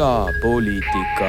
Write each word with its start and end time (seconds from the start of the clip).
idapoliitika. 0.00 1.28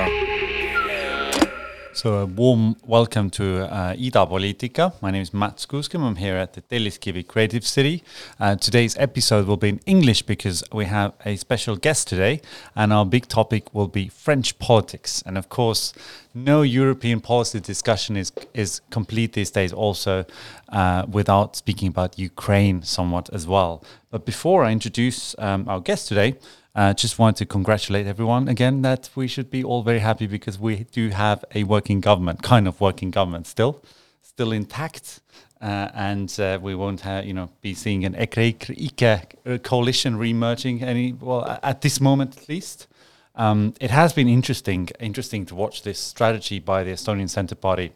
So 2.02 2.15
a 2.15 2.25
warm 2.25 2.77
welcome 2.84 3.30
to 3.30 3.71
uh, 3.71 3.91
Ida 3.91 4.25
Politica. 4.25 4.91
My 5.03 5.12
name 5.12 5.21
is 5.21 5.35
Matt 5.35 5.57
Skuuskem. 5.57 6.02
I'm 6.02 6.16
here 6.16 6.35
at 6.35 6.53
the 6.53 6.63
Telliskivi 6.63 7.27
Creative 7.27 7.63
City. 7.63 8.03
Uh, 8.39 8.55
today's 8.55 8.98
episode 8.98 9.45
will 9.45 9.55
be 9.55 9.70
in 9.70 9.80
English 9.85 10.23
because 10.23 10.63
we 10.73 10.85
have 10.85 11.13
a 11.25 11.35
special 11.35 11.75
guest 11.75 12.08
today, 12.08 12.41
and 12.75 12.91
our 12.91 13.05
big 13.05 13.27
topic 13.27 13.72
will 13.75 13.88
be 13.88 14.08
French 14.08 14.58
politics. 14.58 15.22
And 15.27 15.38
of 15.38 15.49
course, 15.49 15.94
no 16.34 16.63
European 16.63 17.22
policy 17.22 17.59
discussion 17.59 18.17
is 18.17 18.31
is 18.55 18.81
complete 18.89 19.33
these 19.33 19.52
days. 19.52 19.72
Also, 19.72 20.25
uh, 20.70 21.05
without 21.08 21.55
speaking 21.55 21.88
about 21.88 22.17
Ukraine 22.17 22.81
somewhat 22.81 23.30
as 23.31 23.45
well. 23.45 23.83
But 24.09 24.25
before 24.25 24.63
I 24.63 24.72
introduce 24.72 25.36
um, 25.38 25.70
our 25.70 25.80
guest 25.80 26.08
today. 26.08 26.33
Uh, 26.73 26.93
just 26.93 27.20
want 27.20 27.35
to 27.35 27.45
congratulate 27.45 28.07
everyone 28.07 28.48
again 28.48 28.81
that 28.81 29.09
we 29.13 29.27
should 29.27 29.49
be 29.49 29.63
all 29.63 29.84
very 29.84 29.99
happy 29.99 30.25
because 30.25 30.57
we 30.57 30.85
do 30.91 31.09
have 31.09 31.44
a 31.53 31.63
working 31.66 31.99
government, 31.99 32.41
kind 32.41 32.67
of 32.67 32.80
working 32.80 33.11
government 33.11 33.45
still, 33.45 33.84
still 34.21 34.52
intact. 34.52 35.19
Uh, 35.61 35.89
and 35.94 36.39
uh, 36.39 36.58
we 36.59 36.73
won't 36.73 37.02
have, 37.02 37.23
you 37.23 37.33
know, 37.33 37.47
be 37.61 37.75
seeing 37.75 38.03
an 38.03 38.16
Ekre 38.16 38.55
Ike 39.03 39.61
coalition 39.64 40.17
re-emerging 40.17 40.81
any, 40.81 41.14
well, 41.14 41.59
at 41.61 41.81
this 41.81 42.02
moment 42.02 42.36
at 42.36 42.49
least. 42.49 42.88
Um, 43.36 43.73
it 43.80 43.92
has 43.92 44.11
been 44.11 44.27
interesting, 44.27 44.89
interesting 44.99 45.45
to 45.47 45.55
watch 45.55 45.83
this 45.83 45.99
strategy 45.99 46.59
by 46.59 46.83
the 46.83 46.92
Estonian 46.92 47.30
Centre 47.30 47.55
Party 47.55 47.92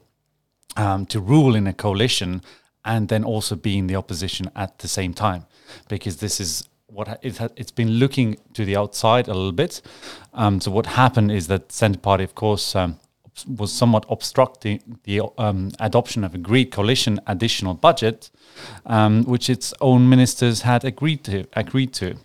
um, 0.78 1.06
to 1.08 1.20
rule 1.20 1.56
in 1.56 1.66
a 1.66 1.74
coalition 1.74 2.42
and 2.84 3.10
then 3.10 3.24
also 3.24 3.56
be 3.56 3.78
in 3.78 3.88
the 3.88 3.96
opposition 3.96 4.52
at 4.56 4.80
the 4.80 4.88
same 4.88 5.14
time, 5.14 5.46
because 5.90 6.18
this 6.18 6.40
is 6.40 6.68
what 6.96 7.20
it 7.22 7.38
ha- 7.38 7.50
it's 7.56 7.72
been 7.72 7.92
looking 8.00 8.38
to 8.54 8.66
the 8.66 8.76
outside 8.76 9.28
a 9.28 9.34
little 9.34 9.52
bit. 9.52 9.82
Um, 10.34 10.62
so 10.62 10.72
what 10.72 10.86
happened 10.86 11.32
is 11.32 11.48
that 11.48 11.72
Centre 11.72 12.00
Party, 12.00 12.24
of 12.24 12.34
course, 12.36 12.76
um, 12.76 13.00
was 13.48 13.72
somewhat 13.72 14.06
obstructing 14.10 15.00
the 15.04 15.22
um, 15.38 15.72
adoption 15.80 16.24
of 16.24 16.34
a 16.34 16.38
agreed 16.38 16.72
coalition 16.72 17.20
additional 17.28 17.74
budget, 17.74 18.30
um, 18.86 19.24
which 19.26 19.50
its 19.50 19.74
own 19.82 20.08
ministers 20.10 20.62
had 20.62 20.86
agreed 20.86 21.24
to. 21.26 21.46
Agreed 21.54 21.94
to, 21.94 22.16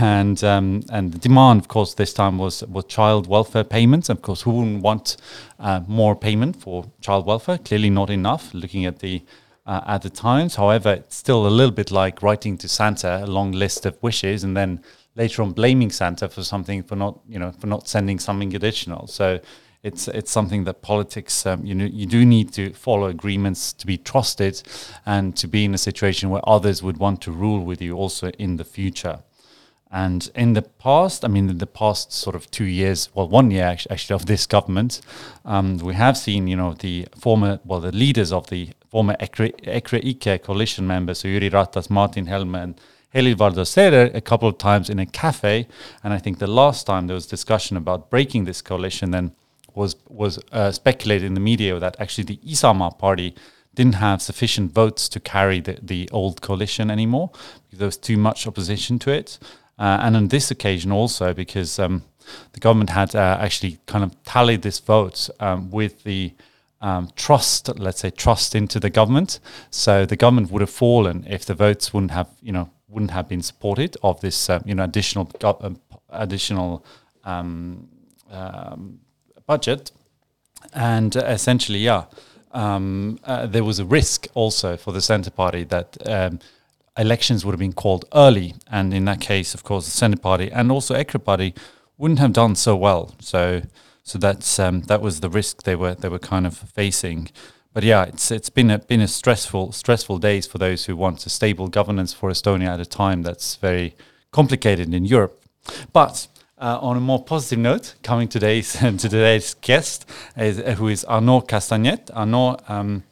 and 0.00 0.42
um, 0.42 0.82
and 0.90 1.12
the 1.12 1.18
demand, 1.18 1.60
of 1.60 1.68
course, 1.68 1.94
this 1.94 2.12
time 2.12 2.38
was 2.38 2.64
was 2.64 2.84
child 2.86 3.26
welfare 3.28 3.64
payments. 3.64 4.08
Of 4.08 4.22
course, 4.22 4.42
who 4.42 4.50
wouldn't 4.50 4.82
want 4.82 5.16
uh, 5.60 5.80
more 5.86 6.16
payment 6.16 6.56
for 6.56 6.84
child 7.00 7.26
welfare? 7.26 7.58
Clearly, 7.58 7.90
not 7.90 8.10
enough. 8.10 8.52
Looking 8.52 8.84
at 8.84 8.98
the 8.98 9.22
uh, 9.68 9.82
at 9.86 10.02
the 10.02 10.10
times. 10.10 10.56
However, 10.56 10.94
it's 10.94 11.14
still 11.14 11.46
a 11.46 11.54
little 11.58 11.70
bit 11.70 11.90
like 11.90 12.22
writing 12.22 12.56
to 12.58 12.68
Santa 12.68 13.22
a 13.22 13.26
long 13.26 13.52
list 13.52 13.84
of 13.86 14.02
wishes 14.02 14.42
and 14.42 14.56
then 14.56 14.82
later 15.14 15.42
on 15.42 15.52
blaming 15.52 15.90
Santa 15.90 16.28
for 16.28 16.42
something 16.42 16.82
for 16.82 16.96
not 16.96 17.20
you 17.28 17.38
know 17.38 17.52
for 17.52 17.66
not 17.66 17.86
sending 17.86 18.18
something 18.18 18.56
additional. 18.56 19.06
So 19.06 19.40
it's 19.82 20.08
it's 20.08 20.30
something 20.30 20.64
that 20.64 20.80
politics 20.80 21.44
um, 21.46 21.64
you 21.64 21.74
know 21.74 21.84
you 21.84 22.06
do 22.06 22.24
need 22.24 22.52
to 22.54 22.72
follow 22.72 23.08
agreements 23.08 23.72
to 23.74 23.86
be 23.86 23.98
trusted 23.98 24.62
and 25.04 25.36
to 25.36 25.46
be 25.46 25.66
in 25.66 25.74
a 25.74 25.78
situation 25.78 26.30
where 26.30 26.42
others 26.48 26.82
would 26.82 26.96
want 26.96 27.20
to 27.22 27.30
rule 27.30 27.62
with 27.62 27.82
you 27.82 27.94
also 27.94 28.30
in 28.30 28.56
the 28.56 28.64
future. 28.64 29.20
And 29.90 30.30
in 30.34 30.52
the 30.52 30.62
past, 30.62 31.24
I 31.24 31.28
mean, 31.28 31.48
in 31.48 31.58
the 31.58 31.66
past 31.66 32.12
sort 32.12 32.36
of 32.36 32.50
two 32.50 32.64
years, 32.64 33.08
well, 33.14 33.28
one 33.28 33.50
year 33.50 33.64
actually, 33.64 34.14
of 34.14 34.26
this 34.26 34.46
government, 34.46 35.00
um, 35.44 35.78
we 35.78 35.94
have 35.94 36.16
seen, 36.16 36.46
you 36.46 36.56
know, 36.56 36.74
the 36.74 37.08
former, 37.18 37.58
well, 37.64 37.80
the 37.80 37.92
leaders 37.92 38.32
of 38.32 38.48
the 38.48 38.70
former 38.90 39.16
EKRE-IKE 39.20 40.42
coalition 40.42 40.86
members, 40.86 41.20
so 41.20 41.28
Jüri 41.28 41.50
Ratas, 41.50 41.88
Martin 41.88 42.26
Helme, 42.26 42.62
and 42.62 42.80
Helir-Valdor 43.14 43.66
Seeder 43.66 44.10
a 44.14 44.20
couple 44.20 44.48
of 44.48 44.58
times 44.58 44.90
in 44.90 44.98
a 44.98 45.06
cafe. 45.06 45.66
And 46.04 46.12
I 46.12 46.18
think 46.18 46.38
the 46.38 46.46
last 46.46 46.86
time 46.86 47.06
there 47.06 47.14
was 47.14 47.26
discussion 47.26 47.76
about 47.76 48.10
breaking 48.10 48.44
this 48.44 48.60
coalition, 48.60 49.10
then 49.10 49.32
was 49.74 49.96
was 50.08 50.38
uh, 50.52 50.72
speculated 50.72 51.24
in 51.24 51.34
the 51.34 51.40
media 51.40 51.78
that 51.78 51.96
actually 51.98 52.24
the 52.24 52.38
Isamaa 52.38 52.98
party 52.98 53.34
didn't 53.74 53.94
have 53.94 54.20
sufficient 54.20 54.72
votes 54.72 55.08
to 55.08 55.20
carry 55.20 55.60
the, 55.60 55.78
the 55.80 56.08
old 56.10 56.42
coalition 56.42 56.90
anymore 56.90 57.30
because 57.64 57.78
there 57.78 57.86
was 57.86 57.96
too 57.96 58.16
much 58.16 58.46
opposition 58.46 58.98
to 58.98 59.10
it. 59.10 59.38
Uh, 59.78 59.98
and 60.02 60.16
on 60.16 60.28
this 60.28 60.50
occasion 60.50 60.90
also 60.90 61.32
because 61.32 61.78
um, 61.78 62.02
the 62.52 62.60
government 62.60 62.90
had 62.90 63.14
uh, 63.14 63.38
actually 63.40 63.78
kind 63.86 64.04
of 64.04 64.22
tallied 64.24 64.62
this 64.62 64.78
vote 64.78 65.30
um, 65.40 65.70
with 65.70 66.02
the 66.04 66.32
um, 66.80 67.10
trust, 67.16 67.68
let's 67.78 68.00
say, 68.00 68.10
trust 68.10 68.54
into 68.54 68.78
the 68.78 68.90
government. 68.90 69.40
So 69.70 70.06
the 70.06 70.16
government 70.16 70.50
would 70.50 70.60
have 70.60 70.70
fallen 70.70 71.26
if 71.28 71.44
the 71.44 71.54
votes 71.54 71.92
wouldn't 71.92 72.12
have, 72.12 72.28
you 72.40 72.52
know, 72.52 72.70
wouldn't 72.88 73.10
have 73.10 73.28
been 73.28 73.42
supported 73.42 73.96
of 74.02 74.20
this, 74.20 74.48
uh, 74.48 74.60
you 74.64 74.74
know, 74.74 74.84
additional 74.84 75.24
go- 75.38 75.58
uh, 75.60 75.70
additional 76.10 76.84
um, 77.24 77.88
um, 78.30 79.00
budget. 79.46 79.92
And 80.72 81.16
uh, 81.16 81.24
essentially, 81.26 81.80
yeah, 81.80 82.04
um, 82.52 83.18
uh, 83.24 83.46
there 83.46 83.64
was 83.64 83.78
a 83.78 83.84
risk 83.84 84.28
also 84.34 84.76
for 84.76 84.92
the 84.92 85.00
Centre 85.00 85.30
Party 85.30 85.64
that 85.64 85.96
um, 86.08 86.38
elections 86.98 87.44
would 87.44 87.52
have 87.52 87.60
been 87.60 87.72
called 87.72 88.04
early, 88.14 88.54
and 88.70 88.92
in 88.92 89.04
that 89.06 89.20
case, 89.20 89.54
of 89.54 89.62
course, 89.62 89.86
the 89.86 89.92
Centre 89.92 90.18
Party 90.18 90.50
and 90.50 90.70
also 90.70 90.94
EKRE 90.94 91.24
Party 91.24 91.54
wouldn't 91.96 92.20
have 92.20 92.32
done 92.32 92.54
so 92.54 92.76
well. 92.76 93.14
So 93.20 93.62
so 94.02 94.18
that's 94.18 94.58
um, 94.58 94.82
that 94.82 95.00
was 95.00 95.20
the 95.20 95.28
risk 95.28 95.64
they 95.64 95.76
were 95.76 95.94
they 95.94 96.08
were 96.08 96.18
kind 96.18 96.46
of 96.46 96.56
facing. 96.56 97.30
But 97.74 97.84
yeah, 97.84 98.04
it's 98.04 98.30
it's 98.30 98.50
been 98.50 98.70
a 98.70 98.78
been 98.78 99.00
a 99.00 99.08
stressful 99.08 99.72
stressful 99.72 100.18
days 100.18 100.46
for 100.46 100.58
those 100.58 100.86
who 100.86 100.96
want 100.96 101.26
a 101.26 101.30
stable 101.30 101.68
governance 101.68 102.12
for 102.12 102.30
Estonia 102.30 102.68
at 102.68 102.80
a 102.80 102.86
time 102.86 103.22
that's 103.22 103.56
very 103.56 103.94
complicated 104.30 104.94
in 104.94 105.04
Europe. 105.04 105.44
But 105.92 106.26
uh, 106.58 106.78
on 106.80 106.96
a 106.96 107.00
more 107.00 107.22
positive 107.22 107.58
note, 107.58 107.94
coming 108.02 108.28
today's 108.28 108.72
to 108.78 108.96
today's 108.96 109.54
guest, 109.54 110.08
is, 110.36 110.58
who 110.78 110.88
is 110.88 111.04
Arnaud 111.04 111.42
Castaignet. 111.42 112.10
Arnaud 112.14 112.56
um, 112.68 113.04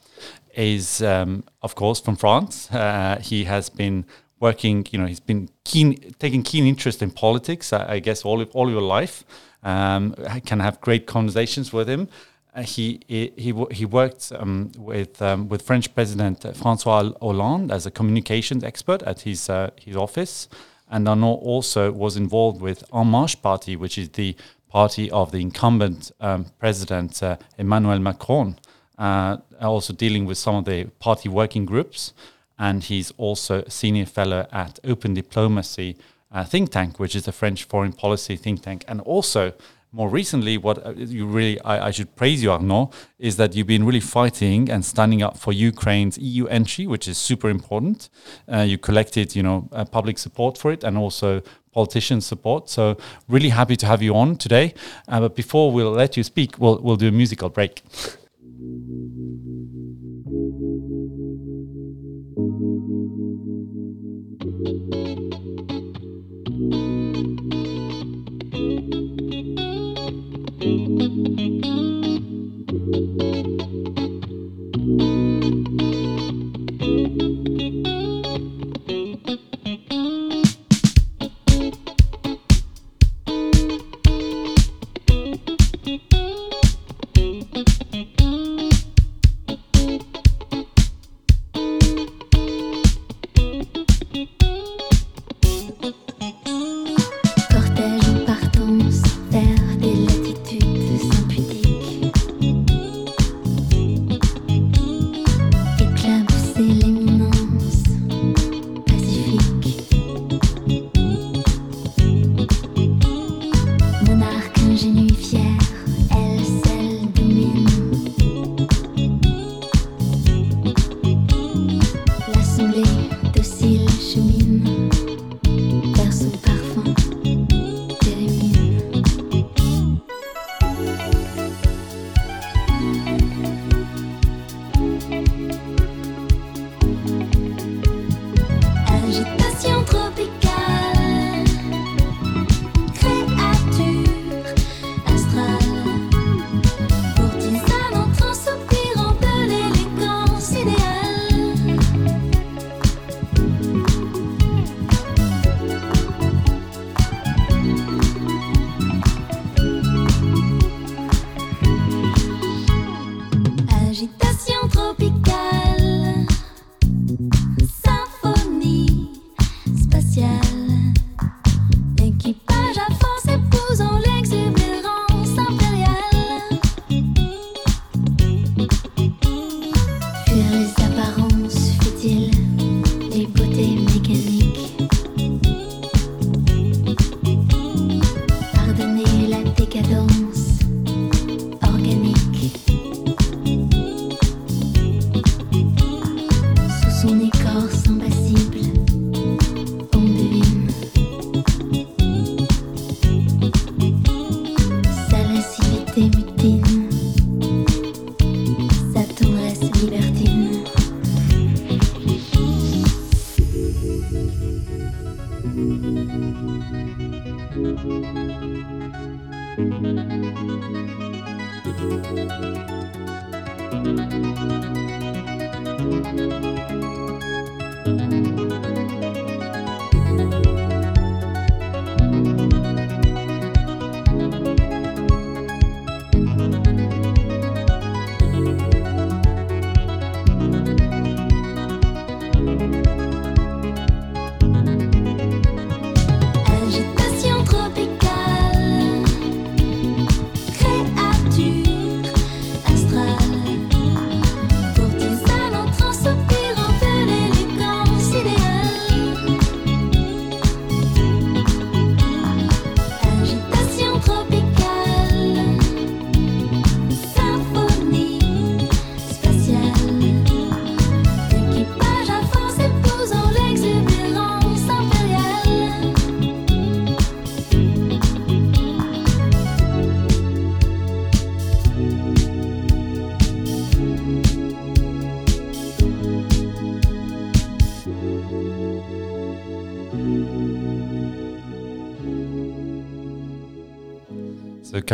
is, 0.56 1.02
um, 1.02 1.44
of 1.62 1.74
course, 1.74 2.00
from 2.00 2.16
France. 2.16 2.70
Uh, 2.72 3.20
he 3.22 3.44
has 3.44 3.68
been 3.68 4.04
working, 4.40 4.86
you 4.90 4.98
know, 4.98 5.06
he's 5.06 5.20
been 5.20 5.48
keen, 5.64 6.14
taking 6.18 6.42
keen 6.42 6.66
interest 6.66 7.02
in 7.02 7.10
politics, 7.10 7.72
I, 7.72 7.94
I 7.94 7.98
guess, 8.00 8.24
all 8.24 8.40
of, 8.40 8.50
all 8.54 8.70
your 8.70 8.82
life 8.82 9.24
um, 9.62 10.14
can 10.44 10.60
have 10.60 10.80
great 10.80 11.06
conversations 11.06 11.72
with 11.72 11.88
him. 11.88 12.08
Uh, 12.54 12.62
he, 12.62 13.00
he 13.06 13.52
he 13.70 13.84
worked 13.84 14.32
um, 14.34 14.72
with 14.78 15.20
um, 15.20 15.46
with 15.46 15.60
French 15.60 15.94
President 15.94 16.40
François 16.40 17.14
Hollande 17.20 17.70
as 17.70 17.84
a 17.84 17.90
communications 17.90 18.64
expert 18.64 19.02
at 19.02 19.20
his 19.20 19.50
uh, 19.50 19.68
his 19.78 19.94
office, 19.94 20.48
and 20.88 21.06
Arnaud 21.06 21.34
also 21.34 21.92
was 21.92 22.16
involved 22.16 22.62
with 22.62 22.82
En 22.94 23.08
Marche 23.08 23.42
Party, 23.42 23.76
which 23.76 23.98
is 23.98 24.08
the 24.10 24.34
party 24.70 25.10
of 25.10 25.32
the 25.32 25.40
incumbent 25.42 26.10
um, 26.20 26.46
President 26.58 27.22
uh, 27.22 27.36
Emmanuel 27.58 27.98
Macron. 27.98 28.58
Uh, 28.98 29.38
also 29.60 29.92
dealing 29.92 30.24
with 30.24 30.38
some 30.38 30.56
of 30.56 30.64
the 30.64 30.84
party 30.98 31.28
working 31.28 31.66
groups, 31.66 32.12
and 32.58 32.84
he's 32.84 33.12
also 33.18 33.62
a 33.62 33.70
senior 33.70 34.06
fellow 34.06 34.46
at 34.50 34.78
Open 34.84 35.14
Diplomacy 35.14 35.96
uh, 36.32 36.44
think 36.44 36.70
tank, 36.70 36.98
which 36.98 37.14
is 37.14 37.28
a 37.28 37.32
French 37.32 37.64
foreign 37.64 37.92
policy 37.92 38.36
think 38.36 38.62
tank, 38.62 38.84
and 38.88 39.00
also 39.02 39.52
more 39.92 40.10
recently, 40.10 40.58
what 40.58 40.84
uh, 40.84 40.92
you 40.96 41.26
really 41.26 41.58
I, 41.62 41.86
I, 41.86 41.90
should 41.90 42.14
praise 42.16 42.42
you, 42.42 42.52
Arnaud, 42.52 42.90
is 43.18 43.36
that 43.36 43.54
you've 43.54 43.66
been 43.66 43.86
really 43.86 44.00
fighting 44.00 44.68
and 44.68 44.84
standing 44.84 45.22
up 45.22 45.38
for 45.38 45.52
Ukraine's 45.54 46.18
EU 46.18 46.46
entry, 46.46 46.86
which 46.86 47.08
is 47.08 47.16
super 47.16 47.48
important. 47.48 48.10
Uh, 48.52 48.58
you 48.58 48.76
collected, 48.76 49.34
you 49.34 49.42
know, 49.42 49.68
uh, 49.72 49.86
public 49.86 50.18
support 50.18 50.58
for 50.58 50.70
it, 50.70 50.84
and 50.84 50.98
also 50.98 51.40
politician 51.72 52.20
support. 52.20 52.68
So 52.68 52.98
really 53.26 53.48
happy 53.48 53.76
to 53.76 53.86
have 53.86 54.02
you 54.02 54.14
on 54.14 54.36
today. 54.36 54.74
Uh, 55.08 55.20
but 55.20 55.34
before 55.34 55.72
we'll 55.72 55.92
let 55.92 56.16
you 56.16 56.24
speak, 56.24 56.58
we'll 56.58 56.78
we'll 56.82 56.96
do 56.96 57.08
a 57.08 57.12
musical 57.12 57.48
break. 57.48 57.82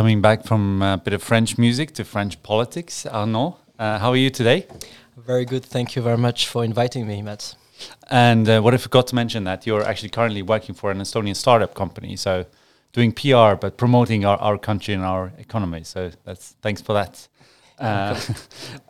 Coming 0.03 0.21
back 0.21 0.43
from 0.43 0.83
a 0.83 0.97
bit 0.99 1.15
of 1.15 1.23
French 1.23 1.57
music 1.57 1.95
to 1.95 2.03
French 2.03 2.43
politics, 2.43 3.07
Arnaud, 3.07 3.57
uh, 3.79 4.01
how 4.01 4.11
are 4.11 4.17
you 4.17 4.31
today? 4.31 4.67
Very 5.17 5.45
good. 5.45 5.65
Thank 5.65 5.95
you 5.95 6.03
very 6.03 6.19
much 6.19 6.49
for 6.49 6.65
inviting 6.65 7.07
me, 7.07 7.23
Matt. 7.23 7.55
And 8.11 8.49
uh, 8.49 8.61
what 8.63 8.75
I 8.75 8.79
forgot 8.79 9.07
to 9.07 9.15
mention 9.15 9.45
that 9.45 9.65
you're 9.65 9.85
actually 9.85 10.09
currently 10.09 10.43
working 10.43 10.75
for 10.75 10.91
an 10.91 10.99
Estonian 10.99 11.37
startup 11.37 11.77
company, 11.77 12.17
so 12.17 12.47
doing 12.93 13.13
PR 13.13 13.55
but 13.55 13.77
promoting 13.77 14.25
our, 14.25 14.37
our 14.39 14.59
country 14.59 14.93
and 14.93 15.05
our 15.05 15.33
economy. 15.39 15.85
So 15.85 16.11
that's 16.25 16.57
thanks 16.63 16.83
for 16.83 16.95
that. 16.95 17.29
Uh, 17.79 18.15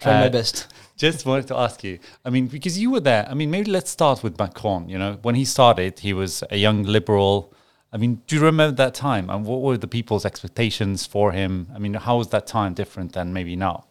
Try 0.00 0.12
my 0.20 0.26
uh, 0.26 0.30
best. 0.30 0.66
Just 0.96 1.24
wanted 1.24 1.46
to 1.48 1.56
ask 1.56 1.82
you. 1.84 1.98
I 2.26 2.30
mean, 2.30 2.46
because 2.46 2.78
you 2.78 2.90
were 2.90 3.00
there. 3.00 3.26
I 3.30 3.34
mean, 3.34 3.50
maybe 3.50 3.70
let's 3.70 3.90
start 3.90 4.22
with 4.22 4.38
Macron. 4.38 4.88
You 4.88 4.98
know, 4.98 5.18
when 5.22 5.34
he 5.34 5.44
started, 5.44 6.00
he 6.00 6.12
was 6.12 6.42
a 6.50 6.56
young 6.56 6.82
liberal. 6.82 7.54
I 7.94 7.98
mean, 7.98 8.22
do 8.26 8.36
you 8.36 8.42
remember 8.42 8.74
that 8.76 8.94
time? 8.94 9.28
And 9.28 9.44
what 9.44 9.60
were 9.60 9.76
the 9.76 9.86
people's 9.86 10.24
expectations 10.24 11.04
for 11.04 11.32
him? 11.32 11.68
I 11.74 11.78
mean, 11.78 11.92
how 11.92 12.16
was 12.16 12.28
that 12.28 12.46
time 12.46 12.72
different 12.72 13.12
than 13.12 13.34
maybe 13.34 13.54
now? 13.54 13.84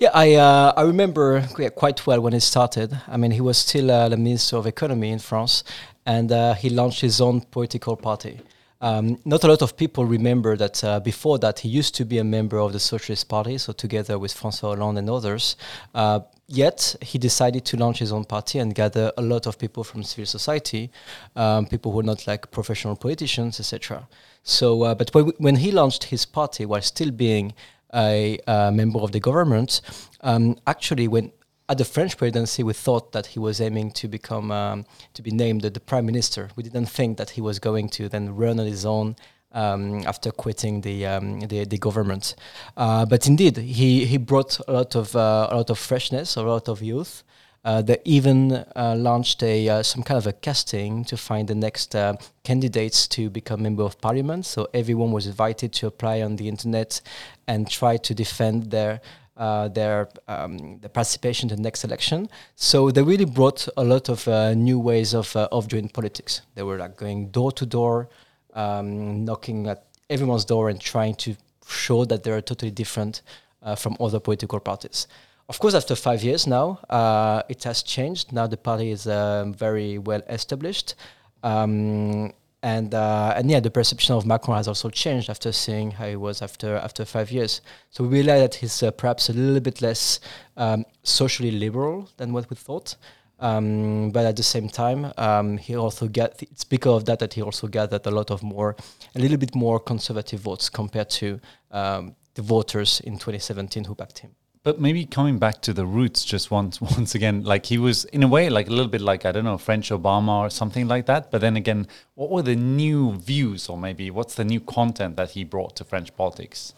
Yeah, 0.00 0.10
I 0.12 0.34
uh, 0.34 0.72
I 0.76 0.82
remember 0.82 1.42
qu- 1.54 1.70
quite 1.70 2.06
well 2.06 2.20
when 2.20 2.34
it 2.34 2.42
started. 2.42 2.98
I 3.06 3.16
mean, 3.16 3.30
he 3.30 3.40
was 3.40 3.56
still 3.58 3.90
uh, 3.90 4.08
the 4.08 4.16
minister 4.16 4.56
of 4.56 4.66
economy 4.66 5.10
in 5.10 5.20
France, 5.20 5.62
and 6.04 6.32
uh, 6.32 6.54
he 6.54 6.70
launched 6.70 7.02
his 7.02 7.20
own 7.20 7.40
political 7.40 7.96
party. 7.96 8.40
Um, 8.80 9.18
not 9.24 9.44
a 9.44 9.48
lot 9.48 9.62
of 9.62 9.76
people 9.76 10.04
remember 10.04 10.56
that 10.56 10.84
uh, 10.84 11.00
before 11.00 11.38
that 11.38 11.60
he 11.60 11.68
used 11.68 11.94
to 11.94 12.04
be 12.04 12.18
a 12.18 12.24
member 12.24 12.58
of 12.58 12.72
the 12.72 12.80
Socialist 12.80 13.28
Party, 13.28 13.58
so 13.58 13.72
together 13.72 14.18
with 14.18 14.34
François 14.34 14.74
Hollande 14.74 14.98
and 14.98 15.08
others. 15.08 15.56
Uh, 15.94 16.20
yet 16.48 16.96
he 17.02 17.18
decided 17.18 17.64
to 17.64 17.76
launch 17.76 17.98
his 17.98 18.12
own 18.12 18.24
party 18.24 18.58
and 18.58 18.74
gather 18.74 19.12
a 19.16 19.22
lot 19.22 19.46
of 19.46 19.58
people 19.58 19.82
from 19.84 20.02
civil 20.02 20.26
society, 20.26 20.90
um, 21.34 21.66
people 21.66 21.92
who 21.92 22.00
are 22.00 22.04
not 22.04 22.26
like 22.26 22.50
professional 22.50 22.96
politicians, 22.96 23.58
etc. 23.58 24.08
So, 24.42 24.82
uh, 24.82 24.94
but 24.94 25.10
when, 25.38 25.56
he 25.56 25.72
launched 25.72 26.04
his 26.04 26.24
party 26.24 26.64
while 26.64 26.82
still 26.82 27.10
being 27.10 27.54
a 27.92 28.38
uh, 28.46 28.70
member 28.70 29.00
of 29.00 29.12
the 29.12 29.20
government, 29.20 29.80
um, 30.20 30.56
actually, 30.66 31.08
when 31.08 31.32
at 31.68 31.78
the 31.78 31.84
French 31.84 32.16
presidency, 32.16 32.62
we 32.62 32.72
thought 32.72 33.10
that 33.10 33.26
he 33.26 33.40
was 33.40 33.60
aiming 33.60 33.90
to 33.90 34.06
become 34.06 34.52
um, 34.52 34.86
to 35.14 35.22
be 35.22 35.32
named 35.32 35.62
the 35.62 35.80
prime 35.80 36.06
minister. 36.06 36.50
We 36.54 36.62
didn't 36.62 36.86
think 36.86 37.18
that 37.18 37.30
he 37.30 37.40
was 37.40 37.58
going 37.58 37.88
to 37.90 38.08
then 38.08 38.36
run 38.36 38.60
on 38.60 38.66
his 38.66 38.86
own 38.86 39.16
um, 39.56 40.06
after 40.06 40.30
quitting 40.30 40.82
the 40.82 41.06
um, 41.06 41.40
the, 41.40 41.64
the 41.64 41.78
government. 41.78 42.36
Uh, 42.76 43.04
but 43.06 43.26
indeed, 43.26 43.56
he 43.56 44.04
he 44.04 44.18
brought 44.18 44.60
a 44.68 44.72
lot 44.72 44.94
of 44.94 45.16
uh, 45.16 45.48
a 45.50 45.56
lot 45.56 45.70
of 45.70 45.78
freshness, 45.78 46.36
a 46.36 46.42
lot 46.42 46.68
of 46.68 46.82
youth. 46.82 47.24
Uh, 47.64 47.82
they 47.82 47.98
even 48.04 48.52
uh, 48.76 48.94
launched 48.96 49.42
a 49.42 49.68
uh, 49.68 49.82
some 49.82 50.04
kind 50.04 50.18
of 50.18 50.26
a 50.26 50.32
casting 50.32 51.04
to 51.04 51.16
find 51.16 51.48
the 51.48 51.54
next 51.54 51.96
uh, 51.96 52.14
candidates 52.44 53.08
to 53.08 53.28
become 53.28 53.60
member 53.62 53.82
of 53.82 54.00
parliament. 54.00 54.46
So 54.46 54.68
everyone 54.72 55.10
was 55.10 55.26
invited 55.26 55.72
to 55.72 55.88
apply 55.88 56.22
on 56.22 56.36
the 56.36 56.46
internet 56.48 57.00
and 57.48 57.68
try 57.68 57.96
to 57.96 58.14
defend 58.14 58.70
their 58.70 59.00
uh, 59.36 59.68
their 59.68 60.08
um, 60.28 60.80
participation 60.92 61.50
in 61.50 61.56
the 61.56 61.62
next 61.62 61.84
election. 61.84 62.28
So 62.54 62.90
they 62.90 63.02
really 63.02 63.24
brought 63.24 63.68
a 63.76 63.84
lot 63.84 64.08
of 64.08 64.28
uh, 64.28 64.54
new 64.54 64.78
ways 64.78 65.12
of 65.14 65.34
uh, 65.34 65.48
of 65.50 65.66
doing 65.66 65.88
politics. 65.88 66.42
They 66.54 66.62
were 66.62 66.78
like 66.78 66.96
going 66.96 67.30
door 67.32 67.52
to 67.52 67.66
door, 67.66 68.08
um, 68.56 69.24
knocking 69.24 69.68
at 69.68 69.86
everyone's 70.10 70.44
door 70.44 70.68
and 70.68 70.80
trying 70.80 71.14
to 71.14 71.36
show 71.68 72.04
that 72.04 72.24
they 72.24 72.30
are 72.32 72.40
totally 72.40 72.70
different 72.72 73.22
uh, 73.62 73.76
from 73.76 73.96
other 74.00 74.18
political 74.18 74.58
parties. 74.58 75.06
Of 75.48 75.60
course, 75.60 75.74
after 75.74 75.94
five 75.94 76.24
years 76.24 76.46
now, 76.46 76.80
uh, 76.90 77.42
it 77.48 77.62
has 77.64 77.82
changed. 77.82 78.32
Now 78.32 78.48
the 78.48 78.56
party 78.56 78.90
is 78.90 79.06
um, 79.06 79.54
very 79.54 79.98
well 79.98 80.22
established. 80.28 80.96
Um, 81.44 82.32
and 82.62 82.94
uh, 82.94 83.34
and 83.36 83.48
yeah, 83.48 83.60
the 83.60 83.70
perception 83.70 84.16
of 84.16 84.26
Macron 84.26 84.56
has 84.56 84.66
also 84.66 84.90
changed 84.90 85.30
after 85.30 85.52
seeing 85.52 85.92
how 85.92 86.06
he 86.08 86.16
was 86.16 86.42
after 86.42 86.76
after 86.76 87.04
five 87.04 87.30
years. 87.30 87.60
So 87.90 88.02
we 88.02 88.08
realize 88.18 88.40
that 88.40 88.54
he's 88.56 88.82
uh, 88.82 88.90
perhaps 88.90 89.28
a 89.28 89.32
little 89.32 89.60
bit 89.60 89.82
less 89.82 90.18
um, 90.56 90.84
socially 91.04 91.52
liberal 91.52 92.08
than 92.16 92.32
what 92.32 92.50
we 92.50 92.56
thought. 92.56 92.96
Um, 93.38 94.10
but 94.10 94.24
at 94.24 94.36
the 94.36 94.42
same 94.42 94.68
time, 94.68 95.12
um, 95.18 95.58
he 95.58 95.76
also 95.76 96.08
get 96.08 96.42
it's 96.42 96.64
because 96.64 97.02
of 97.02 97.04
that 97.06 97.18
that 97.18 97.34
he 97.34 97.42
also 97.42 97.66
gathered 97.66 98.06
a 98.06 98.10
lot 98.10 98.30
of 98.30 98.42
more, 98.42 98.76
a 99.14 99.18
little 99.18 99.36
bit 99.36 99.54
more 99.54 99.78
conservative 99.78 100.40
votes 100.40 100.70
compared 100.70 101.10
to 101.10 101.38
um, 101.70 102.16
the 102.34 102.42
voters 102.42 103.00
in 103.00 103.14
2017 103.14 103.84
who 103.84 103.94
backed 103.94 104.20
him. 104.20 104.30
But 104.62 104.80
maybe 104.80 105.04
coming 105.04 105.38
back 105.38 105.60
to 105.62 105.72
the 105.72 105.86
roots, 105.86 106.24
just 106.24 106.50
once 106.50 106.80
once 106.96 107.14
again, 107.14 107.44
like 107.44 107.66
he 107.66 107.78
was 107.78 108.04
in 108.06 108.22
a 108.22 108.28
way 108.28 108.48
like 108.48 108.68
a 108.68 108.70
little 108.70 108.90
bit 108.90 109.00
like 109.00 109.24
I 109.24 109.32
don't 109.32 109.44
know 109.44 109.58
French 109.58 109.90
Obama 109.90 110.40
or 110.40 110.50
something 110.50 110.88
like 110.88 111.06
that. 111.06 111.30
But 111.30 111.40
then 111.40 111.56
again, 111.56 111.86
what 112.14 112.30
were 112.30 112.42
the 112.42 112.56
new 112.56 113.16
views, 113.16 113.68
or 113.68 113.76
maybe 113.78 114.10
what's 114.10 114.34
the 114.34 114.44
new 114.44 114.60
content 114.60 115.16
that 115.16 115.30
he 115.32 115.44
brought 115.44 115.76
to 115.76 115.84
French 115.84 116.16
politics? 116.16 116.74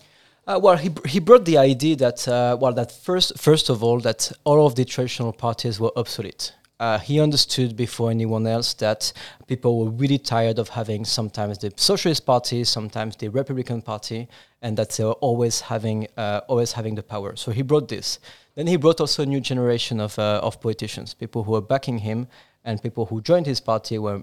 Uh, 0.48 0.58
well, 0.58 0.78
he, 0.78 0.90
he 1.04 1.20
brought 1.20 1.44
the 1.44 1.58
idea 1.58 1.94
that 1.94 2.26
uh, 2.26 2.56
well 2.58 2.72
that 2.72 2.90
first 2.90 3.38
first 3.38 3.68
of 3.68 3.84
all 3.84 4.00
that 4.00 4.32
all 4.44 4.66
of 4.66 4.74
the 4.76 4.84
traditional 4.84 5.30
parties 5.30 5.78
were 5.78 5.92
obsolete. 5.94 6.54
Uh, 6.80 6.98
he 6.98 7.20
understood 7.20 7.76
before 7.76 8.10
anyone 8.10 8.46
else 8.46 8.72
that 8.72 9.12
people 9.46 9.78
were 9.78 9.90
really 9.90 10.16
tired 10.16 10.58
of 10.58 10.68
having 10.70 11.04
sometimes 11.04 11.58
the 11.58 11.70
Socialist 11.76 12.24
Party, 12.24 12.64
sometimes 12.64 13.16
the 13.16 13.28
Republican 13.28 13.82
Party, 13.82 14.26
and 14.62 14.76
that 14.78 14.90
they 14.92 15.04
were 15.04 15.20
always 15.20 15.60
having 15.60 16.06
uh, 16.16 16.40
always 16.48 16.72
having 16.72 16.94
the 16.94 17.02
power. 17.02 17.36
So 17.36 17.50
he 17.50 17.60
brought 17.60 17.88
this. 17.88 18.18
Then 18.54 18.66
he 18.68 18.76
brought 18.76 19.02
also 19.02 19.24
a 19.24 19.26
new 19.26 19.40
generation 19.40 20.00
of 20.00 20.18
uh, 20.18 20.40
of 20.42 20.62
politicians, 20.62 21.12
people 21.12 21.42
who 21.42 21.52
were 21.52 21.60
backing 21.74 21.98
him, 21.98 22.26
and 22.64 22.82
people 22.82 23.04
who 23.04 23.20
joined 23.20 23.44
his 23.44 23.60
party 23.60 23.98
were 23.98 24.22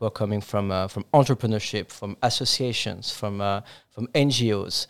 were 0.00 0.10
coming 0.10 0.40
from 0.40 0.70
uh, 0.70 0.88
from 0.88 1.04
entrepreneurship, 1.12 1.92
from 1.92 2.16
associations, 2.22 3.10
from 3.10 3.38
from 3.90 4.06
NGOs, 4.14 4.86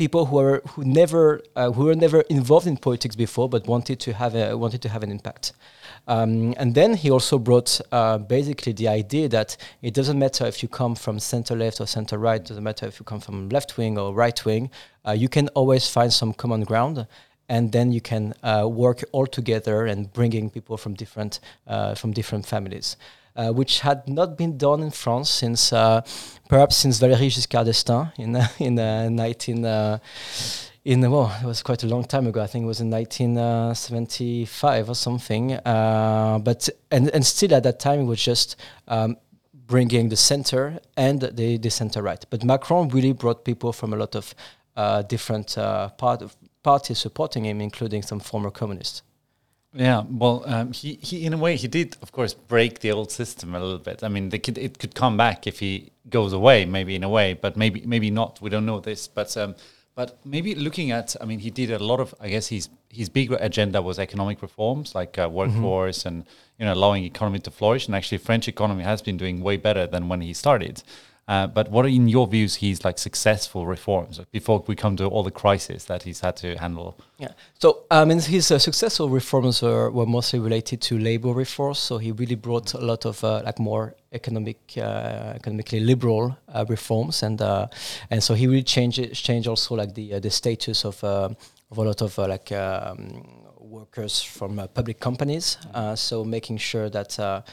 people 0.00 0.24
who 0.24 0.38
are 0.38 0.62
who 0.70 0.82
never 0.82 1.42
uh, 1.56 1.70
who 1.72 1.84
were 1.84 1.94
never 1.94 2.20
involved 2.30 2.66
in 2.66 2.76
politics 2.76 3.14
before, 3.14 3.48
but 3.50 3.66
wanted 3.66 3.98
to 4.00 4.10
have 4.12 4.34
a 4.34 4.56
wanted 4.56 4.80
to 4.80 4.88
have 4.88 5.02
an 5.02 5.10
impact. 5.10 5.52
Um, 6.08 6.54
and 6.56 6.74
then 6.74 6.94
he 6.94 7.10
also 7.10 7.38
brought 7.38 7.80
uh, 7.92 8.16
basically 8.36 8.72
the 8.72 8.88
idea 8.88 9.28
that 9.28 9.56
it 9.82 9.92
doesn't 9.92 10.18
matter 10.18 10.46
if 10.46 10.62
you 10.62 10.68
come 10.68 10.94
from 10.94 11.20
center 11.20 11.54
left 11.54 11.80
or 11.80 11.86
center 11.86 12.16
right, 12.18 12.42
doesn't 12.42 12.64
matter 12.64 12.86
if 12.86 12.98
you 12.98 13.04
come 13.04 13.20
from 13.20 13.50
left 13.50 13.76
wing 13.76 13.98
or 13.98 14.14
right 14.14 14.44
wing, 14.44 14.70
uh, 15.06 15.12
you 15.12 15.28
can 15.28 15.48
always 15.48 15.86
find 15.96 16.10
some 16.12 16.32
common 16.32 16.64
ground 16.64 17.06
and 17.50 17.72
then 17.72 17.92
you 17.92 18.00
can 18.00 18.32
uh, 18.42 18.66
work 18.66 19.04
all 19.12 19.26
together 19.26 19.84
and 19.84 20.12
bringing 20.12 20.48
people 20.48 20.76
from 20.76 20.94
different 20.94 21.40
uh, 21.66 21.94
from 21.94 22.12
different 22.12 22.46
families, 22.46 22.96
uh, 23.40 23.50
which 23.52 23.80
had 23.80 24.06
not 24.06 24.36
been 24.36 24.58
done 24.58 24.82
in 24.82 24.90
France 24.90 25.30
since 25.30 25.72
uh, 25.72 26.02
perhaps 26.46 26.76
since 26.76 27.00
Valéry 27.00 27.30
Giscard 27.30 27.64
d'Estaing 27.64 28.12
in 28.18 28.36
in 28.66 28.78
uh, 28.78 29.08
19. 29.08 29.64
Uh, 29.64 29.98
in 30.84 31.10
well, 31.10 31.34
it 31.42 31.46
was 31.46 31.62
quite 31.62 31.82
a 31.82 31.86
long 31.86 32.04
time 32.04 32.26
ago. 32.26 32.42
I 32.42 32.46
think 32.46 32.64
it 32.64 32.66
was 32.66 32.80
in 32.80 32.90
1975 32.90 34.88
or 34.88 34.94
something. 34.94 35.58
But 35.64 36.68
and 36.90 37.08
and 37.14 37.24
still 37.24 37.54
at 37.54 37.62
that 37.62 37.80
time 37.80 38.00
it 38.00 38.04
was 38.04 38.22
just 38.22 38.56
um, 38.88 39.16
bringing 39.66 40.08
the 40.10 40.16
center 40.16 40.78
and 40.96 41.20
the 41.20 41.58
the 41.58 41.70
center 41.70 42.02
right. 42.02 42.24
But 42.30 42.44
Macron 42.44 42.88
really 42.88 43.12
brought 43.12 43.44
people 43.44 43.72
from 43.72 43.92
a 43.94 43.96
lot 43.96 44.14
of 44.14 44.34
different 45.08 45.54
part 45.98 46.22
parties 46.62 46.98
supporting 46.98 47.44
him, 47.44 47.60
including 47.60 48.02
some 48.02 48.20
former 48.20 48.50
communists. 48.50 49.02
Yeah, 49.72 50.02
well, 50.10 50.42
um, 50.46 50.72
he, 50.72 50.94
he 51.00 51.24
in 51.24 51.32
a 51.32 51.36
way 51.36 51.54
he 51.54 51.68
did, 51.68 51.96
of 52.02 52.10
course, 52.10 52.34
break 52.34 52.80
the 52.80 52.90
old 52.90 53.12
system 53.12 53.54
a 53.54 53.60
little 53.60 53.78
bit. 53.78 54.02
I 54.02 54.08
mean, 54.08 54.30
they 54.30 54.38
could, 54.38 54.58
it 54.58 54.80
could 54.80 54.96
come 54.96 55.16
back 55.16 55.46
if 55.46 55.60
he 55.60 55.92
goes 56.08 56.32
away, 56.32 56.64
maybe 56.64 56.96
in 56.96 57.04
a 57.04 57.08
way, 57.08 57.34
but 57.34 57.56
maybe 57.56 57.82
maybe 57.86 58.10
not. 58.10 58.40
We 58.40 58.50
don't 58.50 58.66
know 58.66 58.80
this, 58.80 59.06
but 59.06 59.36
um, 59.36 59.54
but 59.94 60.18
maybe 60.24 60.56
looking 60.56 60.90
at, 60.90 61.14
I 61.20 61.24
mean, 61.24 61.38
he 61.38 61.50
did 61.50 61.70
a 61.70 61.78
lot 61.78 62.00
of. 62.00 62.14
I 62.20 62.30
guess 62.30 62.48
his 62.48 62.68
his 62.88 63.08
big 63.08 63.30
agenda 63.32 63.80
was 63.80 64.00
economic 64.00 64.42
reforms, 64.42 64.94
like 64.96 65.16
uh, 65.18 65.28
workforce 65.30 66.04
and 66.04 66.24
you 66.58 66.64
know 66.64 66.74
allowing 66.74 67.04
economy 67.04 67.38
to 67.40 67.50
flourish. 67.52 67.86
And 67.86 67.94
actually, 67.94 68.18
French 68.18 68.48
economy 68.48 68.82
has 68.82 69.02
been 69.02 69.16
doing 69.16 69.40
way 69.40 69.56
better 69.56 69.86
than 69.86 70.08
when 70.08 70.20
he 70.20 70.32
started. 70.32 70.82
Uh, 71.30 71.46
but 71.46 71.70
what 71.70 71.84
are 71.84 71.88
in 71.88 72.08
your 72.08 72.26
views 72.26 72.56
he's 72.56 72.84
like 72.84 72.98
successful 72.98 73.64
reforms 73.64 74.20
before 74.32 74.64
we 74.66 74.74
come 74.74 74.96
to 74.96 75.06
all 75.06 75.22
the 75.22 75.30
crises 75.30 75.84
that 75.84 76.02
he's 76.02 76.18
had 76.18 76.34
to 76.36 76.58
handle? 76.58 76.98
Yeah. 77.18 77.32
So 77.60 77.84
I 77.88 78.04
mean, 78.04 78.18
his 78.18 78.50
uh, 78.50 78.58
successful 78.58 79.08
reforms 79.08 79.62
were, 79.62 79.92
were 79.92 80.06
mostly 80.06 80.40
related 80.40 80.80
to 80.82 80.98
labor 80.98 81.32
reforms. 81.32 81.78
So 81.78 81.98
he 81.98 82.10
really 82.10 82.34
brought 82.34 82.74
a 82.74 82.80
lot 82.80 83.04
of 83.06 83.22
uh, 83.22 83.42
like 83.44 83.60
more 83.60 83.94
economic, 84.12 84.58
uh, 84.76 85.34
economically 85.36 85.78
liberal 85.78 86.36
uh, 86.52 86.64
reforms, 86.68 87.22
and 87.22 87.40
uh, 87.40 87.68
and 88.10 88.20
so 88.20 88.34
he 88.34 88.48
really 88.48 88.64
changed 88.64 89.12
changed 89.14 89.46
also 89.46 89.76
like 89.76 89.94
the 89.94 90.18
the 90.18 90.30
status 90.30 90.84
of 90.84 91.04
of 91.04 91.36
a 91.78 91.82
lot 91.82 92.02
of 92.02 92.18
like. 92.18 92.50
Um, 92.50 93.36
workers 93.60 94.20
from 94.20 94.56
public 94.74 94.98
companies, 94.98 95.56
so 95.94 96.24
making 96.24 96.58
sure 96.58 96.90
that 96.90 97.44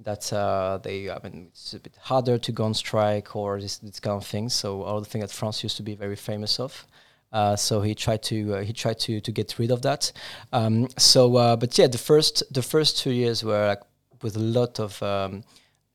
that 0.00 0.32
uh, 0.32 0.78
they, 0.82 1.10
I 1.10 1.18
mean, 1.24 1.48
it's 1.50 1.74
a 1.74 1.80
bit 1.80 1.96
harder 2.00 2.38
to 2.38 2.52
go 2.52 2.64
on 2.64 2.74
strike 2.74 3.34
or 3.34 3.60
this, 3.60 3.78
this 3.78 4.00
kind 4.00 4.16
of 4.16 4.26
things. 4.26 4.54
So 4.54 4.82
all 4.82 5.00
the 5.00 5.06
things 5.06 5.22
that 5.24 5.30
France 5.30 5.62
used 5.62 5.76
to 5.78 5.82
be 5.82 5.94
very 5.94 6.16
famous 6.16 6.60
of. 6.60 6.86
Uh, 7.32 7.56
so 7.56 7.82
he 7.82 7.94
tried 7.94 8.22
to 8.22 8.54
uh, 8.54 8.62
he 8.62 8.72
tried 8.72 8.98
to 8.98 9.20
to 9.20 9.32
get 9.32 9.58
rid 9.58 9.70
of 9.70 9.82
that. 9.82 10.12
Um, 10.52 10.88
so, 10.96 11.36
uh, 11.36 11.56
but 11.56 11.76
yeah, 11.76 11.86
the 11.86 11.98
first 11.98 12.42
the 12.52 12.62
first 12.62 12.98
two 12.98 13.10
years 13.10 13.42
were 13.42 13.66
like 13.66 13.82
with 14.22 14.36
a 14.36 14.40
lot 14.40 14.78
of 14.80 15.02
um, 15.02 15.42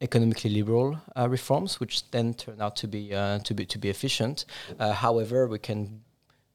economically 0.01 0.49
liberal 0.49 0.99
uh, 1.15 1.27
reforms, 1.29 1.79
which 1.79 2.09
then 2.11 2.33
turned 2.33 2.61
out 2.61 2.75
to 2.75 2.87
be 2.87 3.13
uh, 3.13 3.39
to 3.39 3.53
be 3.53 3.65
to 3.65 3.79
be 3.79 3.89
efficient. 3.89 4.45
however, 4.79 5.47
we 5.47 5.57
can 5.57 6.01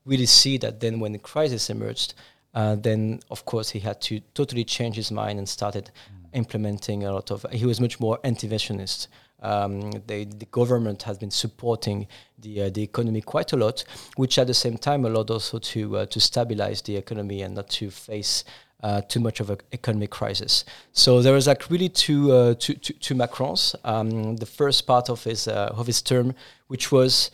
really 0.05 0.26
see 0.26 0.59
that 0.59 0.79
then 0.81 1.00
when 1.00 1.12
the 1.12 1.19
crisis 1.19 1.71
emerged, 1.71 2.15
then 2.55 3.21
of 3.31 3.45
course 3.45 3.71
he 3.71 3.81
had 3.81 4.00
to 4.03 4.21
totally 4.35 4.65
change 4.65 4.95
his 4.97 5.11
mind 5.11 5.38
and 5.38 5.49
started. 5.49 5.91
Implementing 6.37 7.05
a 7.05 7.12
lot 7.12 7.31
of. 7.31 7.47
He 7.50 7.64
was 7.64 7.81
much 7.81 7.99
more 7.99 8.19
interventionist. 8.23 9.09
Um, 9.43 9.90
they, 10.07 10.25
the 10.25 10.47
government 10.47 11.02
has 11.05 11.16
been 11.19 11.31
supporting 11.31 12.07
the 12.38 12.64
uh, 12.64 12.71
the 12.71 12.83
economy 12.83 13.23
quite 13.23 13.52
a 13.52 13.57
lot, 13.57 13.85
which 14.16 14.38
at 14.38 14.47
the 14.47 14.55
same 14.55 14.76
time 14.76 15.07
allowed 15.07 15.31
also 15.31 15.59
to 15.59 15.97
uh, 15.97 16.07
to 16.07 16.21
stabilize 16.21 16.83
the 16.83 16.97
economy 16.97 17.40
and 17.40 17.55
not 17.55 17.71
to 17.71 17.90
face 17.90 18.45
uh, 18.83 19.00
too 19.02 19.21
much 19.21 19.40
of 19.40 19.49
an 19.50 19.59
economic 19.73 20.11
crisis. 20.11 20.64
So 20.93 21.23
there 21.23 21.33
was 21.33 21.47
like 21.47 21.71
really 21.71 21.88
two 21.88 22.33
uh, 22.33 22.55
two, 22.59 22.75
two, 22.75 22.95
two 22.95 23.14
Macrons. 23.14 23.75
Um, 23.85 24.37
the 24.37 24.47
first 24.47 24.87
part 24.87 25.09
of 25.09 25.25
his 25.25 25.49
uh, 25.49 25.73
of 25.75 25.87
his 25.87 26.02
term, 26.02 26.35
which 26.69 26.93
was 26.93 27.31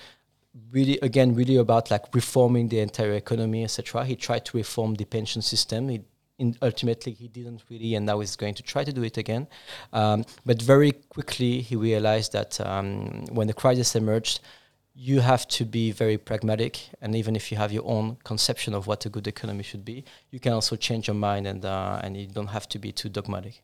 really 0.71 0.99
again 1.03 1.35
really 1.35 1.57
about 1.57 1.91
like 1.91 2.15
reforming 2.15 2.69
the 2.69 2.79
entire 2.79 3.15
economy, 3.15 3.65
etc. 3.65 4.05
He 4.05 4.17
tried 4.17 4.45
to 4.47 4.57
reform 4.57 4.95
the 4.95 5.05
pension 5.05 5.43
system. 5.43 5.89
He 5.89 6.03
in 6.43 6.49
ultimately 6.61 7.13
he 7.23 7.29
didn't 7.39 7.61
really, 7.71 7.91
and 7.97 8.05
now 8.11 8.17
he's 8.21 8.37
going 8.43 8.57
to 8.61 8.65
try 8.73 8.83
to 8.89 8.93
do 8.99 9.03
it 9.11 9.17
again. 9.25 9.45
Um, 10.01 10.19
but 10.49 10.59
very 10.73 10.93
quickly 11.15 11.53
he 11.69 11.75
realized 11.91 12.31
that 12.39 12.53
um, 12.73 13.25
when 13.39 13.47
the 13.51 13.59
crisis 13.63 13.97
emerged, 14.03 14.41
you 14.95 15.21
have 15.21 15.45
to 15.57 15.65
be 15.65 15.93
very 16.03 16.19
pragmatic, 16.19 16.75
and 17.01 17.11
even 17.21 17.35
if 17.41 17.45
you 17.51 17.57
have 17.63 17.73
your 17.73 17.87
own 17.97 18.07
conception 18.31 18.75
of 18.75 18.87
what 18.87 19.07
a 19.07 19.09
good 19.09 19.27
economy 19.27 19.63
should 19.63 19.85
be, 19.85 20.05
you 20.33 20.39
can 20.45 20.53
also 20.53 20.77
change 20.77 21.05
your 21.09 21.21
mind, 21.29 21.47
and 21.47 21.65
uh, 21.65 22.05
and 22.05 22.17
you 22.17 22.27
don't 22.39 22.53
have 22.59 22.67
to 22.69 22.79
be 22.79 22.93
too 22.93 23.09
dogmatic. 23.09 23.63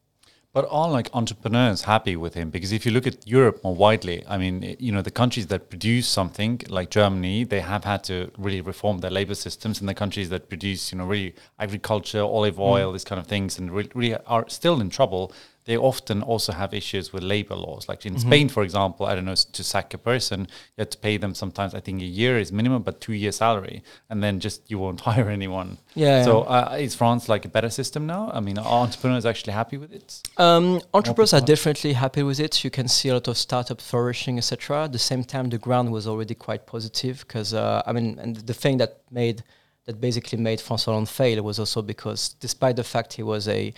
But 0.58 0.66
are 0.72 0.90
like 0.90 1.08
entrepreneurs 1.14 1.82
happy 1.82 2.16
with 2.16 2.34
him? 2.34 2.50
Because 2.50 2.72
if 2.72 2.84
you 2.84 2.90
look 2.90 3.06
at 3.06 3.24
Europe 3.24 3.62
more 3.62 3.76
widely, 3.76 4.24
I 4.26 4.38
mean, 4.38 4.74
you 4.80 4.90
know, 4.90 5.02
the 5.02 5.12
countries 5.12 5.46
that 5.46 5.70
produce 5.70 6.08
something 6.08 6.62
like 6.68 6.90
Germany, 6.90 7.44
they 7.44 7.60
have 7.60 7.84
had 7.84 8.02
to 8.10 8.32
really 8.36 8.60
reform 8.60 8.98
their 8.98 9.12
labor 9.12 9.36
systems, 9.36 9.78
and 9.78 9.88
the 9.88 9.94
countries 9.94 10.30
that 10.30 10.48
produce, 10.48 10.90
you 10.90 10.98
know, 10.98 11.06
really 11.06 11.36
agriculture, 11.60 12.22
olive 12.22 12.58
oil, 12.58 12.90
mm. 12.90 12.94
these 12.94 13.04
kind 13.04 13.20
of 13.20 13.28
things, 13.28 13.56
and 13.56 13.70
really, 13.70 13.92
really 13.94 14.16
are 14.26 14.48
still 14.48 14.80
in 14.80 14.90
trouble 14.90 15.32
they 15.68 15.76
often 15.76 16.22
also 16.22 16.50
have 16.52 16.72
issues 16.72 17.12
with 17.12 17.22
labor 17.22 17.54
laws. 17.54 17.90
Like 17.90 18.06
in 18.06 18.14
mm-hmm. 18.14 18.26
Spain, 18.26 18.48
for 18.48 18.62
example, 18.62 19.04
I 19.04 19.14
don't 19.14 19.26
know, 19.26 19.34
to 19.34 19.62
sack 19.62 19.92
a 19.92 19.98
person, 19.98 20.40
you 20.74 20.78
have 20.78 20.88
to 20.88 20.96
pay 20.96 21.18
them 21.18 21.34
sometimes, 21.34 21.74
I 21.74 21.80
think 21.80 22.00
a 22.00 22.06
year 22.06 22.38
is 22.38 22.50
minimum, 22.50 22.80
but 22.80 23.02
two 23.02 23.12
years 23.12 23.36
salary. 23.36 23.82
And 24.08 24.22
then 24.24 24.40
just 24.40 24.70
you 24.70 24.78
won't 24.78 25.00
hire 25.08 25.28
anyone. 25.28 25.76
Yeah. 25.94 26.24
So 26.24 26.44
uh, 26.44 26.78
is 26.80 26.94
France 26.94 27.28
like 27.28 27.44
a 27.44 27.50
better 27.50 27.68
system 27.68 28.06
now? 28.06 28.30
I 28.32 28.40
mean, 28.40 28.56
are 28.56 28.80
entrepreneurs 28.86 29.26
actually 29.26 29.52
happy 29.52 29.76
with 29.76 29.92
it? 29.92 30.22
Um, 30.38 30.80
entrepreneurs 30.94 31.34
are 31.34 31.42
definitely 31.42 31.92
happy 31.92 32.22
with 32.22 32.40
it. 32.40 32.64
You 32.64 32.70
can 32.70 32.88
see 32.88 33.10
a 33.10 33.12
lot 33.12 33.28
of 33.28 33.36
startup 33.36 33.82
flourishing, 33.82 34.38
etc. 34.38 34.84
At 34.84 34.92
the 34.92 34.98
same 34.98 35.22
time, 35.22 35.50
the 35.50 35.58
ground 35.58 35.92
was 35.92 36.06
already 36.06 36.34
quite 36.34 36.66
positive 36.66 37.26
because, 37.28 37.52
uh, 37.52 37.82
I 37.84 37.92
mean, 37.92 38.18
and 38.18 38.36
the 38.36 38.54
thing 38.54 38.78
that 38.78 39.02
made 39.10 39.44
that 39.84 40.00
basically 40.00 40.38
made 40.38 40.60
François 40.60 40.92
Hollande 40.92 41.08
fail 41.08 41.42
was 41.42 41.58
also 41.58 41.82
because 41.82 42.30
despite 42.40 42.76
the 42.76 42.84
fact 42.84 43.12
he 43.14 43.22
was 43.22 43.48
a 43.48 43.74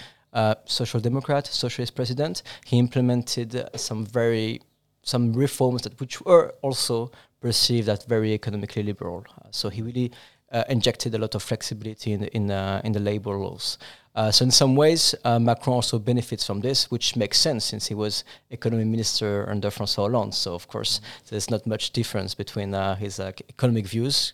social 0.64 1.00
democrat, 1.00 1.46
socialist 1.46 1.94
president. 1.94 2.42
He 2.64 2.78
implemented 2.78 3.68
some 3.76 4.06
very 4.06 4.60
some 5.02 5.32
reforms 5.32 5.82
that 5.82 5.98
which 6.00 6.20
were 6.20 6.54
also 6.62 7.10
perceived 7.40 7.88
as 7.88 8.04
very 8.04 8.32
economically 8.32 8.82
liberal. 8.82 9.24
Uh, 9.38 9.48
so 9.50 9.68
he 9.68 9.82
really 9.82 10.12
uh, 10.52 10.64
injected 10.68 11.14
a 11.14 11.18
lot 11.18 11.34
of 11.34 11.42
flexibility 11.42 12.12
in 12.12 12.20
the, 12.20 12.36
in, 12.36 12.50
uh, 12.50 12.80
in 12.84 12.92
the 12.92 13.00
labor 13.00 13.36
laws. 13.36 13.78
Uh, 14.16 14.30
so 14.30 14.44
in 14.44 14.50
some 14.50 14.74
ways, 14.74 15.14
Macron 15.24 15.76
also 15.76 15.96
benefits 15.96 16.44
from 16.44 16.60
this, 16.60 16.90
which 16.90 17.14
makes 17.14 17.38
sense 17.38 17.64
since 17.64 17.86
he 17.86 17.94
was 17.94 18.24
economy 18.50 18.84
minister 18.84 19.48
under 19.48 19.70
François 19.70 20.08
Hollande. 20.08 20.34
So 20.34 20.52
of 20.52 20.66
course, 20.66 20.98
mm-hmm. 20.98 21.26
there's 21.30 21.48
not 21.48 21.64
much 21.64 21.92
difference 21.92 22.34
between 22.34 22.72
his 22.98 23.20
economic 23.20 23.86
views 23.86 24.32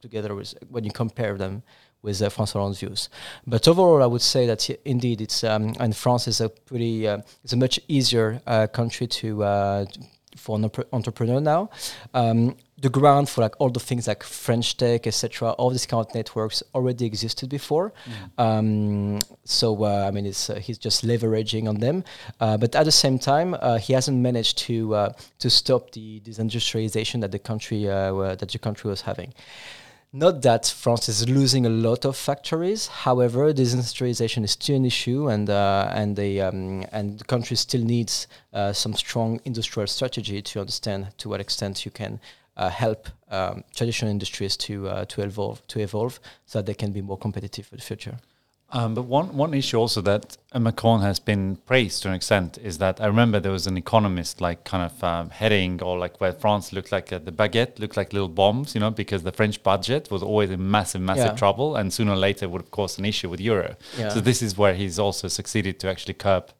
together 0.00 0.36
with 0.36 0.54
when 0.70 0.84
you 0.84 0.92
compare 0.92 1.36
them 1.36 1.64
with 2.02 2.22
uh, 2.22 2.28
François 2.28 2.54
Hollande's 2.54 2.80
views. 2.80 3.08
But 3.46 3.66
overall, 3.66 4.02
I 4.02 4.06
would 4.06 4.22
say 4.22 4.46
that 4.46 4.68
indeed 4.84 5.20
it's 5.20 5.44
um, 5.44 5.74
and 5.80 5.94
France 5.96 6.28
is 6.28 6.40
a 6.40 6.48
pretty 6.48 7.08
uh, 7.08 7.18
it's 7.44 7.52
a 7.52 7.56
much 7.56 7.80
easier 7.88 8.40
uh, 8.46 8.66
country 8.66 9.06
to. 9.06 9.42
Uh, 9.42 9.84
for 10.38 10.56
an 10.56 10.70
entrepreneur 10.92 11.40
now, 11.40 11.68
um, 12.14 12.56
the 12.80 12.88
ground 12.88 13.28
for 13.28 13.40
like 13.40 13.54
all 13.58 13.70
the 13.70 13.80
things 13.80 14.06
like 14.06 14.22
French 14.22 14.76
Tech, 14.76 15.06
etc. 15.06 15.50
All 15.52 15.70
these 15.70 15.84
kind 15.86 16.06
of 16.06 16.14
networks 16.14 16.62
already 16.74 17.04
existed 17.04 17.50
before. 17.50 17.92
Mm. 18.38 18.44
Um, 18.44 19.18
so 19.44 19.84
uh, 19.84 20.06
I 20.06 20.10
mean, 20.10 20.26
it's 20.26 20.48
uh, 20.48 20.56
he's 20.56 20.78
just 20.78 21.04
leveraging 21.04 21.68
on 21.68 21.76
them. 21.76 22.04
Uh, 22.40 22.56
but 22.56 22.74
at 22.74 22.84
the 22.84 22.92
same 22.92 23.18
time, 23.18 23.54
uh, 23.60 23.78
he 23.78 23.92
hasn't 23.92 24.18
managed 24.18 24.58
to 24.58 24.94
uh, 24.94 25.12
to 25.40 25.50
stop 25.50 25.90
the 25.92 26.20
disindustrialization 26.20 27.20
that 27.20 27.32
the 27.32 27.38
country 27.38 27.84
that 27.84 28.48
the 28.52 28.58
country 28.58 28.88
was 28.88 29.02
having. 29.02 29.34
Not 30.12 30.40
that 30.40 30.66
France 30.66 31.10
is 31.10 31.28
losing 31.28 31.66
a 31.66 31.68
lot 31.68 32.06
of 32.06 32.16
factories. 32.16 32.86
However, 32.86 33.52
desindustrialization 33.52 34.42
is 34.42 34.52
still 34.52 34.76
an 34.76 34.86
issue, 34.86 35.28
and 35.28 35.50
uh, 35.50 35.90
and 35.92 36.16
the 36.16 36.40
um, 36.40 36.86
and 36.92 37.18
the 37.18 37.24
country 37.24 37.56
still 37.56 37.84
needs 37.84 38.26
uh, 38.54 38.72
some 38.72 38.94
strong 38.94 39.38
industrial 39.44 39.86
strategy 39.86 40.40
to 40.40 40.60
understand 40.60 41.08
to 41.18 41.28
what 41.28 41.40
extent 41.40 41.84
you 41.84 41.90
can 41.90 42.20
uh, 42.56 42.70
help 42.70 43.10
um, 43.30 43.64
traditional 43.76 44.10
industries 44.10 44.56
to 44.56 44.88
uh, 44.88 45.04
to 45.04 45.20
evolve 45.20 45.60
to 45.68 45.80
evolve 45.80 46.20
so 46.46 46.58
that 46.58 46.64
they 46.64 46.74
can 46.74 46.90
be 46.90 47.02
more 47.02 47.18
competitive 47.18 47.66
for 47.66 47.76
the 47.76 47.82
future. 47.82 48.16
Um, 48.70 48.94
but 48.94 49.02
one, 49.02 49.34
one 49.34 49.54
issue 49.54 49.78
also 49.78 50.02
that 50.02 50.36
Macron 50.54 51.00
has 51.00 51.18
been 51.18 51.56
praised 51.56 52.02
to 52.02 52.08
an 52.08 52.14
extent 52.14 52.58
is 52.58 52.76
that 52.78 53.00
I 53.00 53.06
remember 53.06 53.40
there 53.40 53.52
was 53.52 53.66
an 53.66 53.78
economist 53.78 54.42
like 54.42 54.64
kind 54.64 54.84
of 54.84 55.02
um, 55.02 55.30
heading 55.30 55.82
or 55.82 55.96
like 55.96 56.20
where 56.20 56.32
France 56.32 56.70
looked 56.70 56.92
like 56.92 57.10
uh, 57.10 57.18
the 57.18 57.32
baguette 57.32 57.78
looked 57.78 57.96
like 57.96 58.12
little 58.12 58.28
bombs, 58.28 58.74
you 58.74 58.80
know, 58.80 58.90
because 58.90 59.22
the 59.22 59.32
French 59.32 59.62
budget 59.62 60.10
was 60.10 60.22
always 60.22 60.50
in 60.50 60.70
massive, 60.70 61.00
massive 61.00 61.32
yeah. 61.32 61.36
trouble 61.36 61.76
and 61.76 61.94
sooner 61.94 62.12
or 62.12 62.16
later 62.16 62.46
would 62.46 62.60
have 62.60 62.70
caused 62.70 62.98
an 62.98 63.06
issue 63.06 63.30
with 63.30 63.40
euro. 63.40 63.74
Yeah. 63.96 64.10
So 64.10 64.20
this 64.20 64.42
is 64.42 64.58
where 64.58 64.74
he's 64.74 64.98
also 64.98 65.28
succeeded 65.28 65.80
to 65.80 65.88
actually 65.88 66.14
curb 66.14 66.52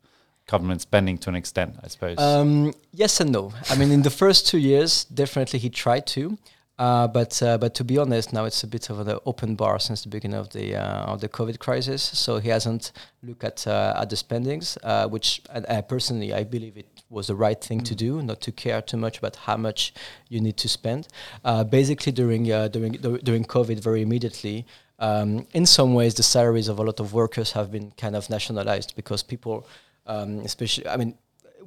government 0.46 0.80
spending 0.80 1.18
to 1.18 1.28
an 1.28 1.36
extent, 1.36 1.76
I 1.84 1.88
suppose. 1.88 2.16
Um, 2.18 2.72
yes 2.92 3.20
and 3.20 3.30
no. 3.30 3.52
I 3.68 3.76
mean, 3.76 3.92
in 3.92 4.00
the 4.00 4.10
first 4.10 4.48
two 4.48 4.58
years, 4.58 5.04
definitely 5.04 5.58
he 5.58 5.68
tried 5.68 6.06
to. 6.08 6.38
Uh, 6.78 7.08
but 7.08 7.42
uh, 7.42 7.58
but 7.58 7.74
to 7.74 7.82
be 7.82 7.98
honest, 7.98 8.32
now 8.32 8.44
it's 8.44 8.62
a 8.62 8.66
bit 8.66 8.88
of 8.88 9.00
an 9.00 9.18
open 9.26 9.56
bar 9.56 9.80
since 9.80 10.02
the 10.02 10.08
beginning 10.08 10.38
of 10.38 10.50
the 10.50 10.76
uh, 10.76 11.12
of 11.12 11.20
the 11.20 11.28
COVID 11.28 11.58
crisis. 11.58 12.02
So 12.02 12.38
he 12.38 12.50
hasn't 12.50 12.92
looked 13.22 13.42
at 13.42 13.66
uh, 13.66 13.94
at 13.96 14.10
the 14.10 14.16
spendings, 14.16 14.78
uh, 14.84 15.08
which 15.08 15.42
personally 15.88 16.32
I 16.32 16.44
believe 16.44 16.76
it 16.76 16.86
was 17.10 17.26
the 17.26 17.34
right 17.34 17.60
thing 17.60 17.80
mm. 17.80 17.84
to 17.84 17.94
do, 17.96 18.22
not 18.22 18.40
to 18.42 18.52
care 18.52 18.80
too 18.80 18.96
much 18.96 19.18
about 19.18 19.36
how 19.36 19.56
much 19.56 19.92
you 20.28 20.40
need 20.40 20.56
to 20.58 20.68
spend. 20.68 21.08
Uh, 21.44 21.64
basically, 21.64 22.12
during 22.12 22.44
during 22.44 22.92
during 22.92 23.44
COVID, 23.44 23.80
very 23.80 24.02
immediately. 24.02 24.64
Um, 25.00 25.46
in 25.52 25.64
some 25.64 25.94
ways, 25.94 26.14
the 26.14 26.24
salaries 26.24 26.66
of 26.66 26.80
a 26.80 26.82
lot 26.82 26.98
of 26.98 27.12
workers 27.12 27.52
have 27.52 27.70
been 27.70 27.92
kind 27.92 28.16
of 28.16 28.28
nationalized 28.28 28.96
because 28.96 29.22
people, 29.22 29.64
um, 30.08 30.40
especially, 30.40 30.88
I 30.88 30.96
mean, 30.96 31.14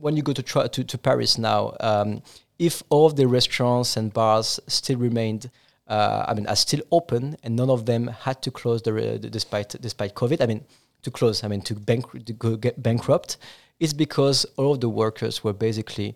when 0.02 0.18
you 0.18 0.24
go 0.24 0.34
to, 0.34 0.44
try 0.44 0.68
to, 0.68 0.84
to 0.84 0.98
Paris 0.98 1.38
now, 1.38 1.76
um, 1.80 2.22
if 2.60 2.84
all 2.90 3.06
of 3.06 3.16
the 3.16 3.28
restaurants 3.28 3.98
and 3.98 4.12
bars 4.14 4.60
still 4.68 4.98
remained 4.98 5.50
uh, 5.88 6.26
I 6.28 6.34
mean, 6.34 6.48
are 6.48 6.56
still 6.56 6.82
open, 6.92 7.36
and 7.44 7.56
none 7.56 7.70
of 7.70 7.86
them 7.86 8.08
had 8.08 8.42
to 8.44 8.52
close 8.52 8.82
the, 8.82 8.94
re- 8.94 9.18
despite 9.18 9.70
despite 9.82 10.16
COVID. 10.16 10.42
I 10.42 10.46
mean, 10.46 10.64
to 11.02 11.12
close. 11.12 11.44
I 11.44 11.50
mean, 11.50 11.62
to, 11.64 11.76
bank- 11.76 12.26
to 12.26 12.34
go 12.34 12.56
get 12.56 12.82
bankrupt, 12.82 13.38
is 13.80 13.94
because 13.94 14.46
all 14.56 14.72
of 14.74 14.80
the 14.80 14.90
workers 14.90 15.44
were 15.44 15.54
basically 15.54 16.16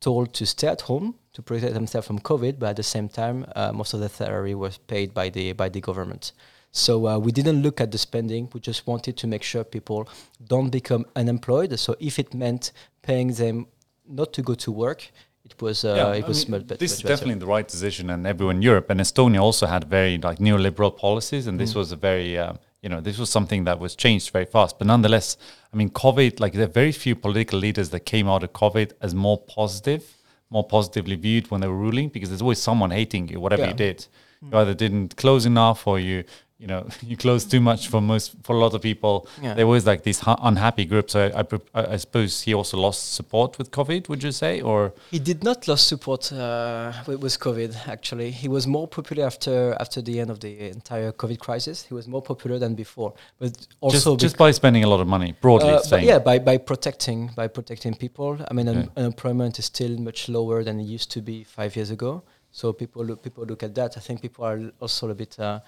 told 0.00 0.32
to 0.34 0.46
stay 0.46 0.68
at 0.68 0.82
home 0.82 1.16
to 1.32 1.42
protect 1.42 1.74
themselves 1.74 2.06
from 2.06 2.20
COVID, 2.20 2.60
but 2.60 2.70
at 2.70 2.76
the 2.76 2.84
same 2.84 3.08
time, 3.08 3.44
uh, 3.56 3.72
most 3.72 3.92
of 3.92 3.98
the 4.00 4.08
salary 4.08 4.54
was 4.54 4.78
paid 4.78 5.12
by 5.12 5.28
the 5.28 5.52
by 5.52 5.68
the 5.68 5.80
government. 5.80 6.32
So 6.72 7.06
uh, 7.08 7.18
we 7.18 7.32
didn't 7.32 7.62
look 7.62 7.80
at 7.80 7.90
the 7.90 7.98
spending. 7.98 8.48
We 8.52 8.60
just 8.60 8.86
wanted 8.86 9.16
to 9.16 9.26
make 9.26 9.42
sure 9.42 9.64
people 9.64 10.08
don't 10.46 10.70
become 10.70 11.06
unemployed. 11.16 11.78
So 11.78 11.96
if 11.98 12.18
it 12.18 12.34
meant 12.34 12.72
paying 13.02 13.32
them 13.32 13.66
not 14.08 14.32
to 14.34 14.42
go 14.42 14.54
to 14.54 14.70
work, 14.72 15.10
it 15.44 15.60
was 15.62 15.84
uh, 15.84 16.14
it 16.16 16.24
I 16.24 16.28
was 16.28 16.46
mean, 16.48 16.60
much, 16.60 16.66
bet- 16.68 16.78
this 16.78 16.90
much 16.92 16.96
is 16.98 17.02
better. 17.02 17.14
definitely 17.14 17.40
the 17.40 17.46
right 17.46 17.66
decision, 17.66 18.10
and 18.10 18.26
everyone 18.26 18.56
in 18.56 18.62
Europe 18.62 18.90
and 18.90 19.00
Estonia 19.00 19.40
also 19.40 19.66
had 19.66 19.84
very 19.84 20.18
like 20.18 20.38
neoliberal 20.38 20.94
policies, 20.94 21.46
and 21.46 21.56
Mm. 21.56 21.62
this 21.62 21.74
was 21.74 21.90
a 21.90 21.96
very 21.96 22.36
uh, 22.36 22.52
you 22.82 22.88
know 22.90 23.00
this 23.00 23.18
was 23.18 23.30
something 23.30 23.64
that 23.64 23.78
was 23.80 23.96
changed 23.96 24.30
very 24.30 24.44
fast. 24.44 24.78
But 24.78 24.86
nonetheless, 24.86 25.38
I 25.72 25.76
mean, 25.76 25.88
COVID 25.90 26.38
like 26.38 26.52
there 26.52 26.64
are 26.64 26.80
very 26.82 26.92
few 26.92 27.14
political 27.16 27.58
leaders 27.58 27.88
that 27.90 28.00
came 28.00 28.28
out 28.28 28.42
of 28.42 28.52
COVID 28.52 28.92
as 29.00 29.14
more 29.14 29.38
positive, 29.38 30.02
more 30.50 30.64
positively 30.64 31.16
viewed 31.16 31.50
when 31.50 31.60
they 31.62 31.68
were 31.68 31.82
ruling, 31.88 32.10
because 32.10 32.28
there's 32.28 32.42
always 32.42 32.62
someone 32.62 32.90
hating 32.90 33.28
you, 33.28 33.40
whatever 33.40 33.62
Yeah. 33.62 33.70
you 33.70 33.74
did. 33.76 34.06
You 34.42 34.56
either 34.56 34.74
didn't 34.74 35.16
close 35.16 35.46
enough, 35.46 35.86
or 35.86 35.98
you 35.98 36.24
you 36.58 36.66
know 36.66 36.86
you 37.02 37.16
close 37.16 37.44
too 37.44 37.60
much 37.60 37.88
for 37.88 38.00
most 38.00 38.34
for 38.42 38.54
a 38.56 38.58
lot 38.58 38.74
of 38.74 38.82
people. 38.82 39.28
Yeah. 39.42 39.54
There 39.54 39.66
was 39.66 39.86
like 39.86 40.02
these 40.02 40.20
unhappy 40.26 40.84
groups. 40.84 41.12
So 41.12 41.30
I, 41.34 41.42
I 41.80 41.94
I 41.94 41.96
suppose 41.96 42.42
he 42.42 42.52
also 42.54 42.76
lost 42.76 43.14
support 43.14 43.58
with 43.58 43.70
COVID. 43.70 44.08
Would 44.08 44.22
you 44.22 44.32
say 44.32 44.60
or? 44.60 44.92
He 45.10 45.18
did 45.18 45.44
not 45.44 45.68
lose 45.68 45.80
support 45.80 46.32
uh, 46.32 46.92
with, 47.06 47.38
COVID. 47.38 47.70
Actually, 47.88 48.30
he 48.32 48.48
was 48.48 48.66
more 48.66 48.88
popular 48.88 49.24
after 49.26 49.76
after 49.80 50.02
the 50.02 50.20
end 50.20 50.30
of 50.30 50.40
the 50.40 50.52
entire 50.78 51.12
COVID 51.12 51.38
crisis. 51.38 51.84
He 51.88 51.94
was 51.94 52.06
more 52.08 52.22
popular 52.22 52.58
than 52.58 52.74
before, 52.74 53.12
but 53.38 53.52
also 53.80 54.12
just, 54.16 54.20
just 54.20 54.36
by 54.38 54.50
spending 54.52 54.84
a 54.84 54.88
lot 54.88 55.00
of 55.00 55.06
money, 55.06 55.34
broadly 55.40 55.70
Uh, 55.70 55.80
saying. 55.80 56.06
yeah, 56.06 56.18
by, 56.18 56.38
by 56.38 56.58
protecting 56.58 57.30
by 57.36 57.46
protecting 57.48 57.94
people. 57.94 58.38
I 58.50 58.52
mean, 58.54 58.68
un- 58.68 58.90
unemployment 58.96 59.58
is 59.58 59.66
still 59.66 59.96
much 59.98 60.28
lower 60.28 60.64
than 60.64 60.80
it 60.80 60.84
used 60.96 61.10
to 61.12 61.20
be 61.22 61.44
five 61.44 61.76
years 61.76 61.90
ago. 61.90 62.22
So 62.50 62.72
people 62.72 63.04
look, 63.04 63.22
people 63.22 63.44
look 63.44 63.62
at 63.62 63.74
that. 63.74 63.96
I 63.96 64.00
think 64.00 64.20
people 64.22 64.44
are 64.44 64.58
also 64.80 65.10
a 65.10 65.14
bit 65.14 65.38
uh, 65.38 65.60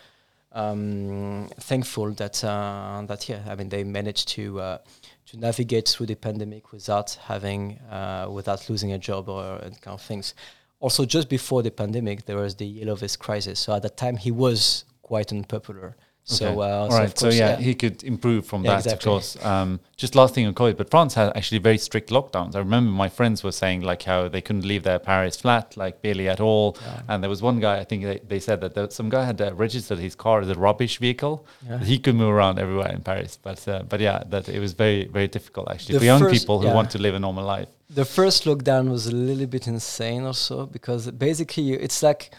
um, 0.52 1.48
thankful 1.60 2.10
that 2.12 2.42
uh, 2.42 3.02
that 3.06 3.28
yeah, 3.28 3.42
I 3.48 3.54
mean, 3.54 3.68
they 3.68 3.84
managed 3.84 4.28
to 4.30 4.60
uh, 4.60 4.78
to 5.26 5.36
navigate 5.38 5.88
through 5.88 6.06
the 6.06 6.16
pandemic 6.16 6.72
without 6.72 7.12
having 7.22 7.78
uh, 7.90 8.28
without 8.30 8.68
losing 8.68 8.92
a 8.92 8.98
job 8.98 9.28
or 9.28 9.42
uh, 9.42 9.70
kind 9.80 9.94
of 9.94 10.02
things. 10.02 10.34
Also, 10.80 11.04
just 11.04 11.28
before 11.28 11.62
the 11.62 11.70
pandemic, 11.70 12.24
there 12.24 12.36
was 12.36 12.56
the 12.56 12.66
yellow 12.66 12.94
vest 12.94 13.18
crisis. 13.18 13.60
So 13.60 13.74
at 13.74 13.82
that 13.82 13.96
time, 13.96 14.16
he 14.16 14.30
was 14.30 14.84
quite 15.02 15.30
unpopular. 15.30 15.96
So, 16.24 16.46
Okay. 16.46 16.54
uh, 16.60 16.76
all 16.76 16.90
so 16.90 16.96
right. 16.98 17.04
of 17.12 17.18
So 17.18 17.26
course, 17.26 17.36
yeah, 17.38 17.56
he 17.56 17.74
could 17.74 18.04
improve 18.04 18.46
from 18.46 18.64
Yeah, 18.64 18.72
that, 18.72 18.84
exactly. 18.84 19.10
of 19.10 19.12
course. 19.14 19.44
Um, 19.44 19.80
just 19.96 20.14
last 20.14 20.32
thing 20.34 20.46
on 20.46 20.54
COVID, 20.54 20.76
but 20.76 20.88
France 20.88 21.14
had 21.14 21.32
actually 21.36 21.58
very 21.58 21.76
strict 21.78 22.10
lockdowns. 22.10 22.54
I 22.54 22.60
remember 22.60 22.90
my 22.92 23.08
friends 23.08 23.42
were 23.42 23.50
saying 23.52 23.80
like 23.80 24.02
how 24.04 24.28
they 24.28 24.40
couldn't 24.40 24.64
leave 24.64 24.82
their 24.84 24.98
Paris 25.00 25.36
flat, 25.36 25.76
like 25.76 26.02
barely 26.02 26.28
at 26.28 26.38
all. 26.40 26.76
And 27.08 27.22
there 27.22 27.28
was 27.30 27.42
one 27.42 27.58
guy, 27.58 27.78
I 27.80 27.84
think 27.84 28.04
they, 28.04 28.20
they 28.28 28.38
said 28.38 28.60
that 28.60 28.74
there, 28.74 28.88
some 28.90 29.08
guy 29.08 29.24
had 29.24 29.40
uh, 29.40 29.52
registered 29.54 29.98
his 29.98 30.14
car 30.14 30.40
as 30.40 30.48
a 30.48 30.54
rubbish 30.54 30.98
vehicle. 30.98 31.44
Yeah. 31.68 31.78
He 31.78 31.98
could 31.98 32.14
move 32.14 32.30
around 32.30 32.58
everywhere 32.60 32.92
in 32.92 33.00
Paris, 33.02 33.36
but 33.42 33.66
uh, 33.66 33.82
but 33.88 33.98
yeah, 34.00 34.22
that 34.28 34.48
it 34.48 34.60
was 34.60 34.72
very 34.72 35.06
very 35.06 35.26
difficult 35.28 35.68
actually 35.70 35.94
The 35.94 35.98
for 36.00 36.04
young 36.04 36.30
people 36.30 36.60
who 36.60 36.66
yeah. 36.68 36.74
want 36.74 36.90
to 36.92 36.98
live 36.98 37.14
a 37.14 37.18
normal 37.18 37.44
life. 37.44 37.68
the 37.92 38.04
first 38.04 38.44
lockdown 38.44 38.88
was 38.88 39.06
a 39.08 39.16
little 39.30 39.46
bit 39.56 39.66
insane 39.66 40.22
also 40.24 40.66
because 40.66 41.10
basically 41.10 41.72
it's 41.72 42.02
like 42.04 42.30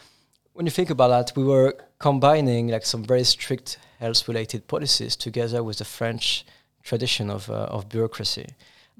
when 0.53 0.65
you 0.65 0.71
think 0.71 0.89
about 0.89 1.09
that 1.09 1.35
we 1.35 1.43
were 1.43 1.75
combining 1.99 2.67
like 2.67 2.85
some 2.85 3.03
very 3.03 3.23
strict 3.23 3.77
health 3.99 4.27
related 4.27 4.67
policies 4.67 5.15
together 5.15 5.63
with 5.63 5.77
the 5.77 5.85
french 5.85 6.45
tradition 6.83 7.29
of, 7.29 7.49
uh, 7.49 7.65
of 7.69 7.87
bureaucracy. 7.89 8.47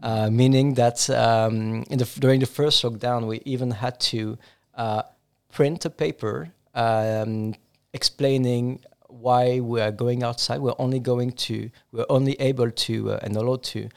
Uh, 0.01 0.29
meaning 0.31 0.73
that 0.75 1.09
um, 1.09 1.83
the, 1.83 2.09
during 2.19 2.39
the 2.39 2.45
first 2.45 2.83
lockdown 2.83 3.27
we 3.27 3.41
even 3.45 3.69
had 3.71 3.99
to 3.99 4.37
uh, 4.75 5.03
print 5.51 5.85
a 5.85 5.89
paper 5.89 6.49
um, 6.73 7.53
explaining 7.93 8.79
why 9.07 9.59
we 9.59 9.81
are 9.81 9.91
going 9.91 10.23
outside. 10.23 10.59
We're 10.59 10.73
only 10.79 10.99
going 10.99 11.33
to 11.33 11.69
we're 11.91 12.05
only 12.09 12.33
able 12.39 12.71
to 12.71 13.11
uh, 13.11 13.19
and 13.21 13.35
allowed 13.35 13.63
to 13.63 13.89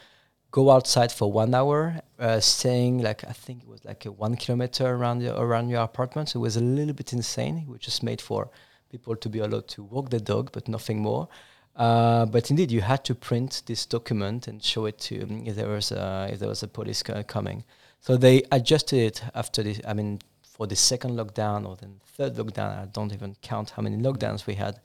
go 0.54 0.70
outside 0.70 1.10
for 1.10 1.32
one 1.32 1.52
hour, 1.52 2.00
uh, 2.20 2.38
staying 2.38 3.02
like 3.02 3.24
I 3.24 3.32
think 3.32 3.62
it 3.64 3.68
was 3.68 3.84
like 3.84 4.06
a 4.06 4.12
one 4.12 4.36
kilometer 4.36 4.86
around 4.86 5.20
your, 5.20 5.34
around 5.34 5.68
your 5.68 5.82
apartment. 5.82 6.28
So 6.28 6.38
it 6.38 6.42
was 6.42 6.56
a 6.56 6.60
little 6.60 6.94
bit 6.94 7.12
insane. 7.12 7.66
Was 7.66 7.80
just 7.80 8.04
made 8.04 8.20
for 8.20 8.48
people 8.88 9.16
to 9.16 9.28
be 9.28 9.40
allowed 9.40 9.66
to 9.74 9.82
walk 9.82 10.10
the 10.10 10.20
dog, 10.20 10.50
but 10.52 10.68
nothing 10.68 11.00
more. 11.00 11.26
Uh, 11.74 12.24
but 12.26 12.50
indeed, 12.52 12.70
you 12.70 12.82
had 12.82 13.02
to 13.04 13.16
print 13.16 13.62
this 13.66 13.84
document 13.84 14.46
and 14.46 14.62
show 14.62 14.86
it 14.86 14.96
to 15.06 15.22
um, 15.24 15.42
if 15.44 15.56
there 15.56 15.66
was 15.66 15.90
a, 15.90 16.28
if 16.32 16.38
there 16.38 16.48
was 16.48 16.62
a 16.62 16.68
police 16.68 17.02
co- 17.02 17.24
coming. 17.24 17.64
So 17.98 18.16
they 18.16 18.44
adjusted 18.52 19.00
it 19.08 19.24
after 19.34 19.64
this. 19.64 19.80
I 19.84 19.92
mean, 19.92 20.20
for 20.44 20.68
the 20.68 20.76
second 20.76 21.16
lockdown 21.18 21.66
or 21.68 21.74
the 21.74 21.88
third 22.16 22.34
lockdown, 22.36 22.70
I 22.82 22.86
don't 22.92 23.12
even 23.12 23.34
count 23.42 23.70
how 23.70 23.82
many 23.82 23.96
lockdowns 23.96 24.46
we 24.46 24.54
had. 24.54 24.78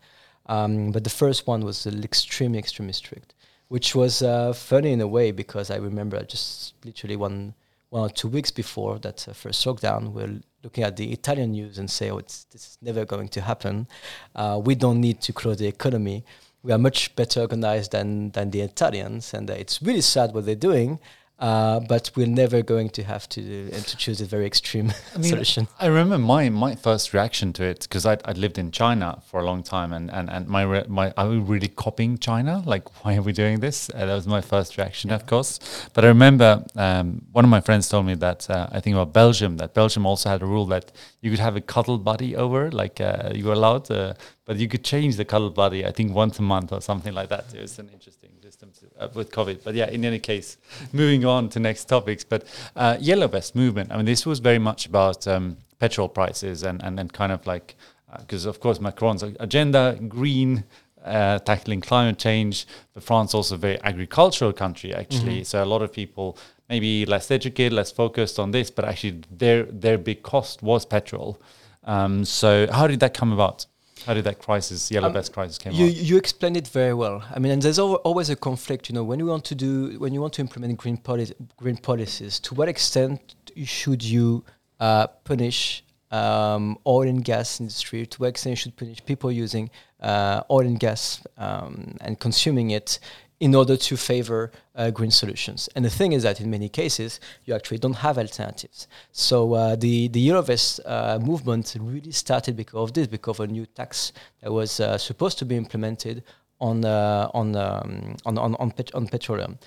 Um, 0.48 0.92
but 0.92 1.04
the 1.04 1.12
first 1.12 1.46
one 1.46 1.62
was 1.62 1.86
extremely, 1.86 2.58
extremely 2.58 2.94
strict 2.94 3.36
which 3.70 3.96
was 3.96 4.22
uh, 4.22 4.52
funny 4.52 4.92
in 4.92 5.02
a 5.02 5.08
way 5.08 5.32
because 5.32 5.72
I 5.72 5.78
remember 5.78 6.22
just 6.24 6.74
literally 6.84 7.16
one 7.16 7.54
one 7.90 8.04
or 8.04 8.10
two 8.10 8.28
weeks 8.28 8.52
before 8.52 9.00
that 9.00 9.28
uh, 9.28 9.34
first 9.34 9.66
lockdown, 9.66 10.12
we're 10.12 10.40
looking 10.64 10.84
at 10.84 10.96
the 10.96 11.12
Italian 11.12 11.52
news 11.52 11.80
and 11.80 11.90
say, 11.90 12.12
"Oh, 12.12 12.18
it's 12.18 12.44
this 12.46 12.62
is 12.62 12.78
never 12.82 13.06
going 13.06 13.30
to 13.30 13.42
happen. 13.42 13.88
Uh, 14.36 14.62
we 14.64 14.76
don't 14.76 15.02
need 15.02 15.22
to 15.22 15.34
close 15.34 15.58
the 15.58 15.68
economy. 15.68 16.24
We 16.62 16.72
are 16.72 16.78
much 16.78 17.16
better 17.16 17.42
organized 17.42 17.92
than 17.92 18.32
than 18.32 18.52
the 18.52 18.62
Italians, 18.62 19.34
and 19.34 19.50
uh, 19.50 19.54
it's 19.54 19.82
really 19.82 20.02
sad 20.02 20.34
what 20.34 20.46
they're 20.46 20.56
doing." 20.56 21.00
Uh, 21.40 21.80
but 21.80 22.12
we're 22.16 22.28
never 22.28 22.62
going 22.62 22.90
to 22.90 23.04
have 23.04 23.28
to 23.30 23.72
uh, 23.72 23.80
to 23.80 23.96
choose 23.96 24.20
a 24.20 24.26
very 24.26 24.46
extreme 24.46 24.92
solution. 25.22 25.68
I 25.80 25.88
remember 25.88 26.18
my, 26.18 26.50
my 26.50 26.76
first 26.76 27.14
reaction 27.14 27.54
to 27.54 27.64
it 27.64 27.82
because 27.84 28.06
I'd, 28.06 28.22
I'd 28.26 28.38
lived 28.38 28.58
in 28.58 28.72
China 28.72 29.22
for 29.26 29.40
a 29.40 29.46
long 29.46 29.64
time 29.64 29.94
and, 29.94 30.12
and, 30.12 30.30
and 30.30 30.48
my, 30.48 30.64
re- 30.64 30.86
my 30.90 31.14
I 31.16 31.24
was 31.24 31.40
really 31.40 31.70
copying 31.70 32.18
China. 32.18 32.62
Like, 32.66 32.84
why 33.06 33.16
are 33.16 33.22
we 33.22 33.32
doing 33.32 33.62
this? 33.62 33.90
Uh, 33.90 34.06
that 34.06 34.14
was 34.14 34.28
my 34.28 34.42
first 34.42 34.78
reaction, 34.78 35.12
of 35.12 35.26
course. 35.28 35.60
But 35.94 36.04
I 36.04 36.10
remember 36.10 36.66
um, 36.76 37.26
one 37.32 37.46
of 37.46 37.50
my 37.50 37.62
friends 37.62 37.88
told 37.88 38.06
me 38.06 38.16
that 38.16 38.50
uh, 38.50 38.68
I 38.72 38.82
think 38.82 38.96
about 38.96 39.14
Belgium, 39.14 39.58
that 39.58 39.74
Belgium 39.74 40.06
also 40.06 40.30
had 40.30 40.42
a 40.42 40.46
rule 40.46 40.66
that 40.68 40.92
you 41.22 41.30
could 41.30 41.40
have 41.40 41.56
a 41.56 41.62
cuddle 41.62 41.98
buddy 41.98 42.36
over, 42.36 42.70
like 42.72 43.00
uh, 43.00 43.32
you 43.34 43.46
were 43.46 43.54
allowed, 43.54 43.90
uh, 43.90 44.14
but 44.44 44.58
you 44.58 44.68
could 44.68 44.84
change 44.84 45.16
the 45.16 45.26
cuddle 45.26 45.52
buddy, 45.52 45.86
I 45.86 45.92
think 45.92 46.14
once 46.14 46.38
a 46.40 46.42
month 46.42 46.74
or 46.74 46.82
something 46.82 47.14
like 47.14 47.30
that. 47.30 47.54
It 47.54 47.62
was 47.62 47.80
an 47.80 47.90
interesting 47.94 48.32
system 48.50 48.72
to, 48.80 48.86
uh, 49.04 49.08
with 49.14 49.32
COVID. 49.32 49.64
But 49.64 49.76
yeah, 49.76 49.90
in 49.90 50.04
any 50.04 50.20
case, 50.20 50.58
moving 50.94 51.26
on 51.26 51.50
to 51.50 51.60
next 51.60 51.86
topics. 51.86 52.24
But 52.24 52.42
uh, 52.76 52.98
Yellow 53.00 53.28
Vest 53.28 53.56
movement, 53.56 53.92
I 53.92 53.98
mean, 53.98 54.06
this 54.06 54.26
was 54.26 54.40
very 54.40 54.60
much 54.70 54.82
about 54.88 55.28
um, 55.28 55.58
petrol 55.80 56.10
prices 56.10 56.64
and, 56.64 56.84
and, 56.84 57.00
and 57.00 57.12
kind 57.14 57.32
of 57.32 57.46
like, 57.46 57.76
because 58.20 58.46
of 58.46 58.60
course 58.60 58.80
Macron's 58.80 59.24
agenda, 59.48 59.98
green, 60.08 60.64
uh, 61.06 61.40
tackling 61.40 61.82
climate 61.82 62.18
change, 62.18 62.66
but 62.94 63.04
France 63.04 63.34
also 63.34 63.56
a 63.56 63.58
very 63.58 63.80
agricultural 63.84 64.54
country 64.54 64.94
actually. 64.94 65.44
So 65.44 65.64
a 65.64 65.70
lot 65.74 65.82
of 65.82 65.94
people 65.94 66.38
maybe 66.70 67.06
less 67.06 67.32
educated, 67.32 67.74
less 67.74 67.92
focused 67.92 68.38
on 68.40 68.52
this, 68.52 68.70
but 68.70 68.84
actually 68.86 69.22
their 69.32 69.64
their 69.64 69.98
big 69.98 70.24
cost 70.24 70.62
was 70.62 70.86
petrol. 70.86 71.40
Um, 71.86 72.26
so 72.26 72.68
how 72.72 72.88
did 72.88 73.00
that 73.00 73.14
come 73.14 73.32
about? 73.32 73.66
How 74.06 74.14
did 74.14 74.24
that 74.26 74.40
crisis, 74.40 74.92
yellow 74.92 75.10
vest 75.10 75.34
crisis, 75.34 75.58
came 75.58 75.74
You, 75.74 75.86
about? 75.86 75.96
you 75.98 76.18
explained 76.18 76.58
it 76.58 76.68
very 76.68 76.94
well. 76.94 77.24
I 77.36 77.40
mean, 77.40 77.52
and 77.52 77.62
there's 77.62 77.80
always 77.80 78.30
a 78.30 78.36
conflict. 78.36 78.90
You 78.90 78.96
know, 78.96 79.04
when 79.04 79.20
you 79.20 79.26
want 79.26 79.46
to 79.46 79.56
do, 79.56 80.00
when 80.00 80.14
you 80.14 80.22
want 80.22 80.34
to 80.34 80.42
implement 80.42 80.78
green 80.78 80.98
poli- 80.98 81.34
green 81.58 81.78
policies, 81.78 82.40
to 82.42 82.56
what 82.56 82.68
extent 82.70 83.36
should 83.66 84.04
you 84.04 84.44
uh, 84.80 85.08
punish 85.24 85.84
um, 86.12 86.78
oil 86.88 87.08
and 87.08 87.24
gas 87.24 87.60
industry? 87.60 88.06
To 88.06 88.18
what 88.20 88.28
extent 88.30 88.52
you 88.52 88.56
should 88.56 88.76
punish 88.76 89.04
people 89.06 89.32
using 89.32 89.70
uh, 90.02 90.42
oil 90.50 90.66
and 90.66 90.80
gas 90.80 91.22
um, 91.38 91.96
and 92.02 92.20
consuming 92.20 92.72
it 92.72 93.00
in 93.40 93.56
order 93.56 93.78
to 93.78 93.96
favor 93.96 94.52
uh, 94.76 94.92
green 94.92 95.12
solutions. 95.12 95.70
And 95.76 95.86
the 95.86 95.90
thing 95.90 96.12
is 96.12 96.24
that 96.24 96.42
in 96.42 96.50
many 96.50 96.70
cases, 96.70 97.20
you 97.46 97.56
actually 97.56 97.78
don't 97.78 97.96
have 97.96 98.18
alternatives. 98.18 98.88
So 99.12 99.54
uh, 99.54 99.76
the 99.76 100.10
the 100.10 100.20
Yellow 100.20 100.42
Vest 100.42 100.82
uh, 100.86 101.20
movement 101.22 101.76
really 101.80 102.12
started 102.12 102.56
because 102.56 102.90
of 102.90 102.94
this, 102.94 103.08
because 103.08 103.40
of 103.40 103.50
a 103.50 103.52
new 103.52 103.66
tax 103.66 104.14
that 104.42 104.52
was 104.52 104.80
uh, 104.80 104.98
supposed 104.98 105.38
to 105.40 105.46
be 105.46 105.56
implemented 105.56 106.24
on 106.60 106.84
uh, 106.84 107.30
on, 107.34 107.56
um, 107.56 108.16
on 108.26 108.38
on 108.38 108.56
on, 108.56 108.72
pet- 108.72 108.94
on 108.94 109.08
petroleum. 109.08 109.58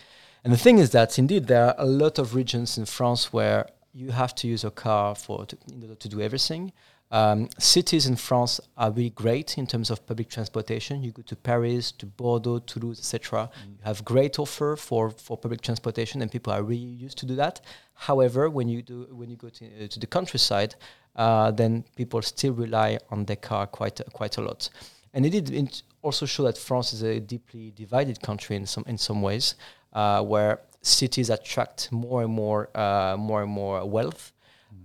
And 0.44 0.52
the 0.52 0.58
thing 0.58 0.78
is 0.78 0.90
that 0.90 1.18
indeed 1.18 1.46
there 1.46 1.66
are 1.66 1.74
a 1.78 1.86
lot 1.86 2.18
of 2.18 2.34
regions 2.34 2.76
in 2.76 2.84
France 2.84 3.32
where 3.32 3.66
you 3.94 4.10
have 4.10 4.34
to 4.34 4.48
use 4.48 4.64
a 4.64 4.70
car 4.70 5.14
for 5.14 5.46
to, 5.46 5.56
in 5.72 5.82
order 5.82 5.94
to 5.94 6.08
do 6.08 6.20
everything. 6.20 6.72
Um, 7.12 7.50
cities 7.58 8.06
in 8.06 8.16
France 8.16 8.58
are 8.78 8.90
really 8.90 9.10
great 9.10 9.58
in 9.58 9.66
terms 9.66 9.90
of 9.90 10.06
public 10.06 10.30
transportation. 10.30 11.02
You 11.02 11.12
go 11.12 11.20
to 11.22 11.36
Paris, 11.36 11.92
to 11.92 12.06
Bordeaux, 12.06 12.60
Toulouse, 12.60 12.98
etc. 12.98 13.50
You 13.66 13.76
have 13.84 14.02
great 14.02 14.38
offer 14.38 14.76
for, 14.76 15.10
for 15.10 15.36
public 15.36 15.60
transportation, 15.60 16.22
and 16.22 16.30
people 16.32 16.54
are 16.54 16.62
really 16.62 16.80
used 17.06 17.18
to 17.18 17.26
do 17.26 17.36
that. 17.36 17.60
However, 17.94 18.48
when 18.48 18.66
you 18.68 18.80
do 18.82 19.06
when 19.10 19.28
you 19.28 19.36
go 19.36 19.50
to, 19.50 19.66
uh, 19.66 19.88
to 19.88 20.00
the 20.00 20.06
countryside, 20.06 20.74
uh, 21.14 21.50
then 21.50 21.84
people 21.96 22.22
still 22.22 22.54
rely 22.54 22.98
on 23.10 23.26
their 23.26 23.36
car 23.36 23.66
quite 23.66 24.00
a- 24.00 24.04
quite 24.04 24.38
a 24.38 24.40
lot. 24.40 24.70
And 25.12 25.26
it 25.26 25.30
did 25.30 25.82
also 26.00 26.24
show 26.24 26.44
that 26.44 26.56
France 26.56 26.94
is 26.94 27.02
a 27.02 27.20
deeply 27.20 27.72
divided 27.76 28.22
country 28.22 28.56
in 28.56 28.64
some 28.66 28.84
in 28.86 28.96
some 28.96 29.20
ways, 29.20 29.54
uh, 29.92 30.22
where 30.22 30.60
cities 30.80 31.28
attract 31.28 31.92
more 31.92 32.22
and 32.22 32.32
more 32.32 32.70
uh, 32.74 33.16
more 33.18 33.42
and 33.42 33.52
more 33.52 33.84
wealth, 33.84 34.32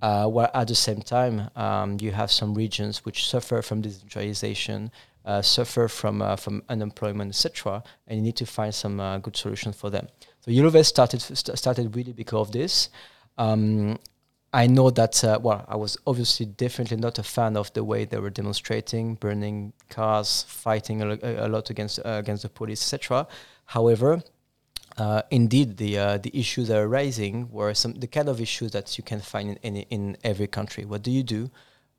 uh, 0.01 0.27
while 0.27 0.49
at 0.53 0.67
the 0.67 0.75
same 0.75 1.01
time 1.01 1.49
um, 1.55 1.97
you 1.99 2.11
have 2.11 2.31
some 2.31 2.53
regions 2.53 3.05
which 3.05 3.27
suffer 3.27 3.61
from 3.61 3.81
decentralization, 3.81 4.91
uh, 5.25 5.41
suffer 5.41 5.87
from 5.87 6.21
uh, 6.21 6.35
from 6.35 6.63
unemployment, 6.69 7.29
etc. 7.29 7.83
And 8.07 8.17
you 8.17 8.23
need 8.23 8.37
to 8.37 8.45
find 8.45 8.73
some 8.73 8.99
uh, 8.99 9.17
good 9.17 9.35
solutions 9.35 9.75
for 9.75 9.89
them. 9.89 10.07
So 10.41 10.51
Eurovest 10.51 10.85
started 10.85 11.21
st- 11.21 11.57
started 11.57 11.95
really 11.95 12.13
because 12.13 12.47
of 12.47 12.51
this. 12.53 12.89
Um, 13.37 13.97
I 14.53 14.65
know 14.65 14.89
that, 14.91 15.23
uh, 15.23 15.39
well, 15.41 15.65
I 15.67 15.75
was 15.75 15.97
obviously 16.07 16.45
definitely 16.45 16.97
not 16.97 17.19
a 17.19 17.23
fan 17.23 17.57
of 17.57 17.71
the 17.73 17.83
way 17.83 18.05
they 18.05 18.17
were 18.17 18.29
demonstrating, 18.29 19.15
burning 19.15 19.73
cars, 19.89 20.45
fighting 20.47 21.01
a, 21.01 21.17
a 21.45 21.49
lot 21.49 21.69
against 21.69 21.99
uh, 21.99 22.17
against 22.23 22.43
the 22.43 22.49
police, 22.49 22.81
etc. 22.81 23.27
However, 23.65 24.23
uh, 24.97 25.21
indeed, 25.29 25.77
the 25.77 25.97
uh, 25.97 26.17
the 26.17 26.31
issues 26.33 26.69
they're 26.69 26.87
raising 26.87 27.51
were 27.51 27.73
some 27.73 27.93
the 27.93 28.07
kind 28.07 28.27
of 28.27 28.41
issues 28.41 28.71
that 28.71 28.97
you 28.97 29.03
can 29.03 29.19
find 29.19 29.49
in 29.49 29.59
any, 29.63 29.87
in 29.89 30.17
every 30.23 30.47
country. 30.47 30.85
What 30.85 31.03
do 31.03 31.11
you 31.11 31.23
do 31.23 31.51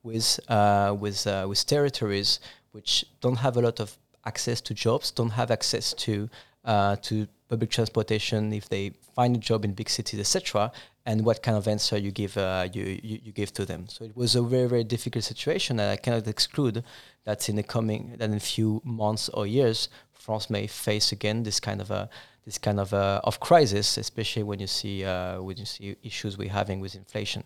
with 0.02 0.40
uh, 0.48 0.96
with 0.98 1.26
uh, 1.26 1.46
with 1.48 1.64
territories 1.66 2.40
which 2.72 3.04
don't 3.20 3.37
have 3.37 3.56
a 3.56 3.61
lot 3.61 3.80
of 3.80 3.96
access 4.26 4.61
to 4.61 4.74
jobs, 4.74 5.11
don't 5.12 5.30
have 5.30 5.50
access 5.50 5.92
to 5.94 6.28
uh, 6.64 6.96
to 6.96 7.28
public 7.48 7.70
transportation 7.70 8.52
if 8.52 8.68
they 8.68 8.90
find 9.14 9.37
a 9.37 9.38
job 9.38 9.64
in 9.64 9.72
big 9.72 9.88
cities, 9.88 10.20
etc. 10.20 10.70
And 11.06 11.24
what 11.24 11.42
kind 11.42 11.56
of 11.56 11.66
answer 11.66 11.96
you 11.96 12.11
give 12.11 12.37
uh, 12.37 12.68
you, 12.72 12.84
you 13.02 13.20
you 13.26 13.32
give 13.32 13.52
to 13.54 13.64
them? 13.64 13.88
So 13.88 14.04
it 14.04 14.16
was 14.16 14.34
a 14.34 14.42
very 14.42 14.68
very 14.68 14.84
difficult 14.84 15.24
situation, 15.24 15.78
and 15.78 15.90
I 15.90 15.96
cannot 15.96 16.26
exclude 16.26 16.82
that 17.24 17.48
in 17.48 17.56
the 17.56 17.62
coming 17.62 18.16
that 18.18 18.28
in 18.28 18.34
a 18.34 18.40
few 18.40 18.82
months 18.84 19.28
or 19.28 19.46
years, 19.46 19.88
France 20.29 20.51
may 20.51 20.67
face 20.67 21.11
again 21.11 21.43
this 21.43 21.59
kind 21.59 21.81
of 21.81 21.91
a 21.91 22.11
this 22.45 22.59
kind 22.59 22.79
of 22.79 22.93
uh, 22.93 23.21
of 23.25 23.41
crisis, 23.41 23.97
especially 23.97 24.43
when 24.43 24.61
you 24.61 24.67
see 24.67 25.03
uh, 25.03 25.41
when 25.41 25.57
you 25.57 25.64
see 25.64 25.97
issues 26.03 26.37
we're 26.37 26.57
having 26.61 26.81
with 26.81 26.95
inflation. 26.95 27.45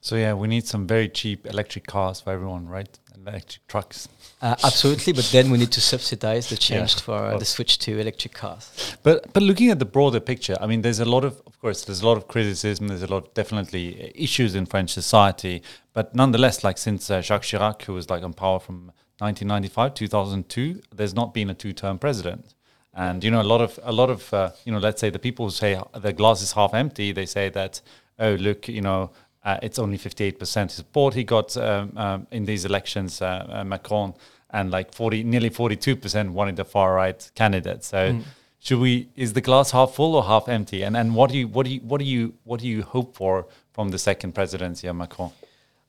So 0.00 0.16
yeah, 0.16 0.34
we 0.34 0.48
need 0.48 0.66
some 0.66 0.88
very 0.88 1.08
cheap 1.08 1.46
electric 1.46 1.86
cars 1.86 2.20
for 2.20 2.32
everyone, 2.32 2.66
right? 2.66 2.92
Electric 3.16 3.64
trucks. 3.68 4.08
Uh, 4.42 4.56
absolutely, 4.64 5.12
but 5.12 5.28
then 5.30 5.50
we 5.52 5.58
need 5.58 5.70
to 5.72 5.80
subsidize 5.80 6.48
the 6.48 6.56
change 6.68 6.94
Yeah, 6.94 7.06
for 7.06 7.18
uh, 7.34 7.38
the 7.38 7.44
switch 7.44 7.78
to 7.84 7.90
electric 8.04 8.34
cars. 8.34 8.64
But 9.04 9.32
but 9.32 9.42
looking 9.44 9.70
at 9.70 9.78
the 9.78 9.90
broader 9.96 10.20
picture, 10.20 10.56
I 10.60 10.66
mean, 10.66 10.82
there's 10.82 11.02
a 11.08 11.10
lot 11.14 11.24
of, 11.24 11.34
of 11.46 11.54
course, 11.60 11.84
there's 11.84 12.02
a 12.02 12.06
lot 12.10 12.16
of 12.16 12.26
criticism. 12.26 12.88
There's 12.88 13.06
a 13.10 13.12
lot, 13.14 13.22
of 13.26 13.34
definitely, 13.34 13.86
uh, 14.02 14.26
issues 14.26 14.56
in 14.56 14.66
French 14.66 14.90
society. 14.92 15.62
But 15.92 16.14
nonetheless, 16.14 16.64
like 16.64 16.78
since 16.78 17.08
uh, 17.08 17.20
Jacques 17.20 17.46
Chirac, 17.50 17.82
who 17.82 17.94
was 17.94 18.10
like 18.10 18.24
on 18.24 18.32
power 18.32 18.58
from 18.58 18.92
1995, 19.18 19.94
2002, 19.94 20.82
there's 20.94 21.14
not 21.14 21.32
been 21.32 21.48
a 21.50 21.54
two-term 21.54 21.98
president. 21.98 22.54
And 22.92 23.22
you 23.22 23.30
know, 23.30 23.42
a 23.42 23.44
lot 23.44 23.60
of 23.60 23.78
a 23.82 23.92
lot 23.92 24.08
of 24.08 24.32
uh, 24.32 24.50
you 24.64 24.72
know, 24.72 24.78
let's 24.78 25.00
say 25.00 25.10
the 25.10 25.18
people 25.18 25.46
who 25.46 25.50
say 25.50 25.80
the 25.94 26.14
glass 26.14 26.40
is 26.42 26.52
half 26.52 26.72
empty, 26.72 27.12
they 27.12 27.26
say 27.26 27.50
that, 27.50 27.82
oh 28.18 28.34
look, 28.34 28.68
you 28.68 28.80
know, 28.80 29.10
uh, 29.44 29.58
it's 29.62 29.78
only 29.78 29.98
58% 29.98 30.70
support 30.70 31.14
he 31.14 31.22
got 31.22 31.56
um, 31.56 31.92
um, 31.96 32.26
in 32.30 32.46
these 32.46 32.64
elections, 32.64 33.20
uh, 33.20 33.46
uh, 33.48 33.64
Macron, 33.64 34.14
and 34.50 34.70
like 34.70 34.94
40, 34.94 35.24
nearly 35.24 35.50
42% 35.50 36.30
wanted 36.30 36.56
the 36.56 36.64
far 36.64 36.94
right 36.94 37.30
candidate. 37.34 37.84
So 37.84 38.18
should 38.58 38.80
we? 38.80 39.08
Is 39.14 39.34
the 39.34 39.40
glass 39.40 39.70
half 39.70 39.92
full 39.94 40.16
or 40.16 40.24
half 40.24 40.48
empty? 40.48 40.82
And 40.82 40.96
and 40.96 41.14
what 41.14 41.30
do 41.30 41.38
you 41.38 41.48
what 41.48 41.66
do 41.66 41.72
you 41.72 41.80
what 41.80 41.98
do 41.98 42.04
you 42.04 42.34
what 42.44 42.60
do 42.60 42.66
you 42.66 42.82
hope 42.82 43.14
for 43.14 43.46
from 43.72 43.90
the 43.90 43.98
second 43.98 44.32
presidency 44.32 44.88
of 44.88 44.96
Macron? 44.96 45.30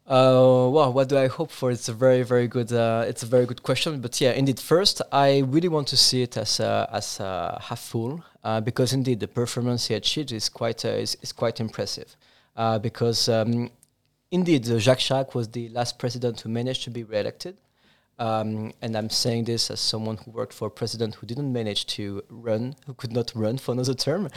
Uh, 0.07 0.69
well, 0.71 0.93
what 0.93 1.09
do 1.09 1.17
I 1.17 1.27
hope 1.27 1.51
for? 1.51 1.69
It's 1.69 1.89
a 1.89 1.93
very, 1.93 2.23
very 2.23 2.47
good. 2.47 2.71
Uh, 2.71 3.03
it's 3.05 3.23
a 3.23 3.25
very 3.25 3.45
good 3.45 3.61
question. 3.61 3.99
But 3.99 4.21
yeah, 4.21 4.31
indeed, 4.31 4.57
first, 4.57 5.01
I 5.11 5.39
really 5.39 5.67
want 5.67 5.89
to 5.89 5.97
see 5.97 6.21
it 6.21 6.37
as 6.37 6.61
uh, 6.61 6.87
as 6.93 7.19
uh, 7.19 7.59
half 7.61 7.81
full 7.81 8.23
uh, 8.41 8.61
because 8.61 8.93
indeed 8.93 9.19
the 9.19 9.27
performance 9.27 9.87
he 9.87 9.95
achieved 9.95 10.31
is 10.31 10.47
quite 10.47 10.85
uh, 10.85 11.03
is, 11.03 11.17
is 11.21 11.33
quite 11.33 11.59
impressive. 11.59 12.15
Because 12.81 13.27
um, 13.27 13.69
indeed, 14.31 14.65
Jacques 14.65 14.99
Chirac 14.99 15.35
was 15.35 15.49
the 15.49 15.67
last 15.69 15.99
president 15.99 16.39
who 16.39 16.49
managed 16.49 16.83
to 16.85 16.89
be 16.89 17.03
re-elected. 17.03 17.57
Um, 18.17 18.73
and 18.81 18.97
I'm 18.97 19.11
saying 19.11 19.43
this 19.43 19.69
as 19.69 19.79
someone 19.79 20.17
who 20.17 20.31
worked 20.31 20.53
for 20.53 20.69
a 20.69 20.71
president 20.71 21.15
who 21.15 21.27
didn't 21.27 21.53
manage 21.53 21.85
to 21.97 22.23
run, 22.29 22.75
who 22.87 22.95
could 22.95 23.11
not 23.11 23.31
run 23.35 23.59
for 23.59 23.73
another 23.73 23.93
term. 23.93 24.29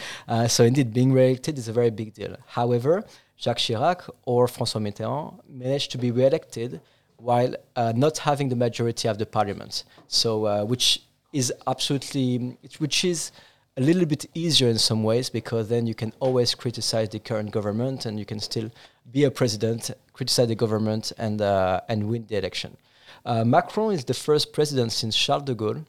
So 0.48 0.64
indeed, 0.64 0.92
being 0.92 1.12
re-elected 1.12 1.56
is 1.56 1.68
a 1.68 1.72
very 1.72 1.90
big 1.90 2.12
deal. 2.12 2.36
However, 2.46 3.04
Jacques 3.40 3.58
Chirac 3.58 4.08
or 4.24 4.46
François 4.46 4.82
Mitterrand 4.82 5.40
managed 5.48 5.90
to 5.92 5.98
be 5.98 6.10
re-elected 6.10 6.80
while 7.16 7.54
uh, 7.76 7.92
not 7.96 8.18
having 8.18 8.48
the 8.48 8.56
majority 8.56 9.08
of 9.08 9.18
the 9.18 9.26
parliament. 9.26 9.84
So, 10.08 10.44
uh, 10.44 10.64
which 10.64 11.02
is 11.32 11.52
absolutely, 11.66 12.56
which 12.78 13.04
is 13.04 13.32
a 13.76 13.80
little 13.80 14.04
bit 14.04 14.26
easier 14.34 14.68
in 14.68 14.78
some 14.78 15.02
ways 15.02 15.30
because 15.30 15.68
then 15.68 15.86
you 15.86 15.94
can 15.94 16.12
always 16.20 16.54
criticize 16.54 17.08
the 17.08 17.18
current 17.18 17.50
government 17.50 18.04
and 18.06 18.18
you 18.18 18.26
can 18.26 18.40
still 18.40 18.70
be 19.10 19.24
a 19.24 19.30
president, 19.30 19.90
criticize 20.12 20.48
the 20.48 20.54
government, 20.54 21.12
and 21.16 21.40
uh, 21.40 21.80
and 21.88 22.08
win 22.08 22.26
the 22.28 22.36
election. 22.36 22.76
Uh, 23.24 23.44
Macron 23.44 23.92
is 23.92 24.04
the 24.04 24.14
first 24.14 24.52
president 24.52 24.92
since 24.92 25.16
Charles 25.16 25.44
de 25.44 25.54
Gaulle 25.54 25.84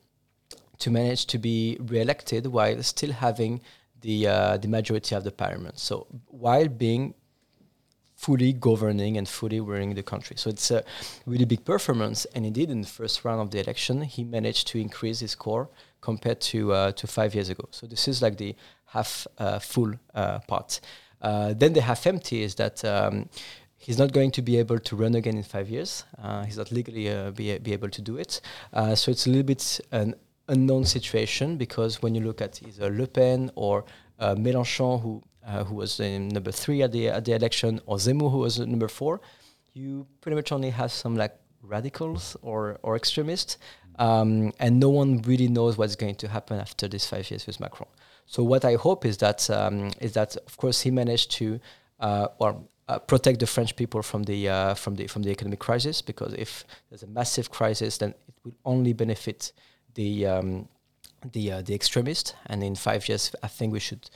to 0.79 0.89
manage 0.89 1.25
to 1.27 1.37
be 1.37 1.77
re-elected 1.81 2.47
while 2.47 2.81
still 2.81 3.11
having 3.11 3.61
the 4.01 4.27
uh, 4.27 4.57
the 4.57 4.67
majority 4.67 5.15
of 5.15 5.23
the 5.23 5.31
parliament. 5.31 5.77
So 5.79 6.07
while 6.27 6.67
being 6.67 7.13
fully 8.21 8.53
governing 8.53 9.17
and 9.17 9.27
fully 9.27 9.59
running 9.59 9.95
the 9.95 10.03
country. 10.03 10.35
So 10.37 10.49
it's 10.49 10.69
a 10.71 10.83
really 11.25 11.45
big 11.45 11.65
performance. 11.65 12.25
And 12.35 12.45
indeed, 12.45 12.69
in 12.69 12.81
the 12.81 12.87
first 12.87 13.25
round 13.25 13.41
of 13.41 13.49
the 13.49 13.59
election, 13.59 14.03
he 14.03 14.23
managed 14.23 14.67
to 14.67 14.79
increase 14.79 15.21
his 15.21 15.31
score 15.31 15.69
compared 16.01 16.39
to 16.51 16.71
uh, 16.73 16.91
to 16.91 17.07
five 17.07 17.33
years 17.33 17.49
ago. 17.49 17.65
So 17.71 17.87
this 17.87 18.07
is 18.07 18.21
like 18.21 18.37
the 18.37 18.55
half 18.85 19.27
uh, 19.37 19.59
full 19.59 19.93
uh, 20.13 20.39
part. 20.47 20.81
Uh, 21.21 21.53
then 21.61 21.73
the 21.73 21.81
half 21.81 22.05
empty 22.07 22.43
is 22.43 22.55
that. 22.55 22.83
Um, 22.85 23.29
He's 23.87 23.97
not 23.97 24.11
going 24.13 24.29
to 24.33 24.43
be 24.43 24.59
able 24.59 24.77
to 24.77 24.95
run 24.95 25.15
again 25.15 25.37
in 25.37 25.43
five 25.43 25.67
years. 25.67 26.05
Uh, 26.21 26.43
he's 26.45 26.57
not 26.57 26.71
legally 26.71 27.09
uh, 27.09 27.31
be, 27.31 27.57
be 27.57 27.73
able 27.73 27.89
to 27.89 28.01
do 28.09 28.17
it. 28.17 28.39
So 28.93 29.09
it's 29.09 29.25
a 29.25 29.29
little 29.31 29.49
bit 29.53 29.81
an 29.91 30.13
unknown 30.47 30.85
situation 30.85 31.57
because 31.57 31.99
when 32.03 32.13
you 32.13 32.21
look 32.21 32.41
at 32.41 32.61
either 32.61 32.91
Le 32.91 33.07
Pen 33.07 33.49
or 33.55 33.83
Mélenchon, 34.19 35.01
who 35.01 35.23
uh, 35.45 35.63
who 35.63 35.75
was 35.75 35.99
number 35.99 36.51
three 36.51 36.81
at 36.81 36.91
the 36.91 37.09
at 37.09 37.25
the 37.25 37.33
election, 37.33 37.81
or 37.85 37.97
Zemmour, 37.97 38.31
who 38.31 38.39
was 38.39 38.59
number 38.59 38.87
four, 38.87 39.21
you 39.73 40.07
pretty 40.21 40.35
much 40.35 40.51
only 40.51 40.69
have 40.69 40.91
some 40.91 41.15
like 41.15 41.35
radicals 41.61 42.37
or 42.41 42.79
or 42.83 42.95
extremists, 42.95 43.57
um, 43.99 44.51
and 44.59 44.79
no 44.79 44.89
one 44.89 45.21
really 45.23 45.47
knows 45.47 45.77
what's 45.77 45.95
going 45.95 46.15
to 46.15 46.27
happen 46.27 46.59
after 46.59 46.87
these 46.87 47.05
five 47.05 47.29
years 47.29 47.45
with 47.47 47.59
Macron. 47.59 47.89
So 48.25 48.43
what 48.43 48.63
I 48.65 48.75
hope 48.75 49.05
is 49.05 49.17
that 49.17 49.49
um, 49.49 49.91
is 49.99 50.13
that 50.13 50.35
of 50.35 50.57
course 50.57 50.81
he 50.81 50.91
managed 50.91 51.31
to 51.31 51.59
uh, 51.99 52.27
or 52.39 52.63
uh, 52.87 52.99
protect 52.99 53.39
the 53.39 53.47
French 53.47 53.75
people 53.75 54.01
from 54.01 54.23
the 54.23 54.49
uh, 54.49 54.73
from 54.73 54.95
the 54.95 55.07
from 55.07 55.23
the 55.23 55.31
economic 55.31 55.59
crisis 55.59 56.01
because 56.01 56.33
if 56.33 56.65
there's 56.89 57.03
a 57.03 57.07
massive 57.07 57.49
crisis, 57.49 57.97
then 57.97 58.09
it 58.27 58.35
will 58.43 58.55
only 58.65 58.93
benefit 58.93 59.51
the 59.95 60.25
um, 60.25 60.67
the 61.31 61.51
uh, 61.51 61.61
the 61.61 61.73
extremists. 61.73 62.33
And 62.47 62.63
in 62.63 62.75
five 62.75 63.07
years, 63.07 63.33
I 63.43 63.47
think 63.47 63.71
we 63.71 63.79
should 63.79 64.09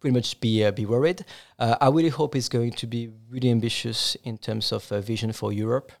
pretty 0.00 0.14
much 0.14 0.40
be 0.40 0.64
uh, 0.64 0.70
be 0.70 0.86
worried. 0.86 1.24
Uh, 1.58 1.76
I 1.80 1.88
really 1.88 2.08
hope 2.08 2.34
he's 2.34 2.48
going 2.48 2.72
to 2.72 2.86
be 2.86 3.10
really 3.30 3.50
ambitious 3.50 4.16
in 4.24 4.38
terms 4.38 4.72
of 4.72 4.90
uh, 4.92 5.00
vision 5.00 5.32
for 5.32 5.52
Europe. 5.52 5.92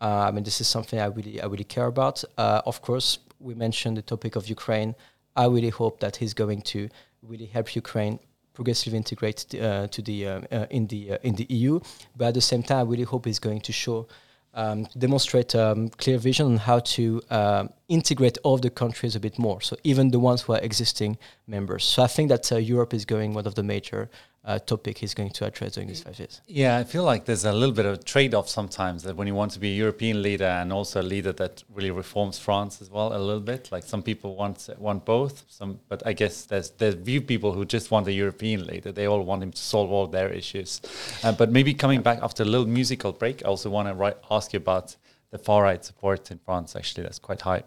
Uh, 0.00 0.26
I 0.28 0.30
mean, 0.30 0.44
this 0.44 0.60
is 0.60 0.68
something 0.68 1.00
I 1.00 1.06
really 1.06 1.40
I 1.40 1.46
really 1.46 1.64
care 1.64 1.86
about. 1.86 2.22
Uh, 2.36 2.62
of 2.66 2.82
course, 2.82 3.18
we 3.40 3.54
mentioned 3.54 3.96
the 3.96 4.02
topic 4.02 4.36
of 4.36 4.48
Ukraine. 4.48 4.94
I 5.34 5.46
really 5.46 5.70
hope 5.70 6.00
that 6.00 6.16
he's 6.16 6.34
going 6.34 6.62
to 6.62 6.88
really 7.22 7.46
help 7.46 7.74
Ukraine 7.74 8.18
progressively 8.52 8.96
integrate 8.96 9.54
uh, 9.54 9.86
to 9.88 10.00
the 10.02 10.24
in 10.70 10.86
the 10.86 11.18
in 11.22 11.34
the 11.34 11.46
EU. 11.50 11.80
But 12.16 12.28
at 12.28 12.34
the 12.34 12.40
same 12.40 12.62
time, 12.62 12.78
I 12.86 12.90
really 12.90 13.04
hope 13.04 13.26
he's 13.26 13.38
going 13.38 13.60
to 13.62 13.72
show 13.72 14.06
um, 14.56 14.86
demonstrate 14.98 15.54
um, 15.54 15.90
clear 15.90 16.18
vision 16.18 16.46
on 16.46 16.56
how 16.56 16.80
to 16.80 17.22
um, 17.30 17.70
integrate 17.88 18.38
all 18.42 18.54
of 18.54 18.62
the 18.62 18.70
countries 18.70 19.14
a 19.14 19.20
bit 19.20 19.38
more. 19.38 19.60
So 19.60 19.76
even 19.84 20.10
the 20.10 20.18
ones 20.18 20.42
who 20.42 20.54
are 20.54 20.60
existing 20.60 21.18
members. 21.46 21.84
So 21.84 22.02
I 22.02 22.06
think 22.08 22.30
that 22.30 22.50
uh, 22.50 22.56
Europe 22.56 22.92
is 22.94 23.04
going 23.04 23.34
one 23.34 23.46
of 23.46 23.54
the 23.54 23.62
major 23.62 24.10
uh, 24.46 24.60
topic 24.60 24.98
he's 24.98 25.12
going 25.12 25.30
to 25.30 25.44
address 25.44 25.72
during 25.72 25.88
these 25.88 26.02
five 26.02 26.18
years. 26.18 26.40
Yeah, 26.46 26.78
I 26.78 26.84
feel 26.84 27.02
like 27.02 27.24
there's 27.24 27.44
a 27.44 27.52
little 27.52 27.74
bit 27.74 27.84
of 27.84 27.94
a 27.94 28.02
trade-off 28.02 28.48
sometimes 28.48 29.02
that 29.02 29.16
when 29.16 29.26
you 29.26 29.34
want 29.34 29.50
to 29.52 29.58
be 29.58 29.72
a 29.72 29.76
European 29.76 30.22
leader 30.22 30.44
and 30.44 30.72
also 30.72 31.00
a 31.00 31.02
leader 31.02 31.32
that 31.32 31.64
really 31.74 31.90
reforms 31.90 32.38
France 32.38 32.80
as 32.80 32.88
well, 32.88 33.08
a 33.12 33.18
little 33.18 33.40
bit. 33.40 33.70
Like 33.72 33.82
some 33.82 34.02
people 34.02 34.36
want 34.36 34.68
want 34.78 35.04
both. 35.04 35.44
Some, 35.48 35.80
but 35.88 36.06
I 36.06 36.12
guess 36.12 36.44
there's 36.44 36.70
there's 36.70 36.94
few 36.94 37.20
people 37.20 37.52
who 37.52 37.64
just 37.64 37.90
want 37.90 38.06
a 38.06 38.12
European 38.12 38.66
leader. 38.66 38.92
They 38.92 39.06
all 39.06 39.22
want 39.22 39.42
him 39.42 39.50
to 39.50 39.62
solve 39.62 39.90
all 39.90 40.06
their 40.06 40.28
issues. 40.28 40.80
Uh, 41.24 41.32
but 41.32 41.50
maybe 41.50 41.74
coming 41.74 42.02
back 42.02 42.20
after 42.22 42.44
a 42.44 42.46
little 42.46 42.66
musical 42.66 43.12
break, 43.12 43.44
I 43.44 43.48
also 43.48 43.68
want 43.68 43.88
to 43.88 44.16
ask 44.30 44.52
you 44.52 44.58
about 44.58 44.96
the 45.30 45.38
far 45.38 45.64
right 45.64 45.84
support 45.84 46.30
in 46.30 46.38
France. 46.38 46.76
Actually, 46.76 47.02
that's 47.02 47.18
quite 47.18 47.40
high. 47.40 47.64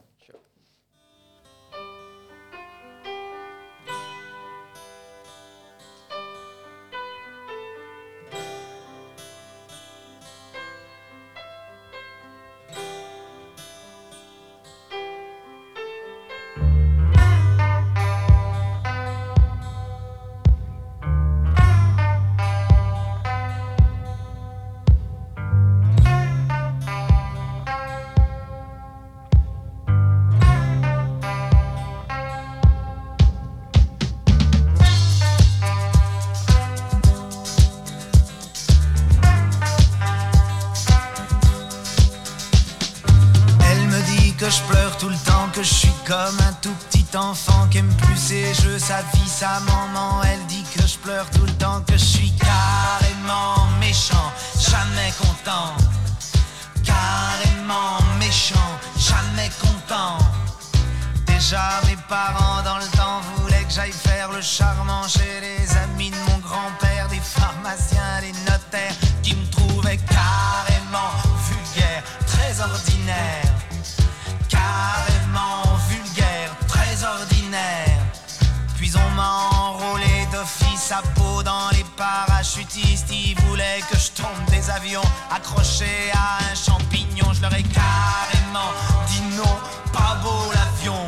Puis 78.90 78.98
on 78.98 79.16
m'a 79.16 79.50
enrôlé 79.54 80.28
d'office 80.32 80.92
à 80.92 81.04
peau 81.14 81.44
dans 81.44 81.70
les 81.74 81.86
parachutistes. 81.96 83.12
Ils 83.12 83.36
voulaient 83.42 83.82
que 83.88 83.96
je 83.96 84.10
tombe 84.20 84.46
des 84.50 84.68
avions 84.72 85.04
accrochés 85.30 86.12
à 86.12 86.40
un 86.50 86.56
champignon. 86.56 87.32
Je 87.34 87.42
leur 87.42 87.54
ai 87.54 87.62
carrément 87.62 88.72
dit 89.06 89.22
non, 89.38 89.58
pas 89.94 90.18
beau 90.24 90.52
l'avion. 90.56 91.06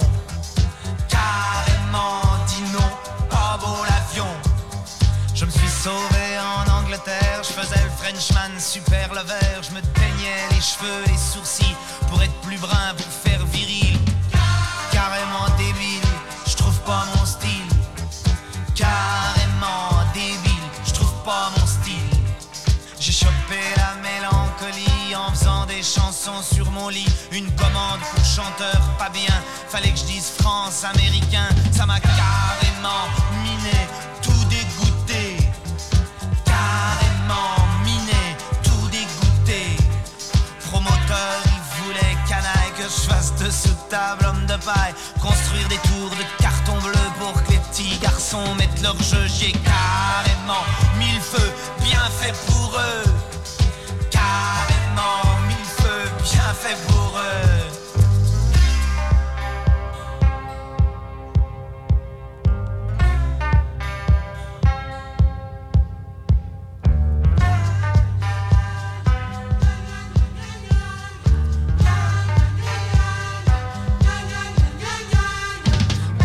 Carrément 1.10 2.22
dit 2.46 2.62
non, 2.72 3.28
pas 3.32 3.58
beau 3.60 3.84
l'avion. 3.90 4.28
Je 5.34 5.46
me 5.46 5.50
suis 5.50 5.68
sauvé 5.68 6.38
en 6.38 6.84
Angleterre, 6.84 7.42
je 7.42 7.54
faisais 7.54 7.82
le 7.82 7.90
Frenchman 7.98 8.60
super 8.60 9.12
lover, 9.12 9.58
je 9.64 9.72
me 9.74 9.82
teignais 9.82 10.46
les 10.52 10.62
cheveux, 10.62 11.04
les 11.08 11.18
sourcils 11.18 11.76
pour 12.10 12.22
être 12.22 12.42
plus 12.42 12.60
brun, 12.60 12.94
pour 12.96 13.08
faire 13.08 13.44
viril. 13.48 14.01
Sur 26.44 26.70
mon 26.70 26.90
lit. 26.90 27.08
Une 27.32 27.50
commande 27.56 28.00
pour 28.14 28.24
chanteur 28.24 28.80
pas 29.00 29.10
bien. 29.10 29.34
Fallait 29.70 29.90
que 29.90 29.98
je 29.98 30.06
dise 30.06 30.32
France 30.40 30.84
américain. 30.84 31.50
Ça 31.72 31.88
m'a 31.88 32.00
carrément 32.00 33.08
miné, 33.44 33.88
tout 34.22 34.46
dégoûté. 34.46 35.38
Carrément 36.46 37.56
miné, 37.84 38.38
tout 38.64 38.88
dégoûté. 38.90 39.78
Promoteur, 40.70 41.42
il 41.46 41.84
voulait 41.84 42.18
canaille 42.30 42.72
que 42.78 42.84
je 42.84 43.10
fasse 43.10 43.34
de 43.38 43.50
table, 43.90 44.26
homme 44.28 44.46
de 44.46 44.58
paille. 44.64 44.94
Construire 45.20 45.68
des 45.70 45.78
tours 45.78 46.12
de 46.12 46.44
carton 46.44 46.78
bleu 46.82 47.06
pour 47.20 47.34
que 47.44 47.52
les 47.52 47.58
petits 47.58 47.98
garçons 47.98 48.54
mettent 48.56 48.82
leur 48.84 48.98
jeu. 49.02 49.26
J'ai 49.28 49.54
carrément 49.54 50.64
mis 51.00 51.14
le 51.14 51.22
feu, 51.22 51.52
bien 51.82 52.04
fait 52.20 52.36
pour 52.46 52.76
eux. 52.78 53.12
Carrément 54.12 54.22
mille 54.22 54.30
feux, 54.30 54.61
bien 56.22 56.54
fait 56.54 56.78
pour 56.88 57.18
eux. 57.18 57.22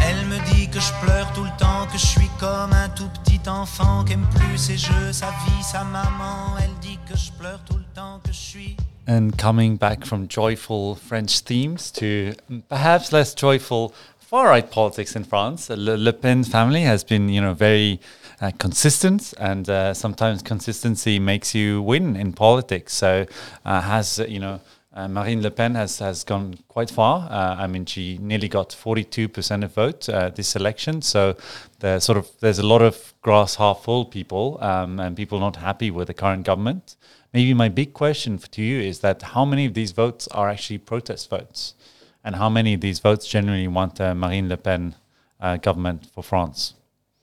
Elle 0.03 0.27
me 0.27 0.39
dit 0.53 0.69
que 0.69 0.81
je 0.81 0.93
pleure 1.03 1.33
tout 1.33 1.45
le 1.45 1.51
temps, 1.59 1.87
que 1.87 1.99
je 1.99 2.07
suis 2.07 2.29
comme 2.39 2.73
un 2.73 2.89
tout 2.91 3.09
petit 3.09 3.41
enfant 3.49 4.05
qui 4.05 4.13
aime 4.13 4.27
plus 4.35 4.59
ses 4.59 4.77
jeux, 4.77 5.13
sa 5.13 5.27
vie, 5.27 5.63
sa 5.63 5.85
maman. 5.85 6.57
Elle 6.61 6.75
dit 6.81 6.99
que 7.09 7.17
je 7.17 7.33
pleure 7.33 7.61
tout 7.65 7.77
le 7.77 7.85
temps, 7.95 8.21
que 8.23 8.33
je 8.33 8.39
suis. 8.39 8.77
And 9.09 9.38
coming 9.38 9.77
back 9.77 10.05
from 10.05 10.27
joyful 10.27 10.97
French 10.97 11.40
themes 11.40 11.92
to 11.92 12.35
perhaps 12.69 13.12
less 13.12 13.35
joyful 13.35 13.95
far 14.19 14.49
right 14.49 14.69
politics 14.69 15.14
in 15.14 15.23
France, 15.23 15.71
Le, 15.71 15.97
Le 15.97 16.12
Pen 16.12 16.42
family 16.42 16.83
has 16.83 17.05
been, 17.05 17.29
you 17.29 17.40
know, 17.40 17.55
very 17.55 18.01
uh, 18.40 18.51
consistent, 18.59 19.33
and 19.38 19.71
uh, 19.71 19.95
sometimes 19.95 20.42
consistency 20.42 21.21
makes 21.21 21.55
you 21.55 21.81
win 21.83 22.16
in 22.16 22.33
politics. 22.33 22.95
So, 22.95 23.27
uh, 23.64 23.81
has 23.81 24.21
uh, 24.21 24.27
you 24.27 24.40
know. 24.40 24.61
Uh, 24.92 25.07
Marine 25.07 25.42
Le 25.42 25.51
Pen 25.51 25.75
has, 25.75 25.99
has 25.99 26.25
gone 26.25 26.55
quite 26.69 26.90
far. 26.90 27.29
Uh, 27.31 27.57
I 27.57 27.66
mean, 27.66 27.85
she 27.85 28.16
nearly 28.16 28.49
got 28.49 28.71
42% 28.71 29.62
of 29.62 29.75
vote 29.75 30.09
uh, 30.09 30.31
this 30.31 30.57
election. 30.57 31.03
So 31.03 31.37
there's 31.81 32.03
sort 32.03 32.16
of 32.16 32.31
there's 32.40 32.59
a 32.59 32.66
lot 32.66 32.81
of 32.81 33.12
glass 33.21 33.57
half 33.57 33.83
full 33.83 34.07
people 34.07 34.57
um, 34.62 34.99
and 34.99 35.14
people 35.14 35.38
not 35.38 35.57
happy 35.57 35.90
with 35.90 36.07
the 36.07 36.14
current 36.14 36.47
government. 36.47 36.97
Maybe 37.37 37.53
my 37.53 37.68
big 37.68 37.92
question 37.92 38.38
to 38.38 38.62
you 38.62 38.81
is 38.81 39.01
that 39.01 39.20
how 39.20 39.44
many 39.44 39.66
of 39.66 39.75
these 39.75 39.92
votes 39.92 40.27
are 40.29 40.49
actually 40.49 40.79
protest 40.79 41.29
votes, 41.29 41.75
and 42.25 42.35
how 42.37 42.49
many 42.49 42.72
of 42.72 42.81
these 42.81 42.99
votes 42.99 43.29
generally 43.29 43.68
want 43.68 44.01
a 44.01 44.14
Marine 44.14 44.49
Le 44.49 44.57
Pen 44.57 44.94
uh, 45.38 45.59
government 45.59 46.07
for 46.14 46.22
France? 46.22 46.72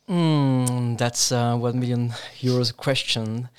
Mm, 0.08 1.00
that's 1.00 1.32
a 1.32 1.58
one 1.58 1.80
million 1.80 2.14
euros 2.42 2.72
question. 2.78 3.50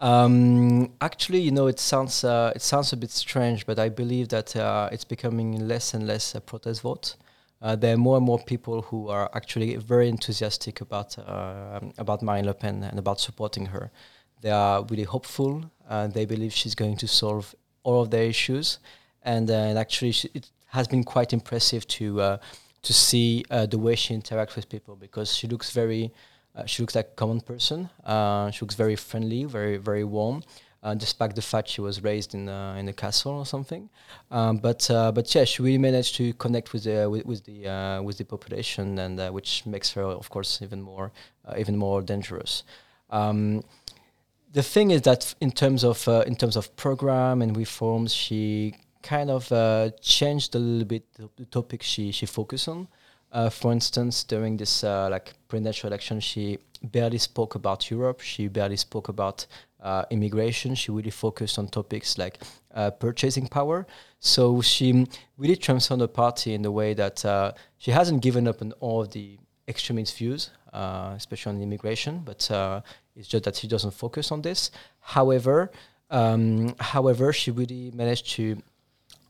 Um, 0.00 0.92
actually, 1.00 1.40
you 1.40 1.50
know, 1.50 1.66
it 1.66 1.80
sounds 1.80 2.24
uh, 2.24 2.52
it 2.54 2.60
sounds 2.60 2.92
a 2.92 2.98
bit 2.98 3.10
strange, 3.10 3.64
but 3.64 3.78
I 3.78 3.88
believe 3.88 4.28
that 4.28 4.54
uh, 4.54 4.90
it's 4.92 5.06
becoming 5.06 5.66
less 5.66 5.94
and 5.94 6.06
less 6.06 6.34
a 6.34 6.42
protest 6.42 6.82
vote. 6.82 7.16
Uh, 7.62 7.74
there 7.74 7.94
are 7.94 8.02
more 8.06 8.18
and 8.18 8.26
more 8.26 8.38
people 8.38 8.82
who 8.82 9.08
are 9.08 9.30
actually 9.32 9.76
very 9.76 10.10
enthusiastic 10.10 10.82
about 10.82 11.18
uh, 11.18 11.80
about 11.96 12.20
Marine 12.20 12.44
Le 12.44 12.52
Pen 12.52 12.82
and 12.82 12.98
about 12.98 13.18
supporting 13.18 13.64
her. 13.72 13.90
They 14.42 14.50
are 14.50 14.84
really 14.90 15.04
hopeful. 15.04 15.70
Uh, 15.92 16.06
they 16.06 16.24
believe 16.24 16.52
she's 16.54 16.74
going 16.74 16.96
to 16.96 17.06
solve 17.06 17.54
all 17.82 18.00
of 18.00 18.08
their 18.10 18.24
issues, 18.24 18.78
and, 19.24 19.50
uh, 19.50 19.68
and 19.68 19.78
actually, 19.78 20.12
she, 20.12 20.26
it 20.32 20.50
has 20.68 20.88
been 20.88 21.04
quite 21.04 21.34
impressive 21.34 21.86
to 21.86 22.06
uh, 22.20 22.36
to 22.80 22.92
see 22.94 23.44
uh, 23.50 23.66
the 23.66 23.78
way 23.78 23.94
she 23.94 24.14
interacts 24.14 24.56
with 24.56 24.66
people 24.70 24.96
because 24.96 25.36
she 25.36 25.46
looks 25.46 25.70
very 25.70 26.10
uh, 26.56 26.64
she 26.64 26.82
looks 26.82 26.94
like 26.94 27.08
a 27.08 27.16
common 27.22 27.40
person. 27.40 27.90
Uh, 28.04 28.50
she 28.50 28.60
looks 28.64 28.74
very 28.74 28.96
friendly, 28.96 29.44
very 29.44 29.76
very 29.76 30.04
warm. 30.04 30.42
Uh, 30.82 30.94
despite 30.94 31.32
the 31.36 31.42
fact 31.42 31.68
she 31.68 31.80
was 31.80 32.02
raised 32.02 32.34
in 32.34 32.48
in 32.80 32.88
a 32.88 32.92
castle 32.92 33.32
or 33.32 33.46
something, 33.46 33.88
um, 34.30 34.56
but 34.56 34.88
but 34.88 35.32
yeah, 35.34 35.44
she 35.44 35.62
really 35.62 35.78
managed 35.78 36.16
to 36.16 36.32
connect 36.44 36.72
with 36.72 36.84
the 36.84 37.08
with, 37.08 37.24
with 37.24 37.44
the 37.44 38.00
with 38.02 38.16
the 38.16 38.24
population, 38.24 38.98
and 38.98 39.14
which 39.32 39.64
makes 39.66 39.92
her, 39.92 40.02
of 40.02 40.28
course, 40.30 40.60
even 40.62 40.80
more 40.82 41.12
even 41.56 41.76
more 41.76 42.02
dangerous. 42.02 42.64
Um, 43.10 43.62
the 44.52 44.62
thing 44.62 44.90
is 44.90 45.02
that 45.02 45.34
in 45.40 45.50
terms 45.50 45.82
of 45.84 46.06
uh, 46.06 46.24
in 46.26 46.36
terms 46.36 46.56
of 46.56 46.74
program 46.76 47.42
and 47.42 47.56
reforms, 47.56 48.12
she 48.12 48.74
kind 49.02 49.30
of 49.30 49.50
uh, 49.50 49.90
changed 50.00 50.54
a 50.54 50.58
little 50.58 50.86
bit 50.86 51.04
the, 51.14 51.44
topic 51.46 51.82
she 51.82 52.12
she 52.12 52.26
focused 52.26 52.68
on. 52.68 52.88
Uh, 53.32 53.48
for 53.48 53.72
instance, 53.72 54.24
during 54.24 54.58
this 54.58 54.84
uh, 54.84 55.08
like 55.10 55.32
presidential 55.48 55.88
election, 55.88 56.20
she 56.20 56.58
barely 56.82 57.16
spoke 57.16 57.54
about 57.54 57.90
Europe. 57.90 58.20
She 58.20 58.48
barely 58.48 58.76
spoke 58.76 59.08
about 59.08 59.46
uh, 59.80 60.04
immigration. 60.10 60.74
She 60.74 60.92
really 60.92 61.10
focused 61.10 61.58
on 61.58 61.68
topics 61.68 62.18
like 62.18 62.42
uh, 62.74 62.90
purchasing 62.90 63.48
power. 63.48 63.86
So 64.20 64.60
she 64.60 65.06
really 65.38 65.56
transformed 65.56 66.02
the 66.02 66.08
party 66.08 66.52
in 66.52 66.60
the 66.60 66.70
way 66.70 66.92
that 66.94 67.54
she 67.78 67.90
hasn't 67.90 68.20
given 68.20 68.46
up 68.46 68.60
on 68.60 68.72
all 68.80 69.06
the 69.06 69.38
extremist 69.68 70.16
views, 70.16 70.50
uh, 70.72 71.12
especially 71.16 71.56
on 71.56 71.62
immigration, 71.62 72.22
but 72.24 72.50
uh, 72.50 72.80
it's 73.16 73.28
just 73.28 73.44
that 73.44 73.56
she 73.56 73.68
doesn't 73.68 73.92
focus 73.92 74.32
on 74.32 74.42
this. 74.42 74.70
However, 75.00 75.70
um, 76.10 76.74
however, 76.78 77.32
she 77.32 77.50
really 77.50 77.90
managed 77.94 78.30
to 78.32 78.62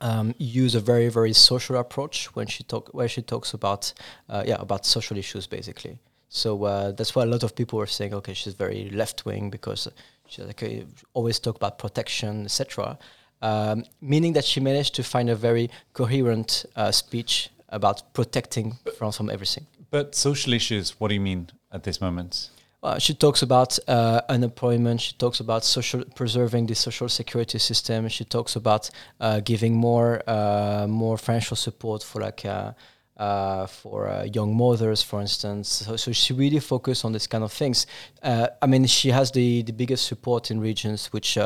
um, 0.01 0.35
use 0.38 0.75
a 0.75 0.81
very 0.81 1.09
very 1.09 1.33
social 1.33 1.77
approach 1.77 2.35
when 2.35 2.47
she 2.47 2.64
talk 2.64 2.88
where 2.92 3.09
she 3.09 3.23
talks 3.23 3.55
about 3.55 3.92
uh, 4.29 4.42
yeah 4.47 4.57
about 4.59 4.85
social 4.85 5.16
issues 5.16 5.47
basically. 5.47 5.99
So 6.29 6.64
uh, 6.64 6.92
that's 6.92 7.14
why 7.14 7.25
a 7.25 7.27
lot 7.27 7.42
of 7.42 7.55
people 7.55 7.79
are 7.79 7.87
saying, 7.87 8.14
okay, 8.14 8.33
she's 8.33 8.55
very 8.55 8.88
left 8.88 9.27
wing 9.27 9.51
because 9.51 9.87
she 10.27 10.42
like, 10.42 10.62
uh, 10.62 10.87
always 11.12 11.38
talk 11.38 11.57
about 11.57 11.79
protection, 11.79 12.45
etc. 12.47 12.99
Um, 13.42 13.85
meaning 14.01 14.33
that 14.33 14.45
she 14.45 14.59
managed 14.59 14.95
to 14.95 15.03
find 15.03 15.29
a 15.29 15.37
very 15.37 15.68
coherent 15.92 16.64
uh, 16.75 16.90
speech 16.90 17.51
about 17.68 18.14
protecting 18.14 18.79
France 18.97 19.16
from 19.18 19.29
everything. 19.29 19.66
But 19.90 20.14
social 20.14 20.55
issues, 20.55 20.99
what 20.99 21.09
do 21.09 21.14
you 21.14 21.21
mean 21.21 21.51
at 21.71 21.83
this 21.83 22.01
moment? 22.01 22.49
Uh, 22.83 22.99
she 22.99 23.14
talks 23.14 23.42
about 23.42 23.79
uh, 23.87 24.21
unemployment. 24.29 25.01
She 25.01 25.12
talks 25.14 25.38
about 25.38 25.64
social 25.64 26.05
preserving 26.16 26.66
the 26.66 26.75
social 26.75 27.09
security 27.09 27.59
system. 27.59 28.09
She 28.09 28.25
talks 28.25 28.57
about 28.57 28.90
uh, 29.21 29.40
giving 29.40 29.75
more 29.75 30.23
uh, 30.27 30.87
more 30.88 31.16
financial 31.16 31.57
support 31.57 32.03
for 32.03 32.21
like 32.21 32.45
uh, 32.45 32.73
uh, 33.16 33.66
for 33.66 34.25
young 34.33 34.57
mothers, 34.57 35.01
for 35.01 35.21
instance. 35.21 35.68
So, 35.68 35.97
so 35.97 36.11
she 36.12 36.33
really 36.33 36.59
focused 36.59 37.05
on 37.05 37.12
this 37.12 37.29
kind 37.29 37.45
of 37.45 37.53
things. 37.53 37.87
I 38.23 38.66
mean, 38.66 38.87
she 38.87 39.11
has 39.11 39.31
the 39.31 39.62
the 39.62 39.73
biggest 39.73 40.07
support 40.07 40.51
in 40.51 40.59
regions 40.59 41.12
which 41.12 41.38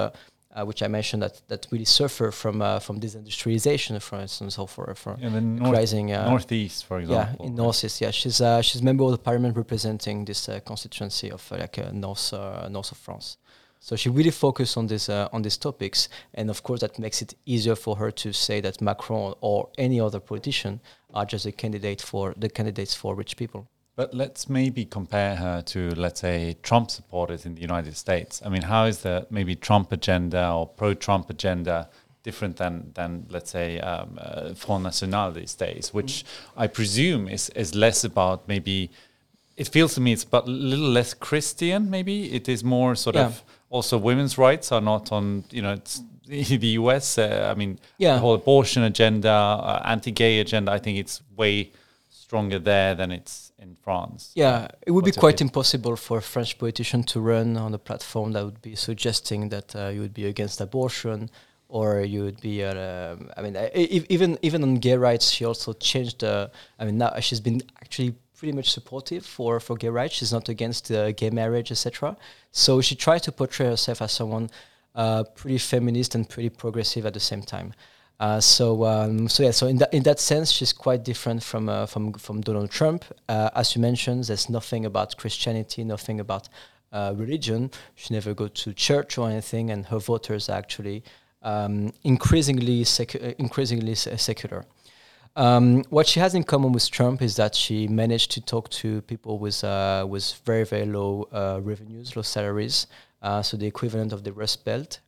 uh, 0.56 0.64
which 0.64 0.82
I 0.82 0.88
mentioned 0.88 1.22
that 1.22 1.42
that 1.48 1.66
really 1.70 1.84
suffer 1.84 2.30
from 2.32 2.60
uh, 2.62 2.78
from 2.80 2.98
disindustrialization, 3.00 4.00
for 4.00 4.18
instance, 4.20 4.58
or 4.58 4.68
for 4.68 4.94
for 4.94 5.16
Yeah, 5.20 5.30
the 5.30 5.40
north, 5.40 5.72
rising 5.78 6.12
uh, 6.12 6.28
northeast, 6.28 6.84
for 6.86 6.98
example. 7.00 7.36
yeah 7.44 7.46
in 7.46 7.54
northeast. 7.54 8.00
Yeah, 8.00 8.10
she's 8.12 8.40
uh, 8.40 8.62
she's 8.62 8.82
member 8.82 9.04
of 9.04 9.10
the 9.10 9.18
parliament 9.18 9.56
representing 9.56 10.24
this 10.24 10.48
uh, 10.48 10.60
constituency 10.64 11.30
of 11.30 11.52
uh, 11.52 11.56
like 11.58 11.78
uh, 11.78 11.90
north 11.92 12.32
uh, 12.32 12.68
north 12.68 12.92
of 12.92 12.98
France. 12.98 13.36
So 13.80 13.94
she 13.96 14.08
really 14.08 14.32
focused 14.32 14.76
on 14.76 14.86
this 14.86 15.08
uh, 15.08 15.28
on 15.32 15.42
these 15.42 15.58
topics, 15.58 16.08
and 16.34 16.50
of 16.50 16.62
course 16.62 16.80
that 16.80 16.98
makes 16.98 17.22
it 17.22 17.34
easier 17.44 17.76
for 17.76 17.96
her 17.96 18.10
to 18.12 18.32
say 18.32 18.60
that 18.62 18.80
Macron 18.80 19.34
or 19.40 19.68
any 19.78 20.00
other 20.00 20.20
politician 20.20 20.80
are 21.12 21.26
just 21.26 21.46
a 21.46 21.52
candidate 21.52 22.02
for 22.02 22.34
the 22.36 22.48
candidates 22.48 22.94
for 22.94 23.14
rich 23.14 23.36
people. 23.36 23.66
But 23.96 24.12
let's 24.12 24.48
maybe 24.50 24.84
compare 24.84 25.36
her 25.36 25.62
to, 25.62 25.94
let's 25.94 26.20
say, 26.20 26.56
Trump 26.62 26.90
supporters 26.90 27.46
in 27.46 27.54
the 27.54 27.62
United 27.62 27.96
States. 27.96 28.42
I 28.44 28.50
mean, 28.50 28.62
how 28.62 28.84
is 28.84 28.98
the 28.98 29.26
maybe 29.30 29.54
Trump 29.56 29.90
agenda 29.90 30.50
or 30.50 30.66
pro-Trump 30.66 31.30
agenda 31.30 31.88
different 32.22 32.56
than, 32.58 32.90
than 32.94 33.26
let's 33.30 33.50
say, 33.50 33.80
um, 33.80 34.18
uh, 34.20 34.52
Front 34.52 34.84
National 34.84 35.32
these 35.32 35.54
days, 35.54 35.94
which 35.94 36.24
I 36.56 36.66
presume 36.66 37.26
is, 37.28 37.48
is 37.50 37.74
less 37.74 38.04
about 38.04 38.46
maybe, 38.46 38.90
it 39.56 39.68
feels 39.68 39.94
to 39.94 40.02
me 40.02 40.12
it's 40.12 40.24
but 40.24 40.46
a 40.46 40.50
little 40.50 40.90
less 40.90 41.14
Christian, 41.14 41.88
maybe. 41.88 42.30
It 42.34 42.48
is 42.50 42.62
more 42.62 42.96
sort 42.96 43.16
Yeah. 43.16 43.26
of 43.26 43.42
also 43.70 43.96
women's 43.96 44.36
rights 44.36 44.72
are 44.72 44.82
not 44.82 45.10
on, 45.10 45.44
you 45.50 45.62
know, 45.62 45.72
it's 45.72 46.02
the 46.26 46.76
US. 46.80 47.16
Uh, 47.16 47.48
I 47.50 47.54
mean, 47.58 47.78
Yeah. 47.96 48.14
the 48.14 48.18
whole 48.20 48.34
abortion 48.34 48.82
agenda, 48.82 49.30
uh, 49.30 49.82
anti-gay 49.86 50.40
agenda, 50.40 50.70
I 50.72 50.78
think 50.80 50.98
it's 50.98 51.22
way 51.34 51.70
stronger 52.10 52.58
there 52.58 52.94
than 52.94 53.10
it's 53.12 53.45
in 53.58 53.74
France. 53.76 54.32
Yeah, 54.34 54.68
it 54.86 54.90
would 54.90 55.04
What's 55.04 55.16
be 55.16 55.20
quite 55.20 55.40
impossible 55.40 55.96
for 55.96 56.18
a 56.18 56.22
French 56.22 56.58
politician 56.58 57.02
to 57.04 57.20
run 57.20 57.56
on 57.56 57.74
a 57.74 57.78
platform 57.78 58.32
that 58.32 58.44
would 58.44 58.60
be 58.62 58.74
suggesting 58.76 59.48
that 59.48 59.74
uh, 59.74 59.88
you 59.88 60.00
would 60.00 60.14
be 60.14 60.26
against 60.26 60.60
abortion 60.60 61.30
or 61.68 62.00
you 62.02 62.22
would 62.24 62.40
be. 62.40 62.62
Uh, 62.62 63.16
I 63.36 63.42
mean, 63.42 63.56
I- 63.56 63.70
e- 63.74 64.06
even 64.08 64.38
even 64.42 64.62
on 64.62 64.74
gay 64.76 64.96
rights, 64.96 65.30
she 65.30 65.44
also 65.44 65.72
changed. 65.72 66.22
Uh, 66.22 66.48
I 66.78 66.84
mean, 66.84 66.98
now 66.98 67.18
she's 67.20 67.40
been 67.40 67.62
actually 67.82 68.14
pretty 68.38 68.52
much 68.52 68.70
supportive 68.70 69.24
for 69.24 69.58
for 69.60 69.76
gay 69.76 69.88
rights. 69.88 70.14
She's 70.14 70.32
not 70.32 70.48
against 70.48 70.90
uh, 70.90 71.12
gay 71.12 71.30
marriage, 71.30 71.70
etc. 71.72 72.16
So 72.52 72.80
she 72.80 72.94
tried 72.94 73.22
to 73.24 73.32
portray 73.32 73.66
herself 73.66 74.00
as 74.02 74.12
someone 74.12 74.50
uh, 74.94 75.24
pretty 75.34 75.58
feminist 75.58 76.14
and 76.14 76.28
pretty 76.28 76.50
progressive 76.50 77.04
at 77.06 77.14
the 77.14 77.20
same 77.20 77.42
time. 77.42 77.72
Uh, 78.18 78.40
so 78.40 78.84
um, 78.84 79.28
so 79.28 79.42
yeah, 79.42 79.50
so 79.50 79.66
in 79.66 79.76
that 79.76 79.92
in 79.92 80.02
that 80.02 80.18
sense, 80.18 80.50
she's 80.50 80.72
quite 80.72 81.04
different 81.04 81.42
from 81.42 81.68
uh, 81.68 81.84
from 81.84 82.14
from 82.14 82.40
Donald 82.40 82.70
Trump. 82.70 83.04
Uh, 83.28 83.50
as 83.54 83.76
you 83.76 83.82
mentioned, 83.82 84.24
there's 84.24 84.48
nothing 84.48 84.86
about 84.86 85.16
Christianity, 85.18 85.84
nothing 85.84 86.20
about 86.20 86.48
uh, 86.92 87.12
religion. 87.14 87.70
She 87.94 88.14
never 88.14 88.32
go 88.32 88.48
to 88.48 88.72
church 88.72 89.18
or 89.18 89.28
anything, 89.28 89.70
and 89.70 89.84
her 89.86 89.98
voters 89.98 90.48
are 90.48 90.56
actually 90.56 91.04
um, 91.42 91.92
increasingly 92.04 92.84
secu- 92.84 93.22
uh, 93.22 93.34
increasingly 93.38 93.94
se- 93.94 94.16
secular. 94.16 94.64
Um, 95.36 95.84
what 95.90 96.06
she 96.06 96.18
has 96.20 96.34
in 96.34 96.44
common 96.44 96.72
with 96.72 96.90
Trump 96.90 97.20
is 97.20 97.36
that 97.36 97.54
she 97.54 97.86
managed 97.86 98.30
to 98.30 98.40
talk 98.40 98.70
to 98.70 99.02
people 99.02 99.38
with 99.38 99.62
uh, 99.62 100.06
with 100.08 100.40
very 100.46 100.64
very 100.64 100.86
low 100.86 101.28
revenues, 101.62 102.16
low 102.16 102.22
salaries, 102.22 102.86
so 103.42 103.58
the 103.58 103.66
equivalent 103.66 104.14
of 104.14 104.24
the 104.24 104.32
Rust 104.32 104.64
Belt 104.64 105.00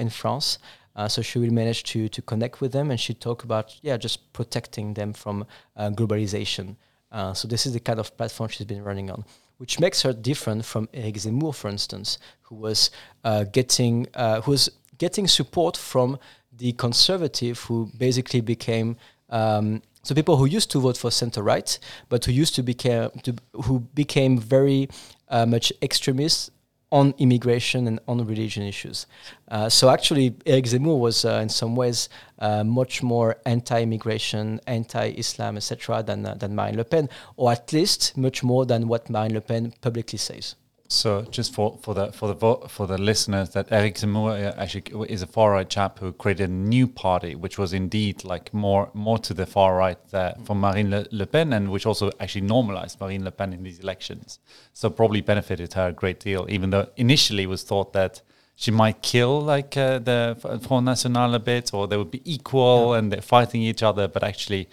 in 0.00 0.10
France. 0.10 0.58
Uh, 0.96 1.06
so 1.06 1.22
she 1.22 1.38
will 1.38 1.52
manage 1.52 1.84
to 1.84 2.08
to 2.08 2.22
connect 2.22 2.60
with 2.60 2.72
them, 2.72 2.90
and 2.90 2.98
she 2.98 3.14
talk 3.14 3.44
about 3.44 3.76
yeah 3.82 3.96
just 3.96 4.32
protecting 4.32 4.94
them 4.94 5.12
from 5.12 5.46
uh, 5.76 5.90
globalization. 5.90 6.76
Uh, 7.12 7.32
so 7.34 7.46
this 7.46 7.66
is 7.66 7.72
the 7.72 7.80
kind 7.80 8.00
of 8.00 8.16
platform 8.16 8.48
she's 8.48 8.66
been 8.66 8.82
running 8.82 9.10
on, 9.10 9.24
which 9.58 9.78
makes 9.78 10.02
her 10.02 10.12
different 10.12 10.64
from 10.64 10.88
Eric 10.92 11.16
Zemmour, 11.16 11.54
for 11.54 11.68
instance, 11.68 12.18
who 12.42 12.56
was 12.56 12.90
uh, 13.24 13.44
getting 13.44 14.06
uh, 14.14 14.40
who 14.40 14.52
was 14.52 14.70
getting 14.98 15.28
support 15.28 15.76
from 15.76 16.18
the 16.56 16.72
conservative, 16.72 17.60
who 17.60 17.90
basically 17.98 18.40
became 18.40 18.96
um, 19.28 19.82
so 20.02 20.14
people 20.14 20.36
who 20.36 20.46
used 20.46 20.70
to 20.70 20.78
vote 20.78 20.96
for 20.96 21.10
center 21.10 21.42
right, 21.42 21.78
but 22.08 22.24
who 22.24 22.32
used 22.32 22.54
to 22.54 22.62
became 22.62 23.10
to, 23.24 23.34
who 23.64 23.80
became 23.80 24.38
very 24.38 24.88
uh, 25.28 25.44
much 25.44 25.72
extremists 25.82 26.50
on 26.92 27.14
immigration 27.18 27.86
and 27.86 27.98
on 28.06 28.24
religion 28.24 28.62
issues. 28.62 29.06
Uh, 29.48 29.68
so 29.68 29.90
actually, 29.90 30.36
Eric 30.46 30.66
Zemmour 30.66 30.98
was 30.98 31.24
uh, 31.24 31.40
in 31.42 31.48
some 31.48 31.74
ways 31.74 32.08
uh, 32.38 32.62
much 32.64 33.02
more 33.02 33.36
anti-immigration, 33.44 34.60
anti-Islam, 34.66 35.56
etc., 35.56 36.02
than 36.02 36.24
uh, 36.24 36.34
than 36.34 36.54
Marine 36.54 36.76
Le 36.76 36.84
Pen, 36.84 37.08
or 37.36 37.52
at 37.52 37.72
least 37.72 38.16
much 38.16 38.42
more 38.42 38.64
than 38.66 38.88
what 38.88 39.10
Marine 39.10 39.34
Le 39.34 39.40
Pen 39.40 39.72
publicly 39.80 40.18
says. 40.18 40.54
So 40.88 41.22
just 41.22 41.52
for, 41.52 41.78
for 41.82 41.94
the 41.94 42.12
for 42.12 42.32
the 42.32 42.68
for 42.68 42.86
the 42.86 42.98
listeners, 42.98 43.50
that 43.50 43.66
Eric 43.70 43.96
Zemmour 43.96 44.30
uh, 44.30 44.60
actually 44.60 45.10
is 45.10 45.22
a 45.22 45.26
far 45.26 45.52
right 45.52 45.68
chap 45.68 45.98
who 45.98 46.12
created 46.12 46.48
a 46.48 46.52
new 46.52 46.86
party, 46.86 47.34
which 47.34 47.58
was 47.58 47.72
indeed 47.72 48.24
like 48.24 48.54
more 48.54 48.90
more 48.94 49.18
to 49.18 49.34
the 49.34 49.46
far 49.46 49.76
right 49.76 49.98
from 50.44 50.60
Marine 50.60 50.90
Le, 50.90 51.06
Le 51.10 51.26
Pen, 51.26 51.52
and 51.52 51.72
which 51.72 51.86
also 51.86 52.10
actually 52.20 52.42
normalized 52.42 53.00
Marine 53.00 53.24
Le 53.24 53.30
Pen 53.32 53.52
in 53.52 53.62
these 53.64 53.80
elections. 53.80 54.38
So 54.72 54.88
probably 54.90 55.22
benefited 55.22 55.72
her 55.74 55.88
a 55.88 55.92
great 55.92 56.20
deal, 56.20 56.46
even 56.48 56.70
though 56.70 56.88
initially 56.96 57.44
it 57.44 57.48
was 57.48 57.64
thought 57.64 57.92
that 57.92 58.22
she 58.54 58.70
might 58.70 59.02
kill 59.02 59.40
like 59.40 59.76
uh, 59.76 59.98
the 59.98 60.60
Front 60.66 60.86
National 60.86 61.34
a 61.34 61.38
bit, 61.40 61.74
or 61.74 61.88
they 61.88 61.96
would 61.96 62.10
be 62.10 62.22
equal 62.24 62.94
and 62.94 63.12
they're 63.12 63.20
fighting 63.20 63.60
each 63.62 63.82
other, 63.82 64.08
but 64.08 64.22
actually 64.22 64.68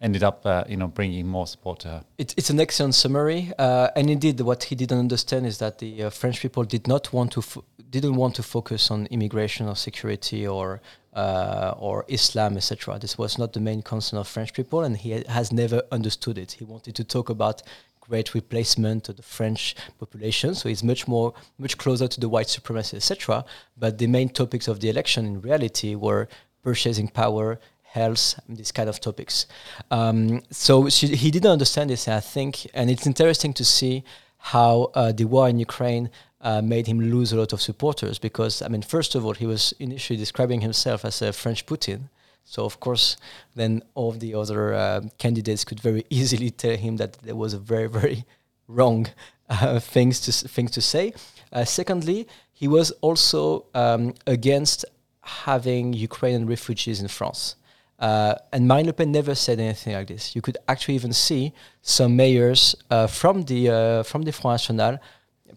ended 0.00 0.22
up 0.22 0.46
uh, 0.46 0.64
you 0.68 0.76
know 0.76 0.88
bringing 0.88 1.26
more 1.26 1.46
support 1.46 1.80
to 1.80 1.88
her. 1.88 2.04
It, 2.18 2.34
it's 2.36 2.50
an 2.50 2.60
excellent 2.60 2.94
summary, 2.94 3.52
uh, 3.58 3.88
and 3.96 4.10
indeed, 4.10 4.40
what 4.40 4.64
he 4.64 4.74
didn't 4.74 4.98
understand 4.98 5.46
is 5.46 5.58
that 5.58 5.78
the 5.78 6.04
uh, 6.04 6.10
French 6.10 6.40
people 6.40 6.64
did 6.64 6.86
not 6.86 7.12
want 7.12 7.32
to 7.32 7.42
didn't 7.90 8.16
want 8.16 8.34
to 8.36 8.42
focus 8.42 8.90
on 8.90 9.06
immigration 9.06 9.66
or 9.68 9.76
security 9.76 10.46
or 10.46 10.80
uh, 11.14 11.74
or 11.78 12.04
Islam, 12.08 12.56
etc. 12.56 12.98
This 12.98 13.18
was 13.18 13.38
not 13.38 13.52
the 13.52 13.60
main 13.60 13.82
concern 13.82 14.20
of 14.20 14.28
French 14.28 14.52
people, 14.52 14.84
and 14.84 14.96
he 14.96 15.24
has 15.28 15.52
never 15.52 15.82
understood 15.90 16.38
it. 16.38 16.52
He 16.52 16.64
wanted 16.64 16.94
to 16.96 17.04
talk 17.04 17.28
about 17.28 17.62
great 18.00 18.34
replacement 18.34 19.08
of 19.08 19.16
the 19.16 19.22
French 19.22 19.74
population, 19.98 20.54
so 20.54 20.68
he's 20.68 20.84
much 20.84 21.08
more 21.08 21.34
much 21.58 21.76
closer 21.76 22.08
to 22.08 22.20
the 22.20 22.28
white 22.28 22.48
supremacy, 22.48 22.96
etc. 22.96 23.44
But 23.76 23.98
the 23.98 24.06
main 24.06 24.28
topics 24.28 24.68
of 24.68 24.80
the 24.80 24.88
election, 24.88 25.26
in 25.26 25.40
reality, 25.40 25.94
were 25.94 26.28
purchasing 26.62 27.08
power, 27.08 27.58
health, 27.98 28.40
these 28.48 28.72
kind 28.72 28.88
of 28.88 29.00
topics. 29.00 29.46
Um, 29.90 30.42
so 30.50 30.88
she, 30.88 31.08
he 31.08 31.30
didn't 31.30 31.50
understand 31.50 31.90
this, 31.90 32.08
I 32.08 32.20
think, 32.20 32.52
and 32.74 32.90
it's 32.90 33.06
interesting 33.06 33.52
to 33.54 33.64
see 33.64 34.04
how 34.38 34.90
uh, 34.94 35.12
the 35.12 35.24
war 35.24 35.48
in 35.48 35.58
Ukraine 35.58 36.10
uh, 36.40 36.62
made 36.62 36.86
him 36.86 37.00
lose 37.00 37.32
a 37.32 37.36
lot 37.36 37.52
of 37.52 37.60
supporters. 37.60 38.18
Because 38.18 38.62
I 38.62 38.68
mean, 38.68 38.82
first 38.82 39.14
of 39.14 39.24
all, 39.24 39.34
he 39.34 39.46
was 39.46 39.74
initially 39.78 40.16
describing 40.16 40.60
himself 40.60 41.04
as 41.04 41.20
a 41.22 41.32
French 41.32 41.66
Putin. 41.66 42.00
So 42.44 42.64
of 42.64 42.80
course, 42.80 43.16
then 43.54 43.82
all 43.94 44.12
the 44.12 44.34
other 44.34 44.74
uh, 44.74 45.00
candidates 45.18 45.64
could 45.64 45.80
very 45.80 46.04
easily 46.10 46.50
tell 46.50 46.76
him 46.76 46.96
that 46.96 47.14
there 47.24 47.36
was 47.36 47.52
a 47.54 47.58
very, 47.58 47.88
very 47.88 48.24
wrong 48.66 49.08
uh, 49.48 49.80
things 49.80 50.20
to 50.20 50.32
things 50.48 50.70
to 50.72 50.80
say. 50.80 51.12
Uh, 51.52 51.64
secondly, 51.64 52.26
he 52.52 52.68
was 52.68 52.90
also 53.00 53.66
um, 53.74 54.14
against 54.26 54.84
having 55.22 55.92
Ukrainian 55.92 56.46
refugees 56.46 57.00
in 57.00 57.08
France. 57.08 57.54
Uh, 57.98 58.34
and 58.52 58.68
Marine 58.68 58.86
Le 58.86 58.92
Pen 58.92 59.10
never 59.10 59.34
said 59.34 59.58
anything 59.58 59.94
like 59.94 60.06
this. 60.06 60.36
You 60.36 60.42
could 60.42 60.56
actually 60.68 60.94
even 60.94 61.12
see 61.12 61.52
some 61.82 62.14
mayors 62.14 62.76
uh, 62.90 63.08
from 63.08 63.42
the 63.42 63.70
uh, 63.70 64.02
from 64.04 64.22
the 64.22 64.32
Front 64.32 64.54
National 64.54 64.98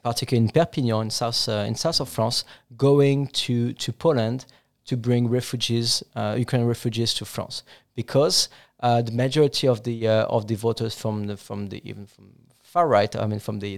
particularly 0.04 0.46
in 0.46 0.52
Perpignan, 0.52 1.02
in 1.04 1.10
south 1.10 1.48
uh, 1.48 1.66
in 1.68 1.76
south 1.76 2.00
of 2.00 2.10
France, 2.10 2.44
going 2.78 3.28
to 3.28 3.74
to 3.74 3.94
Poland 3.94 4.46
to 4.86 4.98
bring 4.98 5.30
refugees, 5.30 6.04
uh, 6.16 6.36
Ukrainian 6.38 6.68
refugees 6.68 7.14
to 7.14 7.26
France, 7.26 7.64
because 7.96 8.50
uh, 8.80 9.02
the 9.02 9.12
majority 9.12 9.68
of 9.68 9.84
the 9.84 10.08
of 10.08 10.48
the 10.48 10.56
voters 10.56 10.96
from 10.96 11.28
the 11.28 11.38
from 11.38 11.70
the 11.70 11.88
even 11.88 12.08
from 12.08 12.32
far 12.64 12.88
right, 12.88 13.16
I 13.16 13.28
mean 13.28 13.40
from 13.40 13.60
the 13.60 13.78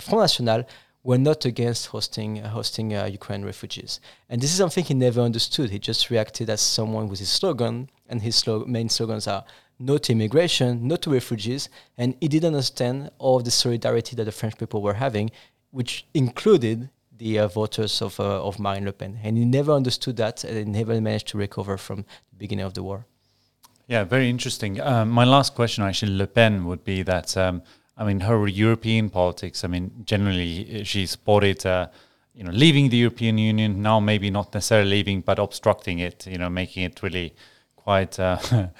Front 0.00 0.20
National, 0.20 0.64
were 1.04 1.18
not 1.18 1.44
against 1.44 1.86
hosting 1.86 2.36
hosting 2.36 2.94
uh, 2.94 3.06
Ukrainian 3.06 3.46
refugees, 3.46 4.00
and 4.28 4.40
this 4.40 4.50
is 4.50 4.58
something 4.58 4.84
he 4.84 4.94
never 4.94 5.20
understood. 5.20 5.70
He 5.70 5.78
just 5.78 6.10
reacted 6.10 6.50
as 6.50 6.60
someone 6.60 7.08
with 7.08 7.20
his 7.20 7.30
slogan, 7.30 7.88
and 8.08 8.22
his 8.22 8.36
slo- 8.36 8.64
main 8.66 8.88
slogans 8.88 9.26
are 9.26 9.44
no 9.78 9.98
to 9.98 10.12
immigration, 10.12 10.86
no 10.86 10.96
to 10.96 11.10
refugees, 11.10 11.68
and 11.98 12.14
he 12.20 12.28
didn't 12.28 12.54
understand 12.54 13.10
all 13.18 13.40
the 13.40 13.50
solidarity 13.50 14.14
that 14.16 14.24
the 14.24 14.32
French 14.32 14.56
people 14.58 14.82
were 14.82 14.94
having, 14.94 15.30
which 15.70 16.06
included 16.14 16.90
the 17.16 17.38
uh, 17.38 17.48
voters 17.48 18.02
of 18.02 18.18
uh, 18.20 18.44
of 18.44 18.58
Marine 18.58 18.84
Le 18.84 18.92
Pen, 18.92 19.18
and 19.22 19.36
he 19.36 19.44
never 19.44 19.72
understood 19.72 20.16
that, 20.16 20.44
and 20.44 20.56
he 20.56 20.64
never 20.64 21.00
managed 21.00 21.28
to 21.28 21.38
recover 21.38 21.76
from 21.76 22.04
the 22.30 22.36
beginning 22.36 22.64
of 22.64 22.74
the 22.74 22.82
war. 22.82 23.06
Yeah, 23.86 24.04
very 24.04 24.30
interesting. 24.30 24.80
Um, 24.80 25.10
my 25.10 25.24
last 25.24 25.54
question, 25.54 25.84
actually, 25.84 26.16
Le 26.16 26.26
Pen 26.26 26.64
would 26.64 26.84
be 26.84 27.02
that. 27.02 27.36
Um, 27.36 27.62
I 27.96 28.04
mean, 28.04 28.20
her 28.20 28.48
European 28.48 29.08
politics. 29.10 29.62
I 29.62 29.68
mean, 29.68 29.90
generally, 30.04 30.80
uh, 30.80 30.84
she 30.84 31.06
supported, 31.06 31.64
uh, 31.64 31.88
you 32.34 32.42
know, 32.42 32.50
leaving 32.50 32.88
the 32.88 32.96
European 32.96 33.38
Union. 33.38 33.82
Now, 33.82 34.00
maybe 34.00 34.30
not 34.30 34.52
necessarily 34.52 34.90
leaving, 34.90 35.20
but 35.20 35.38
obstructing 35.38 36.00
it. 36.00 36.26
You 36.26 36.38
know, 36.38 36.50
making 36.50 36.82
it 36.84 37.02
really 37.02 37.34
quite 37.84 38.18
uh, 38.18 38.38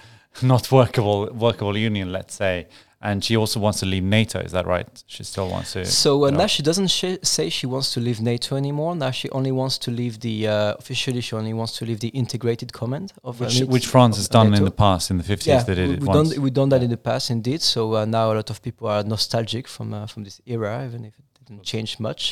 not 0.43 0.71
workable, 0.73 1.19
workable 1.33 1.77
union. 1.77 2.11
Let's 2.19 2.35
say. 2.35 2.67
And 3.11 3.23
she 3.23 3.37
also 3.37 3.61
wants 3.61 3.81
to 3.81 3.87
leave 3.87 4.03
NATO. 4.03 4.39
Is 4.41 4.53
that 4.53 4.67
right? 4.67 4.89
She 5.07 5.25
still 5.25 5.49
wants 5.51 5.75
to. 5.75 5.85
So 5.85 6.25
uh, 6.25 6.31
no. 6.31 6.39
now 6.39 6.47
she 6.47 6.63
doesn't 6.63 6.89
sh- 6.89 7.21
say 7.23 7.51
she 7.51 7.67
wants 7.67 7.93
to 7.95 8.01
leave 8.01 8.19
NATO 8.23 8.57
anymore. 8.57 8.97
Now 8.97 9.11
she 9.11 9.29
only 9.39 9.53
wants 9.53 9.77
to 9.85 9.91
leave 9.91 10.21
the 10.21 10.49
uh, 10.49 10.75
officially. 10.83 11.21
She 11.21 11.37
only 11.37 11.53
wants 11.53 11.77
to 11.79 11.85
leave 11.85 12.01
the 12.01 12.09
integrated 12.23 12.73
command 12.73 13.13
of 13.23 13.35
uh, 13.43 13.45
which, 13.45 13.61
NATO- 13.61 13.73
which 13.75 13.87
France 13.95 14.17
has 14.17 14.29
done 14.29 14.55
in 14.55 14.65
the 14.65 14.71
past, 14.71 15.11
in 15.11 15.19
the 15.19 15.25
50s, 15.25 15.47
Yeah, 15.47 15.63
they 15.63 15.75
did 15.75 15.89
we, 15.89 15.95
it 15.97 16.01
we 16.01 16.07
once. 16.07 16.31
done 16.31 16.43
we 16.45 16.51
done 16.51 16.69
that 16.71 16.83
in 16.83 16.89
the 16.97 17.03
past, 17.11 17.31
indeed. 17.31 17.61
So 17.61 17.81
uh, 17.95 18.05
now 18.07 18.33
a 18.33 18.37
lot 18.41 18.49
of 18.49 18.63
people 18.63 18.89
are 18.89 19.03
nostalgic 19.05 19.69
from 19.69 19.93
uh, 19.93 20.07
from 20.07 20.25
this 20.25 20.41
era, 20.47 20.73
even 20.89 21.05
if 21.05 21.15
it 21.19 21.27
didn't 21.47 21.63
change 21.73 22.01
much. 22.09 22.23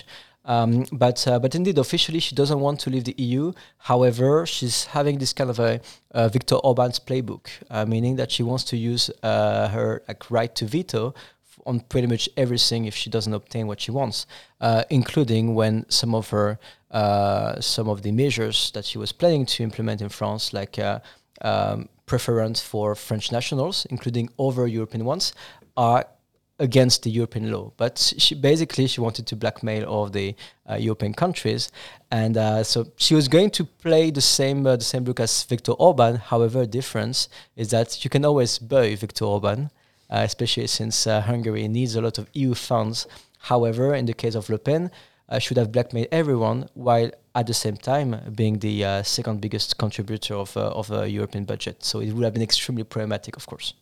Um, 0.44 0.86
but 0.90 1.26
uh, 1.28 1.38
but 1.38 1.54
indeed, 1.54 1.78
officially, 1.78 2.18
she 2.18 2.34
doesn't 2.34 2.58
want 2.58 2.80
to 2.80 2.90
leave 2.90 3.04
the 3.04 3.14
EU. 3.16 3.52
However, 3.78 4.44
she's 4.46 4.86
having 4.86 5.18
this 5.18 5.32
kind 5.32 5.50
of 5.50 5.60
a 5.60 5.80
Viktor 6.28 6.56
Orban's 6.56 6.98
playbook, 6.98 7.46
uh, 7.70 7.86
meaning 7.86 8.16
that 8.16 8.30
she 8.32 8.42
wants 8.42 8.64
to 8.64 8.76
use 8.76 9.10
uh, 9.22 9.68
her 9.68 10.02
like, 10.08 10.30
right 10.30 10.54
to 10.56 10.66
veto 10.66 11.14
on 11.64 11.78
pretty 11.80 12.08
much 12.08 12.28
everything 12.36 12.86
if 12.86 12.94
she 12.94 13.08
doesn't 13.08 13.34
obtain 13.34 13.68
what 13.68 13.80
she 13.80 13.92
wants, 13.92 14.26
uh, 14.60 14.82
including 14.90 15.54
when 15.54 15.88
some 15.88 16.12
of 16.14 16.30
her 16.30 16.58
uh, 16.90 17.60
some 17.60 17.88
of 17.88 18.02
the 18.02 18.10
measures 18.10 18.72
that 18.72 18.84
she 18.84 18.98
was 18.98 19.12
planning 19.12 19.46
to 19.46 19.62
implement 19.62 20.00
in 20.02 20.08
France, 20.08 20.52
like 20.52 20.78
um, 21.40 21.88
preference 22.06 22.60
for 22.60 22.94
French 22.94 23.30
nationals, 23.30 23.86
including 23.90 24.28
over 24.38 24.66
European 24.66 25.04
ones, 25.04 25.32
are 25.76 26.04
against 26.62 27.02
the 27.02 27.10
European 27.10 27.50
law. 27.50 27.72
But 27.76 28.14
she 28.16 28.34
basically 28.34 28.86
she 28.86 29.00
wanted 29.00 29.26
to 29.26 29.36
blackmail 29.36 29.84
all 29.84 30.08
the 30.08 30.34
uh, 30.70 30.76
European 30.76 31.12
countries, 31.12 31.70
and 32.10 32.36
uh, 32.36 32.62
so 32.62 32.86
she 32.96 33.14
was 33.14 33.28
going 33.28 33.50
to 33.50 33.64
play 33.64 34.10
the 34.10 34.20
same 34.20 34.66
uh, 34.66 34.76
the 34.76 34.84
same 34.84 35.04
look 35.04 35.20
as 35.20 35.42
Viktor 35.44 35.72
Orban. 35.72 36.16
However, 36.16 36.64
difference 36.64 37.28
is 37.56 37.70
that 37.70 38.04
you 38.04 38.10
can 38.10 38.24
always 38.24 38.58
buy 38.58 38.94
Viktor 38.94 39.24
Orban, 39.24 39.70
uh, 40.08 40.22
especially 40.24 40.68
since 40.68 41.06
uh, 41.06 41.20
Hungary 41.20 41.68
needs 41.68 41.96
a 41.96 42.00
lot 42.00 42.18
of 42.18 42.28
EU 42.32 42.54
funds. 42.54 43.06
However, 43.50 43.94
in 43.94 44.06
the 44.06 44.14
case 44.14 44.36
of 44.36 44.48
Le 44.48 44.58
Pen, 44.58 44.90
uh, 45.28 45.40
should 45.40 45.56
have 45.56 45.72
blackmailed 45.72 46.06
everyone 46.12 46.68
while 46.74 47.10
at 47.34 47.46
the 47.48 47.54
same 47.54 47.76
time 47.76 48.20
being 48.36 48.60
the 48.60 49.02
second 49.02 49.40
biggest 49.40 49.78
contributor 49.78 50.34
of 50.34 50.56
of 50.56 50.90
a 50.92 51.08
European 51.08 51.44
budget. 51.44 51.84
So 51.84 52.00
it 52.00 52.12
would 52.12 52.24
have 52.24 52.34
been 52.34 52.48
extremely 52.50 52.84
problematic, 52.84 53.36
of 53.36 53.46
course. 53.46 53.74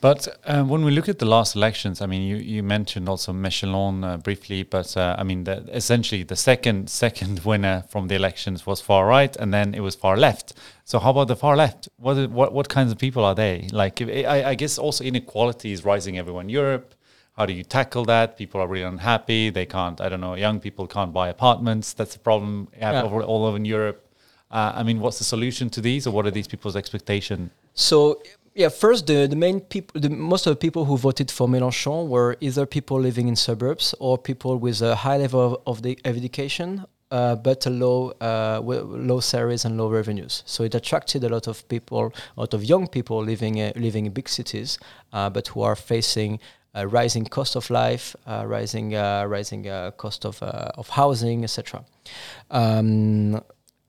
But 0.00 0.28
uh, 0.44 0.64
when 0.64 0.84
we 0.84 0.90
look 0.90 1.08
at 1.08 1.18
the 1.18 1.26
last 1.26 1.54
elections, 1.56 2.00
I 2.00 2.06
mean, 2.06 2.22
you, 2.22 2.36
you 2.36 2.62
mentioned 2.62 3.08
also 3.08 3.32
Mélenchon 3.32 4.04
uh, 4.04 4.16
briefly, 4.16 4.62
but 4.62 4.96
uh, 4.96 5.16
I 5.18 5.22
mean, 5.22 5.44
the, 5.44 5.64
essentially 5.72 6.22
the 6.22 6.36
second 6.36 6.90
second 7.02 7.40
winner 7.44 7.84
from 7.88 8.08
the 8.08 8.14
elections 8.14 8.66
was 8.66 8.80
far 8.80 9.06
right, 9.06 9.34
and 9.36 9.52
then 9.52 9.74
it 9.74 9.80
was 9.80 9.94
far 9.94 10.16
left. 10.16 10.54
So 10.84 10.98
how 10.98 11.10
about 11.10 11.28
the 11.28 11.36
far 11.36 11.56
left? 11.56 11.88
What 11.96 12.30
what 12.30 12.52
what 12.52 12.68
kinds 12.68 12.92
of 12.92 12.98
people 12.98 13.24
are 13.24 13.34
they? 13.34 13.68
Like, 13.72 14.00
if, 14.00 14.08
I, 14.26 14.50
I 14.50 14.54
guess 14.54 14.78
also 14.78 15.04
inequality 15.04 15.72
is 15.72 15.84
rising 15.84 16.18
everywhere 16.18 16.42
in 16.42 16.48
Europe. 16.48 16.94
How 17.36 17.46
do 17.46 17.54
you 17.54 17.64
tackle 17.64 18.04
that? 18.06 18.36
People 18.36 18.60
are 18.60 18.68
really 18.68 18.84
unhappy. 18.84 19.48
They 19.48 19.64
can't. 19.64 20.00
I 20.02 20.10
don't 20.10 20.20
know. 20.20 20.34
Young 20.34 20.60
people 20.60 20.86
can't 20.86 21.14
buy 21.14 21.28
apartments. 21.28 21.94
That's 21.94 22.14
a 22.14 22.18
problem 22.18 22.68
Yeah. 22.78 23.02
all, 23.02 23.22
all 23.22 23.46
over 23.46 23.56
in 23.56 23.64
Europe. 23.64 24.06
Uh, 24.50 24.72
I 24.74 24.82
mean, 24.82 25.00
what's 25.00 25.16
the 25.16 25.24
solution 25.24 25.70
to 25.70 25.80
these, 25.80 26.06
or 26.06 26.10
what 26.10 26.26
are 26.26 26.30
these 26.30 26.46
people's 26.46 26.76
expectation? 26.76 27.50
So 27.72 28.20
yeah, 28.54 28.68
first 28.68 29.06
the, 29.06 29.26
the 29.26 29.36
main 29.36 29.60
people, 29.60 30.00
the 30.00 30.10
most 30.10 30.46
of 30.46 30.52
the 30.52 30.56
people 30.56 30.84
who 30.84 30.96
voted 30.96 31.30
for 31.30 31.48
Mélenchon 31.48 32.08
were 32.08 32.36
either 32.40 32.66
people 32.66 33.00
living 33.00 33.28
in 33.28 33.36
suburbs 33.36 33.94
or 33.98 34.18
people 34.18 34.58
with 34.58 34.82
a 34.82 34.94
high 34.94 35.16
level 35.16 35.40
of, 35.40 35.62
of 35.66 35.82
the 35.82 35.98
of 36.04 36.16
education, 36.16 36.84
uh, 37.10 37.36
but 37.36 37.64
a 37.66 37.70
low 37.70 38.12
uh, 38.20 38.60
low 38.62 39.20
salaries 39.20 39.64
and 39.64 39.78
low 39.78 39.88
revenues. 39.88 40.42
So 40.46 40.64
it 40.64 40.74
attracted 40.74 41.24
a 41.24 41.28
lot 41.28 41.46
of 41.46 41.66
people, 41.68 42.12
a 42.36 42.40
lot 42.40 42.54
of 42.54 42.64
young 42.64 42.88
people 42.88 43.22
living 43.22 43.60
uh, 43.60 43.72
living 43.76 44.06
in 44.06 44.12
big 44.12 44.28
cities, 44.28 44.78
uh, 45.12 45.30
but 45.30 45.48
who 45.48 45.62
are 45.62 45.76
facing. 45.76 46.38
Uh, 46.74 46.86
rising 46.86 47.22
cost 47.22 47.54
of 47.54 47.68
life, 47.68 48.16
uh, 48.26 48.44
rising 48.46 48.94
uh, 48.94 49.26
rising 49.26 49.68
uh, 49.68 49.90
cost 49.90 50.24
of 50.24 50.42
uh, 50.42 50.70
of 50.78 50.88
housing, 50.88 51.44
etc. 51.44 51.84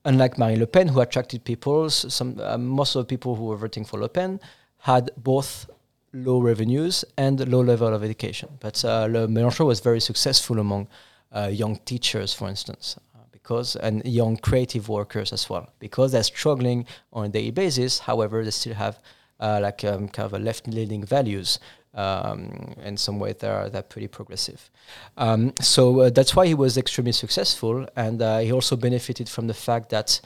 unlike 0.04 0.38
Marine 0.38 0.60
Le 0.60 0.66
Pen, 0.66 0.88
who 0.88 1.00
attracted 1.00 1.44
people, 1.44 1.90
some 1.90 2.38
uh, 2.40 2.58
most 2.58 2.94
of 2.94 3.02
the 3.02 3.06
people 3.06 3.34
who 3.34 3.44
were 3.44 3.56
voting 3.56 3.84
for 3.84 4.00
Le 4.00 4.08
Pen 4.08 4.40
had 4.78 5.10
both 5.16 5.68
low 6.12 6.40
revenues 6.40 7.04
and 7.16 7.46
low 7.48 7.60
level 7.60 7.92
of 7.92 8.04
education. 8.04 8.48
But 8.60 8.84
uh, 8.84 9.06
Le 9.10 9.26
Mélenchon 9.26 9.66
was 9.66 9.80
very 9.80 10.00
successful 10.00 10.58
among 10.58 10.88
uh, 11.32 11.48
young 11.52 11.76
teachers, 11.84 12.32
for 12.32 12.48
instance, 12.48 12.96
uh, 13.14 13.18
because 13.32 13.76
and 13.76 14.04
young 14.04 14.36
creative 14.36 14.88
workers 14.88 15.32
as 15.32 15.50
well, 15.50 15.68
because 15.78 16.12
they're 16.12 16.22
struggling 16.22 16.86
on 17.12 17.26
a 17.26 17.28
daily 17.28 17.50
basis. 17.50 17.98
However, 17.98 18.44
they 18.44 18.50
still 18.50 18.74
have 18.74 19.00
uh, 19.40 19.58
like 19.60 19.84
um, 19.84 20.08
kind 20.08 20.32
of 20.32 20.40
left-leaning 20.40 21.04
values. 21.04 21.58
Um, 21.94 22.74
in 22.82 22.96
some 22.96 23.20
way, 23.20 23.32
they're 23.32 23.68
they're 23.68 23.82
pretty 23.82 24.08
progressive. 24.08 24.70
Um, 25.16 25.52
so 25.60 26.00
uh, 26.00 26.10
that's 26.10 26.34
why 26.34 26.46
he 26.46 26.54
was 26.54 26.76
extremely 26.76 27.12
successful, 27.12 27.86
and 27.96 28.20
uh, 28.20 28.38
he 28.38 28.52
also 28.52 28.76
benefited 28.76 29.28
from 29.28 29.46
the 29.46 29.54
fact 29.54 29.90
that 29.90 30.20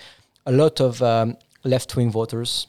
a 0.47 0.53
lot 0.53 0.81
of 0.81 1.03
um, 1.03 1.37
left-wing 1.65 2.11
voters 2.11 2.69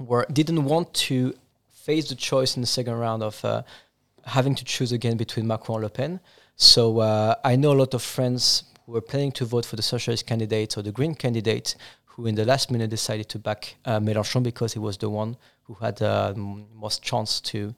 were 0.00 0.26
didn't 0.32 0.64
want 0.64 0.92
to 0.94 1.34
face 1.70 2.08
the 2.08 2.14
choice 2.14 2.56
in 2.56 2.60
the 2.60 2.66
second 2.66 2.94
round 2.94 3.22
of 3.22 3.44
uh, 3.44 3.62
having 4.24 4.54
to 4.54 4.64
choose 4.64 4.90
again 4.90 5.16
between 5.16 5.46
Macron 5.46 5.76
and 5.76 5.84
Le 5.84 5.90
Pen. 5.90 6.20
So 6.56 6.98
uh, 6.98 7.34
I 7.44 7.56
know 7.56 7.72
a 7.72 7.78
lot 7.78 7.94
of 7.94 8.02
friends 8.02 8.64
who 8.86 8.92
were 8.92 9.00
planning 9.00 9.32
to 9.32 9.44
vote 9.44 9.66
for 9.66 9.76
the 9.76 9.82
socialist 9.82 10.26
candidate 10.26 10.76
or 10.76 10.82
the 10.82 10.92
green 10.92 11.14
candidate 11.14 11.76
who 12.06 12.26
in 12.26 12.34
the 12.34 12.44
last 12.44 12.70
minute 12.70 12.90
decided 12.90 13.28
to 13.28 13.38
back 13.38 13.76
uh, 13.84 13.98
Mélenchon 13.98 14.42
because 14.42 14.72
he 14.72 14.78
was 14.78 14.96
the 14.96 15.10
one 15.10 15.36
who 15.64 15.74
had 15.74 16.00
uh, 16.00 16.32
m- 16.36 16.66
most 16.74 17.02
chance 17.02 17.40
to 17.40 17.68
uh, 17.68 17.72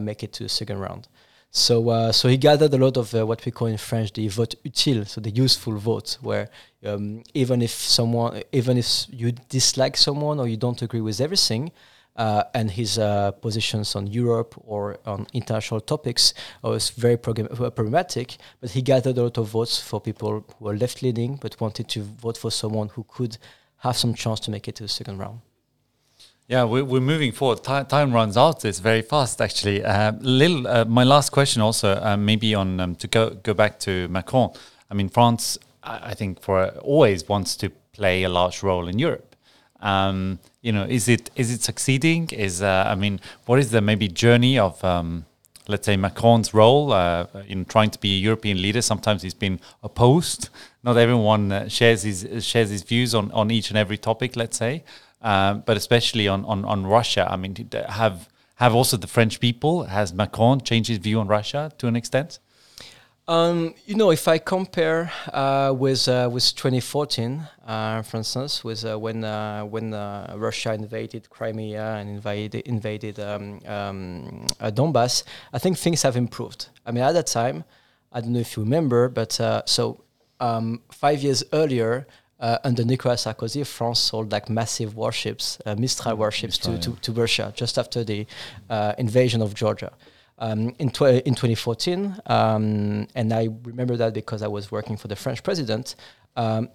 make 0.00 0.22
it 0.22 0.32
to 0.34 0.42
the 0.42 0.48
second 0.48 0.78
round. 0.78 1.08
So, 1.54 1.90
uh, 1.90 2.12
so 2.12 2.28
he 2.28 2.38
gathered 2.38 2.72
a 2.72 2.78
lot 2.78 2.96
of 2.96 3.14
uh, 3.14 3.26
what 3.26 3.44
we 3.44 3.52
call 3.52 3.68
in 3.68 3.76
French 3.76 4.14
the 4.14 4.26
vote 4.28 4.54
utile, 4.64 5.04
so 5.04 5.20
the 5.20 5.28
useful 5.28 5.76
vote, 5.76 6.16
where 6.22 6.48
um, 6.82 7.22
even 7.34 7.60
if 7.60 7.72
someone, 7.72 8.42
even 8.52 8.78
if 8.78 9.04
you 9.10 9.32
dislike 9.50 9.98
someone 9.98 10.40
or 10.40 10.48
you 10.48 10.56
don't 10.56 10.80
agree 10.80 11.02
with 11.02 11.20
everything, 11.20 11.70
uh, 12.16 12.44
and 12.54 12.70
his 12.70 12.98
uh, 12.98 13.32
positions 13.32 13.94
on 13.94 14.06
Europe 14.06 14.54
or 14.64 14.98
on 15.04 15.26
international 15.34 15.80
topics 15.80 16.32
was 16.62 16.88
very 16.88 17.14
uh, 17.14 17.70
problematic. 17.70 18.38
But 18.62 18.70
he 18.70 18.80
gathered 18.80 19.18
a 19.18 19.24
lot 19.24 19.36
of 19.36 19.48
votes 19.48 19.78
for 19.78 20.00
people 20.00 20.46
who 20.58 20.64
were 20.64 20.76
left-leaning 20.76 21.36
but 21.36 21.60
wanted 21.60 21.86
to 21.90 22.02
vote 22.02 22.38
for 22.38 22.50
someone 22.50 22.88
who 22.88 23.04
could 23.04 23.36
have 23.78 23.98
some 23.98 24.14
chance 24.14 24.40
to 24.40 24.50
make 24.50 24.68
it 24.68 24.76
to 24.76 24.84
the 24.84 24.88
second 24.88 25.18
round. 25.18 25.40
Yeah, 26.52 26.64
we're, 26.64 26.84
we're 26.84 27.00
moving 27.00 27.32
forward. 27.32 27.64
Ti 27.64 27.84
time 27.84 28.12
runs 28.12 28.36
out. 28.36 28.66
It's 28.66 28.78
very 28.78 29.00
fast, 29.00 29.40
actually. 29.40 29.82
Uh, 29.82 30.12
Lil, 30.20 30.66
uh, 30.66 30.84
my 30.84 31.02
last 31.02 31.30
question 31.30 31.62
also, 31.62 31.94
uh, 31.94 32.14
maybe 32.18 32.54
on 32.54 32.78
um, 32.78 32.94
to 32.96 33.06
go 33.08 33.30
go 33.30 33.54
back 33.54 33.78
to 33.86 34.06
Macron. 34.08 34.50
I 34.90 34.94
mean, 34.94 35.08
France, 35.08 35.56
I, 35.82 36.10
I 36.10 36.14
think, 36.14 36.42
for 36.42 36.66
always 36.82 37.26
wants 37.26 37.56
to 37.56 37.70
play 37.94 38.24
a 38.24 38.28
large 38.28 38.62
role 38.62 38.86
in 38.86 38.98
Europe. 38.98 39.34
Um, 39.80 40.40
you 40.60 40.72
know, 40.72 40.84
is 40.84 41.08
it 41.08 41.30
is 41.36 41.50
it 41.50 41.62
succeeding? 41.62 42.28
Is 42.32 42.60
uh, 42.60 42.84
I 42.86 42.96
mean, 42.96 43.20
what 43.46 43.58
is 43.58 43.70
the 43.70 43.80
maybe 43.80 44.08
journey 44.08 44.58
of 44.58 44.84
um, 44.84 45.24
let's 45.68 45.86
say 45.86 45.96
Macron's 45.96 46.52
role 46.52 46.92
uh, 46.92 47.28
in 47.48 47.64
trying 47.64 47.90
to 47.92 47.98
be 47.98 48.12
a 48.16 48.18
European 48.18 48.60
leader? 48.60 48.82
Sometimes 48.82 49.22
he's 49.22 49.40
been 49.46 49.58
opposed. 49.82 50.50
Not 50.82 50.98
everyone 50.98 51.50
uh, 51.50 51.68
shares 51.70 52.02
his 52.02 52.44
shares 52.44 52.68
his 52.68 52.82
views 52.82 53.14
on 53.14 53.32
on 53.32 53.50
each 53.50 53.70
and 53.70 53.78
every 53.78 53.96
topic. 53.96 54.36
Let's 54.36 54.58
say. 54.58 54.84
Um, 55.22 55.62
but 55.64 55.76
especially 55.76 56.26
on, 56.26 56.44
on, 56.44 56.64
on 56.64 56.84
Russia. 56.84 57.28
I 57.30 57.36
mean, 57.36 57.54
have 57.88 58.28
have 58.56 58.74
also 58.74 58.96
the 58.96 59.06
French 59.06 59.40
people 59.40 59.84
has 59.84 60.12
Macron 60.12 60.60
changed 60.60 60.88
his 60.88 60.98
view 60.98 61.20
on 61.20 61.26
Russia 61.26 61.70
to 61.78 61.86
an 61.86 61.96
extent? 61.96 62.38
Um, 63.28 63.74
you 63.86 63.94
know, 63.94 64.10
if 64.10 64.26
I 64.26 64.38
compare 64.38 65.12
uh, 65.32 65.72
with 65.76 66.08
uh, 66.08 66.28
with 66.32 66.54
2014, 66.56 67.40
uh, 67.66 68.02
for 68.02 68.16
instance, 68.16 68.64
with 68.64 68.84
uh, 68.84 68.96
when 68.98 69.22
uh, 69.22 69.62
when 69.62 69.92
Russia 70.36 70.74
invaded 70.74 71.30
Crimea 71.30 71.96
and 71.98 72.10
invaded 72.10 72.66
invaded 72.66 73.20
um, 73.20 73.60
um, 73.66 74.46
Donbass, 74.60 75.22
I 75.52 75.58
think 75.58 75.78
things 75.78 76.02
have 76.02 76.16
improved. 76.16 76.68
I 76.84 76.90
mean, 76.90 77.04
at 77.04 77.12
that 77.12 77.28
time, 77.28 77.62
I 78.12 78.20
don't 78.20 78.32
know 78.32 78.40
if 78.40 78.56
you 78.56 78.64
remember, 78.64 79.08
but 79.08 79.32
so 79.66 80.02
um, 80.40 80.82
five 80.90 81.22
years 81.22 81.44
earlier. 81.52 82.06
Uh, 82.42 82.58
under 82.64 82.84
Nicolas 82.84 83.24
Sarkozy, 83.24 83.64
France 83.64 84.00
sold 84.00 84.32
like 84.32 84.50
massive 84.50 84.96
warships, 84.96 85.58
uh, 85.64 85.76
Mistral 85.76 86.16
warships, 86.16 86.58
Mistral, 86.58 86.78
to, 86.78 86.90
yeah. 86.90 86.96
to, 86.96 87.00
to 87.02 87.20
Russia 87.20 87.52
just 87.54 87.78
after 87.78 88.02
the 88.02 88.26
uh, 88.68 88.94
invasion 88.98 89.40
of 89.40 89.54
Georgia 89.54 89.92
um, 90.38 90.74
in, 90.80 90.90
tw- 90.90 91.22
in 91.24 91.34
2014, 91.34 92.16
um, 92.26 93.06
and 93.14 93.32
I 93.32 93.48
remember 93.62 93.96
that 93.96 94.12
because 94.12 94.42
I 94.42 94.48
was 94.48 94.72
working 94.72 94.96
for 94.96 95.06
the 95.06 95.14
French 95.14 95.42
president. 95.44 95.94
Um, 96.34 96.68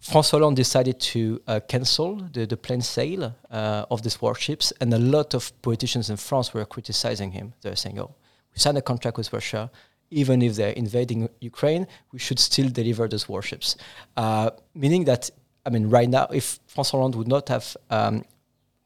François 0.00 0.38
Hollande 0.38 0.54
decided 0.54 1.00
to 1.00 1.42
uh, 1.48 1.58
cancel 1.66 2.16
the, 2.32 2.46
the 2.46 2.56
plane 2.56 2.80
sale 2.80 3.34
uh, 3.50 3.84
of 3.90 4.02
these 4.02 4.22
warships, 4.22 4.72
and 4.80 4.94
a 4.94 4.98
lot 4.98 5.34
of 5.34 5.50
politicians 5.60 6.08
in 6.08 6.16
France 6.16 6.54
were 6.54 6.64
criticizing 6.64 7.32
him. 7.32 7.52
They 7.62 7.70
were 7.70 7.76
saying, 7.76 7.98
"Oh, 7.98 8.14
we 8.54 8.60
signed 8.60 8.78
a 8.78 8.82
contract 8.82 9.16
with 9.16 9.32
Russia. 9.32 9.72
Even 10.10 10.42
if 10.42 10.56
they're 10.56 10.72
invading 10.72 11.28
Ukraine, 11.40 11.86
we 12.12 12.18
should 12.18 12.38
still 12.38 12.68
deliver 12.68 13.08
those 13.08 13.28
warships." 13.28 13.76
Uh, 14.16 14.50
meaning 14.74 15.04
that, 15.04 15.30
I 15.66 15.70
mean, 15.70 15.88
right 15.90 16.08
now, 16.08 16.26
if 16.32 16.58
François 16.66 16.92
Hollande 16.92 17.16
would 17.16 17.28
not 17.28 17.48
have 17.48 17.76
um, 17.90 18.24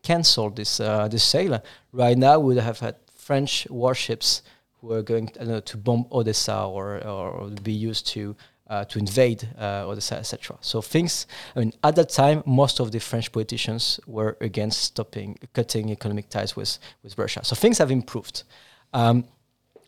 cancelled 0.03 0.57
this 0.57 0.81
uh, 0.81 1.09
this 1.09 1.25
sale, 1.25 1.62
right 1.93 2.18
now 2.18 2.39
we 2.39 2.55
would 2.55 2.62
have 2.62 2.81
had 2.81 2.97
French 3.16 3.66
warships 3.70 4.43
who 4.81 4.93
are 4.93 5.03
going 5.03 5.31
know, 5.41 5.61
to 5.61 5.77
bomb 5.77 6.07
Odessa 6.11 6.64
or, 6.64 7.03
or 7.07 7.49
be 7.62 7.73
used 7.73 8.07
to 8.09 8.35
uh, 8.68 8.85
to 8.87 8.99
invade 8.99 9.49
uh, 9.59 9.85
Odessa, 9.87 10.16
etc. 10.16 10.57
So 10.61 10.81
things. 10.81 11.27
I 11.55 11.61
mean, 11.61 11.73
at 11.85 11.95
that 11.97 12.09
time, 12.09 12.43
most 12.47 12.81
of 12.81 12.91
the 12.91 13.01
French 13.01 13.31
politicians 13.31 14.01
were 14.07 14.37
against 14.41 14.81
stopping 14.83 15.39
cutting 15.53 15.91
economic 15.91 16.29
ties 16.29 16.57
with 16.57 16.79
with 17.03 17.16
Russia. 17.18 17.45
So 17.45 17.55
things 17.55 17.79
have 17.79 17.91
improved. 17.91 18.45
Um, 18.93 19.25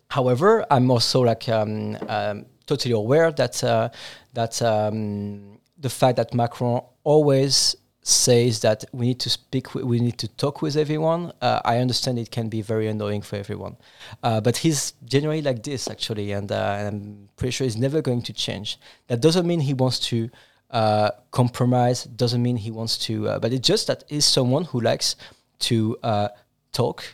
However, 0.09 0.64
I'm 0.70 0.90
also 0.90 1.22
like 1.22 1.48
um, 1.48 1.96
um, 2.09 2.46
totally 2.66 2.94
aware 2.94 3.30
that 3.32 3.62
uh, 3.64 3.88
that 4.32 4.61
um, 4.62 5.59
the 5.78 5.90
fact 5.90 6.16
that 6.16 6.34
Macron 6.34 6.82
always 7.05 7.76
says 8.07 8.61
that 8.61 8.84
we 8.92 9.07
need 9.07 9.18
to 9.20 9.30
speak, 9.30 9.74
we 9.74 9.98
need 9.98 10.18
to 10.18 10.28
talk 10.28 10.61
with 10.61 10.76
everyone. 10.76 11.32
Uh, 11.40 11.61
I 11.64 11.78
understand 11.78 12.18
it 12.18 12.30
can 12.30 12.48
be 12.48 12.61
very 12.61 12.86
annoying 12.86 13.22
for 13.22 13.36
everyone, 13.36 13.76
uh, 14.22 14.40
but 14.42 14.59
he's 14.59 14.92
generally 15.05 15.40
like 15.40 15.62
this 15.62 15.88
actually, 15.88 16.32
and, 16.32 16.52
uh, 16.52 16.76
and 16.78 16.88
I'm 16.88 17.28
pretty 17.36 17.52
sure 17.52 17.64
he's 17.64 17.78
never 17.78 18.02
going 18.02 18.22
to 18.22 18.32
change. 18.32 18.78
That 19.09 19.20
doesn't 19.20 19.46
mean 19.46 19.61
he 19.61 19.72
wants 19.72 19.98
to 20.11 20.28
uh, 20.70 21.11
compromise. 21.30 22.05
Doesn't 22.05 22.42
mean 22.42 22.59
he 22.59 22.70
wants 22.70 22.98
to, 23.07 23.28
uh, 23.28 23.38
but 23.38 23.52
it's 23.55 23.66
just 23.66 23.86
that 23.86 24.05
he's 24.09 24.26
someone 24.26 24.64
who 24.64 24.80
likes 24.80 25.16
to 25.61 25.96
uh, 26.02 26.28
talk, 26.72 27.05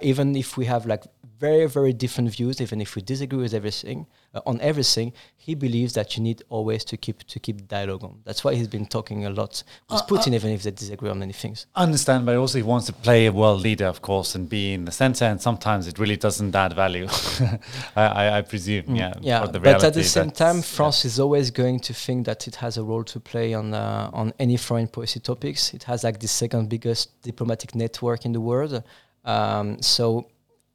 even 0.00 0.36
if 0.36 0.56
we 0.56 0.66
have 0.66 0.86
like 0.86 1.04
very 1.38 1.66
very 1.66 1.92
different 1.92 2.30
views, 2.30 2.60
even 2.60 2.80
if 2.80 2.96
we 2.96 3.02
disagree 3.02 3.38
with 3.38 3.54
everything 3.54 4.06
uh, 4.34 4.40
on 4.46 4.60
everything. 4.60 5.12
He 5.36 5.54
believes 5.54 5.92
that 5.94 6.16
you 6.16 6.22
need 6.22 6.42
always 6.48 6.84
to 6.86 6.96
keep 6.96 7.24
to 7.24 7.38
keep 7.38 7.68
dialogue 7.68 8.04
on. 8.04 8.20
That's 8.24 8.42
why 8.44 8.54
he's 8.54 8.68
been 8.68 8.86
talking 8.86 9.26
a 9.26 9.30
lot 9.30 9.62
with 9.90 10.02
Putin, 10.02 10.34
even 10.34 10.50
if 10.50 10.62
they 10.62 10.70
disagree 10.70 11.10
on 11.10 11.18
many 11.18 11.32
things. 11.32 11.66
I 11.74 11.82
understand, 11.82 12.26
but 12.26 12.36
also 12.36 12.58
he 12.58 12.62
wants 12.62 12.86
to 12.86 12.92
play 12.92 13.26
a 13.26 13.32
world 13.32 13.60
leader, 13.60 13.86
of 13.86 14.02
course, 14.02 14.34
and 14.34 14.48
be 14.48 14.74
in 14.74 14.84
the 14.84 14.92
center. 14.92 15.24
And 15.24 15.40
sometimes 15.40 15.86
it 15.86 15.98
really 15.98 16.16
doesn't 16.16 16.54
add 16.54 16.72
value. 16.72 17.06
I, 17.96 18.02
I, 18.02 18.38
I 18.38 18.42
presume, 18.42 18.96
yeah. 18.96 19.10
Mm. 19.10 19.18
yeah, 19.22 19.44
for 19.44 19.52
the 19.52 19.60
but 19.60 19.84
at 19.84 19.94
the 19.94 20.04
same 20.04 20.30
time, 20.30 20.56
yeah. 20.56 20.62
France 20.62 21.04
is 21.04 21.20
always 21.20 21.50
going 21.50 21.80
to 21.80 21.94
think 21.94 22.26
that 22.26 22.46
it 22.48 22.56
has 22.56 22.76
a 22.76 22.82
role 22.82 23.04
to 23.04 23.20
play 23.20 23.54
on 23.54 23.74
uh, 23.74 24.10
on 24.12 24.32
any 24.38 24.56
foreign 24.56 24.88
policy 24.88 25.20
topics. 25.20 25.74
It 25.74 25.84
has 25.84 26.04
like 26.04 26.18
the 26.20 26.28
second 26.28 26.68
biggest 26.68 27.22
diplomatic 27.22 27.74
network 27.74 28.24
in 28.24 28.32
the 28.32 28.40
world. 28.40 28.82
Um, 29.24 29.82
so 29.82 30.28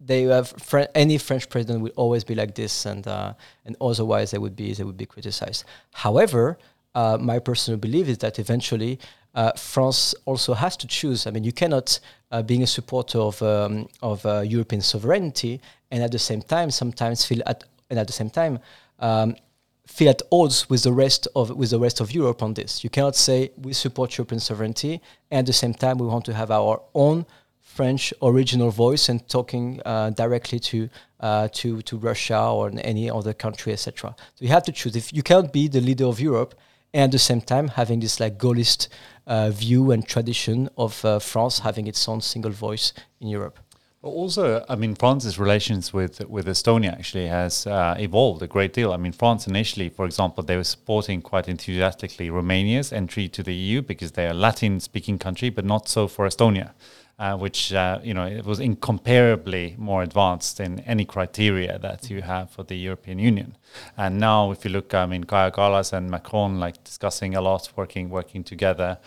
they 0.03 0.23
have 0.23 0.49
Fr- 0.49 0.91
any 0.95 1.17
French 1.17 1.49
president 1.49 1.81
will 1.81 1.91
always 1.95 2.23
be 2.23 2.35
like 2.35 2.55
this, 2.55 2.85
and 2.85 3.07
uh, 3.07 3.33
and 3.65 3.75
otherwise 3.79 4.31
they 4.31 4.37
would 4.37 4.55
be 4.55 4.73
they 4.73 4.83
would 4.83 4.97
be 4.97 5.05
criticized. 5.05 5.63
However, 5.93 6.57
uh, 6.95 7.17
my 7.19 7.39
personal 7.39 7.77
belief 7.79 8.07
is 8.07 8.17
that 8.19 8.39
eventually 8.39 8.99
uh, 9.35 9.51
France 9.53 10.13
also 10.25 10.53
has 10.53 10.75
to 10.77 10.87
choose. 10.87 11.25
I 11.25 11.31
mean, 11.31 11.43
you 11.43 11.53
cannot, 11.53 11.99
uh, 12.31 12.41
being 12.41 12.63
a 12.63 12.67
supporter 12.67 13.19
of 13.19 13.41
um, 13.41 13.87
of 14.01 14.25
uh, 14.25 14.41
European 14.41 14.81
sovereignty, 14.81 15.61
and 15.91 16.03
at 16.03 16.11
the 16.11 16.19
same 16.19 16.41
time 16.41 16.71
sometimes 16.71 17.25
feel 17.25 17.41
at 17.45 17.63
and 17.89 17.99
at 17.99 18.07
the 18.07 18.13
same 18.13 18.29
time. 18.29 18.59
Um, 18.99 19.35
feel 19.87 20.09
at 20.09 20.21
odds 20.31 20.69
with 20.69 20.83
the 20.83 20.93
rest 20.93 21.27
of 21.35 21.49
with 21.49 21.69
the 21.69 21.79
rest 21.79 21.99
of 21.99 22.11
Europe 22.11 22.41
on 22.41 22.53
this. 22.53 22.83
You 22.83 22.89
cannot 22.89 23.15
say 23.15 23.51
we 23.57 23.73
support 23.73 24.17
European 24.17 24.39
sovereignty 24.39 25.01
and 25.29 25.39
at 25.39 25.45
the 25.45 25.53
same 25.53 25.73
time 25.73 25.97
we 25.97 26.07
want 26.07 26.23
to 26.25 26.33
have 26.33 26.49
our 26.49 26.81
own 26.93 27.25
French 27.75 28.13
original 28.21 28.69
voice 28.69 29.09
and 29.09 29.27
talking 29.27 29.81
uh, 29.85 30.09
directly 30.09 30.59
to 30.59 30.89
uh, 31.19 31.47
to 31.59 31.81
to 31.83 31.97
Russia 31.97 32.41
or 32.57 32.71
any 32.93 33.09
other 33.09 33.33
country, 33.33 33.71
etc. 33.73 34.15
So 34.35 34.45
you 34.45 34.49
have 34.49 34.63
to 34.63 34.71
choose. 34.71 34.95
If 34.95 35.13
you 35.13 35.23
can't 35.23 35.51
be 35.53 35.67
the 35.67 35.81
leader 35.81 36.05
of 36.05 36.19
Europe 36.19 36.53
and 36.93 37.03
at 37.03 37.11
the 37.11 37.19
same 37.19 37.41
time 37.41 37.69
having 37.69 37.99
this 38.01 38.19
like 38.19 38.37
Gaullist 38.37 38.89
uh, 39.25 39.49
view 39.49 39.91
and 39.91 40.05
tradition 40.05 40.69
of 40.77 41.03
uh, 41.05 41.19
France 41.19 41.59
having 41.59 41.87
its 41.87 42.07
own 42.09 42.21
single 42.21 42.51
voice 42.51 42.93
in 43.21 43.27
Europe. 43.27 43.57
Also, 44.03 44.65
I 44.67 44.75
mean, 44.75 44.95
France's 44.95 45.37
relations 45.37 45.93
with 45.93 46.15
with 46.27 46.47
Estonia 46.47 46.91
actually 46.91 47.27
has 47.27 47.67
uh, 47.67 47.95
evolved 47.99 48.41
a 48.41 48.47
great 48.47 48.73
deal. 48.73 48.91
I 48.91 48.97
mean, 48.97 49.13
France 49.13 49.47
initially, 49.47 49.89
for 49.89 50.05
example, 50.05 50.43
they 50.43 50.57
were 50.57 50.69
supporting 50.75 51.21
quite 51.21 51.47
enthusiastically 51.47 52.29
Romania's 52.29 52.91
entry 52.91 53.29
to 53.29 53.43
the 53.43 53.53
EU 53.53 53.81
because 53.81 54.11
they 54.13 54.25
are 54.25 54.31
a 54.31 54.41
Latin-speaking 54.47 55.19
country, 55.19 55.51
but 55.51 55.65
not 55.65 55.87
so 55.87 56.07
for 56.07 56.27
Estonia, 56.27 56.71
uh, 57.21 57.37
which 57.37 57.71
uh, 57.71 57.99
you 58.03 58.15
know 58.15 58.25
it 58.25 58.45
was 58.45 58.59
incomparably 58.59 59.75
more 59.77 60.01
advanced 60.01 60.59
in 60.59 60.79
any 60.79 61.05
criteria 61.05 61.77
that 61.77 62.09
you 62.09 62.23
have 62.23 62.49
for 62.49 62.63
the 62.63 62.75
European 62.75 63.19
Union. 63.19 63.55
And 63.95 64.19
now, 64.19 64.51
if 64.51 64.65
you 64.65 64.71
look, 64.71 64.95
I 64.95 65.05
mean, 65.05 65.25
Kaja 65.25 65.51
Kallas 65.53 65.93
and 65.93 66.09
Macron 66.09 66.59
like 66.59 66.83
discussing 66.83 67.35
a 67.35 67.41
lot, 67.41 67.71
working 67.75 68.09
working 68.09 68.43
together 68.43 68.97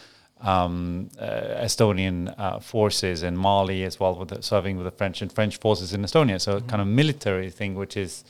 um, 0.40 1.08
uh, 1.18 1.64
Estonian 1.66 2.32
uh, 2.38 2.60
forces 2.60 3.24
in 3.24 3.36
Mali 3.36 3.82
as 3.82 3.98
well, 3.98 4.14
with 4.14 4.28
the, 4.28 4.42
serving 4.42 4.76
with 4.76 4.84
the 4.84 4.92
French 4.92 5.20
and 5.20 5.32
French 5.32 5.58
forces 5.58 5.92
in 5.92 6.02
Estonia. 6.02 6.40
So 6.40 6.60
kind 6.60 6.80
of 6.80 6.86
military 6.86 7.50
thing, 7.50 7.74
which 7.74 7.96
is 7.96 8.22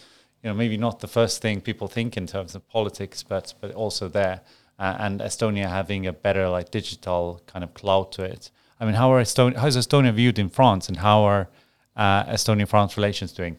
you 0.42 0.48
know 0.48 0.54
maybe 0.54 0.78
not 0.78 1.00
the 1.00 1.08
first 1.08 1.42
thing 1.42 1.60
people 1.60 1.88
think 1.88 2.16
in 2.16 2.26
terms 2.26 2.54
of 2.54 2.66
politics, 2.70 3.22
but 3.22 3.52
but 3.60 3.72
also 3.72 4.08
there. 4.08 4.40
Uh, 4.78 4.96
and 4.98 5.20
Estonia 5.20 5.68
having 5.68 6.06
a 6.06 6.12
better 6.12 6.48
like 6.48 6.70
digital 6.70 7.42
kind 7.46 7.62
of 7.62 7.74
cloud 7.74 8.12
to 8.12 8.22
it. 8.22 8.50
I 8.84 8.86
mean, 8.86 8.96
how 8.96 9.10
are 9.14 9.22
Estonia? 9.22 9.56
How 9.56 9.66
is 9.66 9.78
Estonia 9.78 10.12
viewed 10.12 10.38
in 10.38 10.50
France, 10.50 10.90
and 10.90 10.98
how 10.98 11.22
are 11.22 11.48
uh, 11.96 12.24
Estonia-France 12.24 12.98
relations 12.98 13.32
doing? 13.32 13.56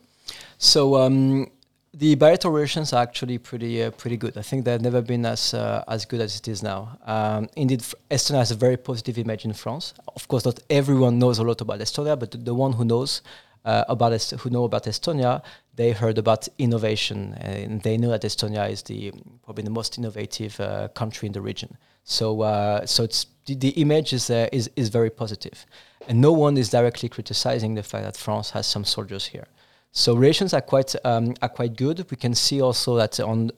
So 0.60 0.98
um, 0.98 1.50
the 1.96 2.14
bilateral 2.14 2.54
relations 2.54 2.94
are 2.94 3.02
actually 3.02 3.40
pretty 3.40 3.82
uh, 3.82 3.90
pretty 3.90 4.18
good. 4.18 4.38
I 4.38 4.44
think 4.44 4.66
they've 4.66 4.80
never 4.80 5.02
been 5.02 5.26
as 5.26 5.56
uh, 5.56 5.84
as 5.88 6.06
good 6.06 6.22
as 6.22 6.36
it 6.36 6.48
is 6.48 6.62
now. 6.62 7.00
Um, 7.08 7.50
indeed, 7.56 7.82
Estonia 8.12 8.38
has 8.38 8.52
a 8.52 8.56
very 8.56 8.78
positive 8.78 9.18
image 9.18 9.46
in 9.46 9.54
France. 9.54 9.96
Of 10.16 10.28
course, 10.28 10.46
not 10.46 10.60
everyone 10.70 11.18
knows 11.18 11.40
a 11.40 11.44
lot 11.44 11.60
about 11.62 11.80
Estonia, 11.80 12.20
but 12.20 12.30
the, 12.30 12.38
the 12.38 12.54
one 12.54 12.74
who 12.74 12.86
knows 12.86 13.24
uh, 13.66 13.84
about 13.88 14.14
Est- 14.14 14.40
who 14.42 14.52
know 14.52 14.66
about 14.66 14.84
Estonia, 14.84 15.42
they 15.76 15.92
heard 15.92 16.18
about 16.18 16.48
innovation, 16.58 17.34
and 17.40 17.82
they 17.82 17.98
know 17.98 18.10
that 18.10 18.22
Estonia 18.22 18.70
is 18.70 18.84
the 18.84 19.12
probably 19.44 19.64
the 19.64 19.70
most 19.70 19.98
innovative 19.98 20.60
uh, 20.60 20.88
country 20.90 21.28
in 21.28 21.34
the 21.34 21.42
region. 21.42 21.78
So 22.04 22.42
uh, 22.42 22.86
so 22.86 23.04
it's 23.04 23.28
the, 23.46 23.56
the 23.56 23.70
image 23.70 24.14
is, 24.14 24.30
uh, 24.30 24.48
is 24.52 24.70
is 24.76 24.90
very 24.90 25.10
positive, 25.10 25.66
and 26.08 26.22
no 26.22 26.32
one 26.32 26.58
is 26.58 26.70
directly 26.70 27.10
criticizing 27.10 27.76
the 27.76 27.84
fact 27.84 28.04
that 28.04 28.18
France 28.18 28.52
has 28.52 28.68
some 28.68 28.86
soldiers 28.86 29.26
here. 29.26 29.48
So 29.92 30.14
relations 30.14 30.54
are 30.54 30.62
quite 30.62 30.96
um, 31.04 31.34
are 31.42 31.50
quite 31.50 31.76
good. 31.76 32.06
We 32.12 32.18
can 32.18 32.36
see 32.36 32.62
also 32.62 32.96
that 32.98 33.20
on 33.20 33.52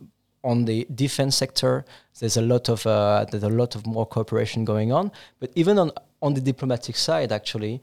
on 0.43 0.65
the 0.65 0.87
defense 0.93 1.35
sector, 1.35 1.83
there's 2.19 2.37
a 2.37 2.41
lot 2.41 2.69
of 2.69 2.85
uh, 2.85 3.25
there's 3.29 3.43
a 3.43 3.49
lot 3.49 3.75
of 3.75 3.85
more 3.85 4.05
cooperation 4.05 4.65
going 4.65 4.91
on. 4.91 5.11
But 5.39 5.51
even 5.55 5.77
on 5.77 5.91
on 6.21 6.33
the 6.33 6.41
diplomatic 6.41 6.95
side, 6.95 7.31
actually, 7.31 7.81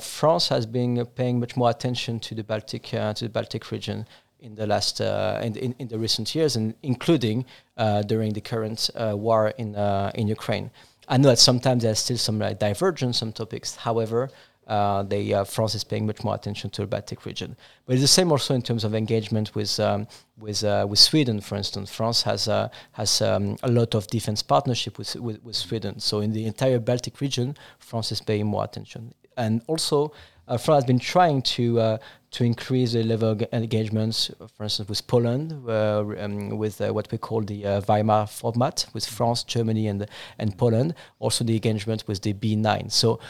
France 0.00 0.48
has 0.48 0.66
been 0.66 1.04
paying 1.14 1.38
much 1.40 1.56
more 1.56 1.70
attention 1.70 2.18
to 2.20 2.34
the 2.34 2.44
Baltic 2.44 2.92
uh, 2.94 3.12
to 3.14 3.24
the 3.24 3.30
Baltic 3.30 3.70
region 3.70 4.06
in 4.40 4.54
the 4.54 4.66
last 4.66 5.00
uh, 5.00 5.40
in, 5.42 5.56
in 5.56 5.74
in 5.78 5.88
the 5.88 5.98
recent 5.98 6.34
years, 6.34 6.56
and 6.56 6.74
including 6.82 7.44
uh, 7.76 8.02
during 8.02 8.32
the 8.32 8.40
current 8.40 8.90
uh, 8.94 9.14
war 9.16 9.48
in 9.58 9.74
uh, 9.76 10.10
in 10.14 10.28
Ukraine. 10.28 10.70
I 11.08 11.16
know 11.16 11.30
that 11.30 11.38
sometimes 11.38 11.82
there's 11.82 11.98
still 11.98 12.18
some 12.18 12.38
like 12.38 12.58
divergence 12.58 13.22
on 13.22 13.32
topics. 13.32 13.76
However, 13.76 14.30
uh, 14.66 15.02
they 15.02 15.32
uh, 15.32 15.44
France 15.44 15.74
is 15.74 15.82
paying 15.82 16.06
much 16.06 16.22
more 16.22 16.34
attention 16.34 16.70
to 16.70 16.82
the 16.82 16.86
Baltic 16.86 17.24
region. 17.24 17.56
But 17.86 17.94
it's 17.94 18.02
the 18.02 18.08
same 18.08 18.30
also 18.30 18.54
in 18.54 18.62
terms 18.62 18.84
of 18.84 18.94
engagement 18.94 19.54
with 19.54 19.80
um, 19.80 20.06
with 20.38 20.62
uh, 20.62 20.86
with 20.88 20.98
Sweden, 20.98 21.40
for 21.40 21.56
instance. 21.56 21.90
France 21.90 22.22
has 22.22 22.48
uh, 22.48 22.68
has 22.92 23.22
um, 23.22 23.56
a 23.62 23.70
lot 23.70 23.94
of 23.94 24.06
defense 24.08 24.42
partnership 24.42 24.98
with, 24.98 25.16
with 25.16 25.42
with 25.42 25.56
Sweden. 25.56 25.98
So 26.00 26.20
in 26.20 26.32
the 26.32 26.44
entire 26.46 26.78
Baltic 26.78 27.20
region, 27.20 27.56
France 27.78 28.12
is 28.12 28.20
paying 28.20 28.46
more 28.46 28.64
attention. 28.64 29.14
And 29.38 29.62
also 29.66 30.12
uh, 30.48 30.56
France 30.56 30.82
has 30.82 30.84
been 30.84 30.98
trying 30.98 31.42
to 31.42 31.80
uh, 31.80 31.98
to 32.30 32.44
increase 32.44 32.92
the 32.92 33.02
level 33.02 33.30
of 33.30 33.42
engagements, 33.52 34.30
for 34.54 34.64
instance, 34.64 34.88
with 34.88 35.06
Poland, 35.06 35.52
uh, 35.66 36.04
um, 36.18 36.58
with 36.58 36.80
uh, 36.80 36.92
what 36.92 37.10
we 37.10 37.18
call 37.18 37.40
the 37.42 37.64
uh, 37.64 37.80
Weimar 37.88 38.26
format, 38.26 38.86
with 38.92 39.06
France, 39.06 39.44
Germany, 39.44 39.88
and 39.88 40.06
and 40.38 40.56
Poland. 40.56 40.94
Also, 41.20 41.44
the 41.44 41.54
engagement 41.54 42.06
with 42.06 42.22
the 42.22 42.34
B9. 42.34 42.90
So, 42.90 43.20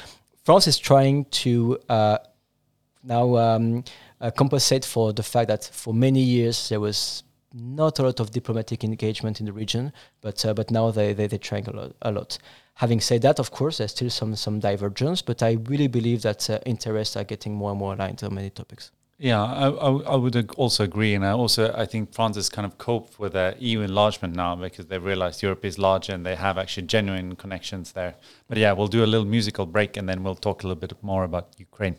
France 0.44 0.66
is 0.66 0.78
trying 0.78 1.26
to 1.26 1.78
uh, 1.88 2.18
now 3.04 3.36
um, 3.36 3.84
compensate 4.36 4.84
for 4.84 5.12
the 5.12 5.22
fact 5.22 5.48
that 5.48 5.64
for 5.72 5.94
many 5.94 6.20
years 6.20 6.68
there 6.68 6.80
was 6.80 7.22
not 7.54 7.98
a 7.98 8.02
lot 8.02 8.20
of 8.20 8.30
diplomatic 8.30 8.84
engagement 8.84 9.40
in 9.40 9.46
the 9.46 9.52
region, 9.52 9.92
but 10.20 10.44
but 10.54 10.70
now 10.70 10.90
they 10.90 11.12
they 11.12 11.26
they're 11.26 11.38
trying 11.38 11.66
a 11.68 11.72
lot, 11.72 11.92
a 12.02 12.12
lot. 12.12 12.38
Having 12.78 13.00
said 13.00 13.22
that, 13.22 13.40
of 13.40 13.50
course, 13.50 13.78
there's 13.78 13.90
still 13.90 14.10
some 14.10 14.36
some 14.36 14.60
divergence, 14.60 15.20
but 15.20 15.42
I 15.42 15.58
really 15.68 15.88
believe 15.88 16.22
that 16.22 16.48
uh, 16.48 16.58
interests 16.64 17.16
are 17.16 17.24
getting 17.24 17.52
more 17.54 17.70
and 17.70 17.78
more 17.78 17.94
aligned 17.94 18.22
on 18.22 18.34
many 18.34 18.50
topics. 18.50 18.92
Yeah, 19.18 19.42
I, 19.42 19.68
I, 19.68 19.90
I 20.12 20.14
would 20.14 20.36
also 20.56 20.84
agree, 20.84 21.14
and 21.14 21.24
I 21.26 21.32
also 21.32 21.74
I 21.76 21.86
think 21.86 22.14
France 22.14 22.36
has 22.36 22.48
kind 22.48 22.64
of 22.64 22.78
coped 22.78 23.18
with 23.18 23.32
the 23.32 23.56
EU 23.58 23.80
enlargement 23.80 24.36
now 24.36 24.54
because 24.54 24.86
they 24.86 24.98
realized 24.98 25.42
Europe 25.42 25.64
is 25.64 25.76
larger 25.76 26.14
and 26.14 26.24
they 26.24 26.36
have 26.36 26.56
actually 26.56 26.86
genuine 26.86 27.34
connections 27.34 27.92
there. 27.92 28.14
But 28.46 28.58
yeah, 28.58 28.72
we'll 28.74 28.86
do 28.86 29.02
a 29.02 29.10
little 29.12 29.26
musical 29.26 29.66
break 29.66 29.96
and 29.96 30.08
then 30.08 30.22
we'll 30.22 30.36
talk 30.36 30.62
a 30.62 30.68
little 30.68 30.80
bit 30.80 30.92
more 31.02 31.24
about 31.24 31.46
Ukraine. 31.58 31.96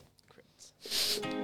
J'écris 0.82 1.39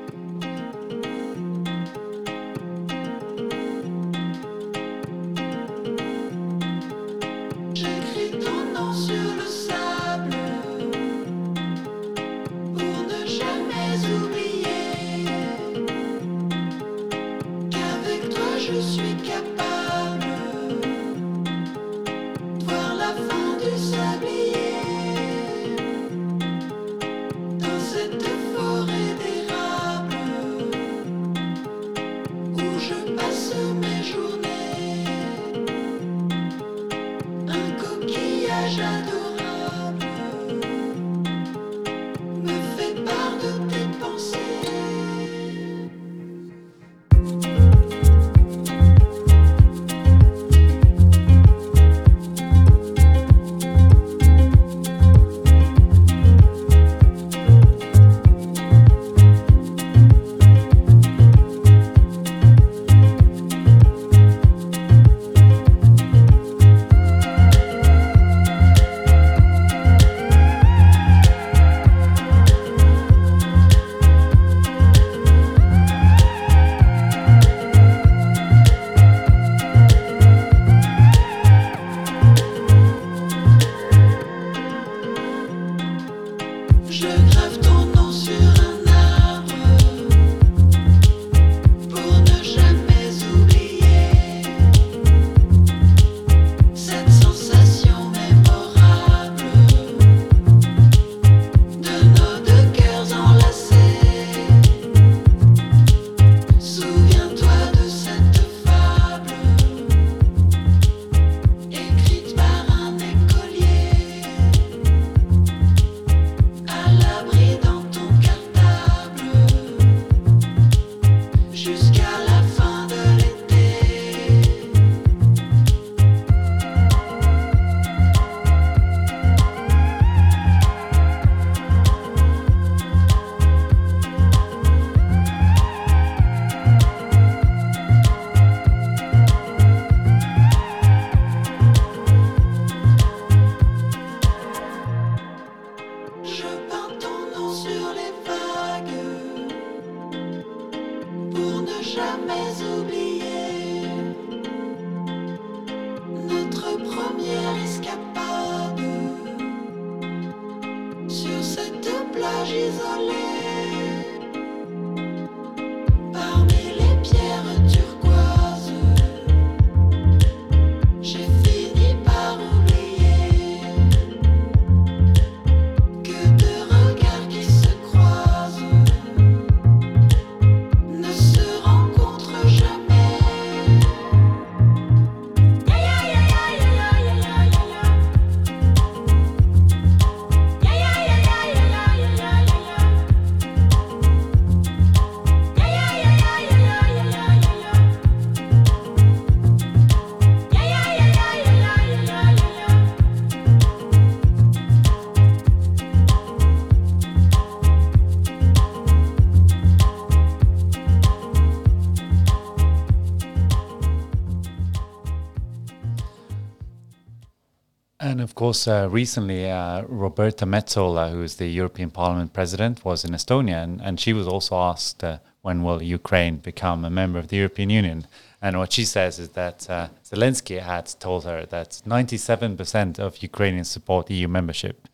of 218.36 218.40
course, 218.40 218.68
uh, 218.68 218.90
recently, 218.92 219.50
uh, 219.50 219.84
Roberta 219.84 220.46
Metsola, 220.46 221.10
who 221.10 221.24
is 221.24 221.38
the 221.38 221.48
European 221.48 221.90
Parliament 221.90 222.34
president, 222.34 222.84
was 222.84 223.06
in 223.06 223.12
Estonia, 223.12 223.64
and, 223.64 223.80
and 223.82 223.98
she 223.98 224.12
was 224.12 224.28
also 224.28 224.58
asked 224.58 225.06
uh, 225.06 225.20
when 225.42 225.64
will 225.64 225.82
Ukraine 225.82 226.36
become 226.36 226.84
a 226.84 226.90
member 226.90 227.18
of 227.18 227.30
the 227.30 227.38
European 227.38 227.70
Union. 227.70 228.06
And 228.42 228.60
what 228.60 228.74
she 228.74 228.84
says 228.84 229.20
is 229.20 229.30
that 229.30 229.70
uh, 229.70 229.88
Zelensky 230.04 230.62
had 230.62 230.88
told 231.00 231.24
her 231.24 231.46
that 231.46 231.82
97% 231.88 233.00
of 233.00 233.24
Ukrainians 233.24 233.70
support 233.70 234.12
EU 234.12 234.28
membership, 234.28 234.90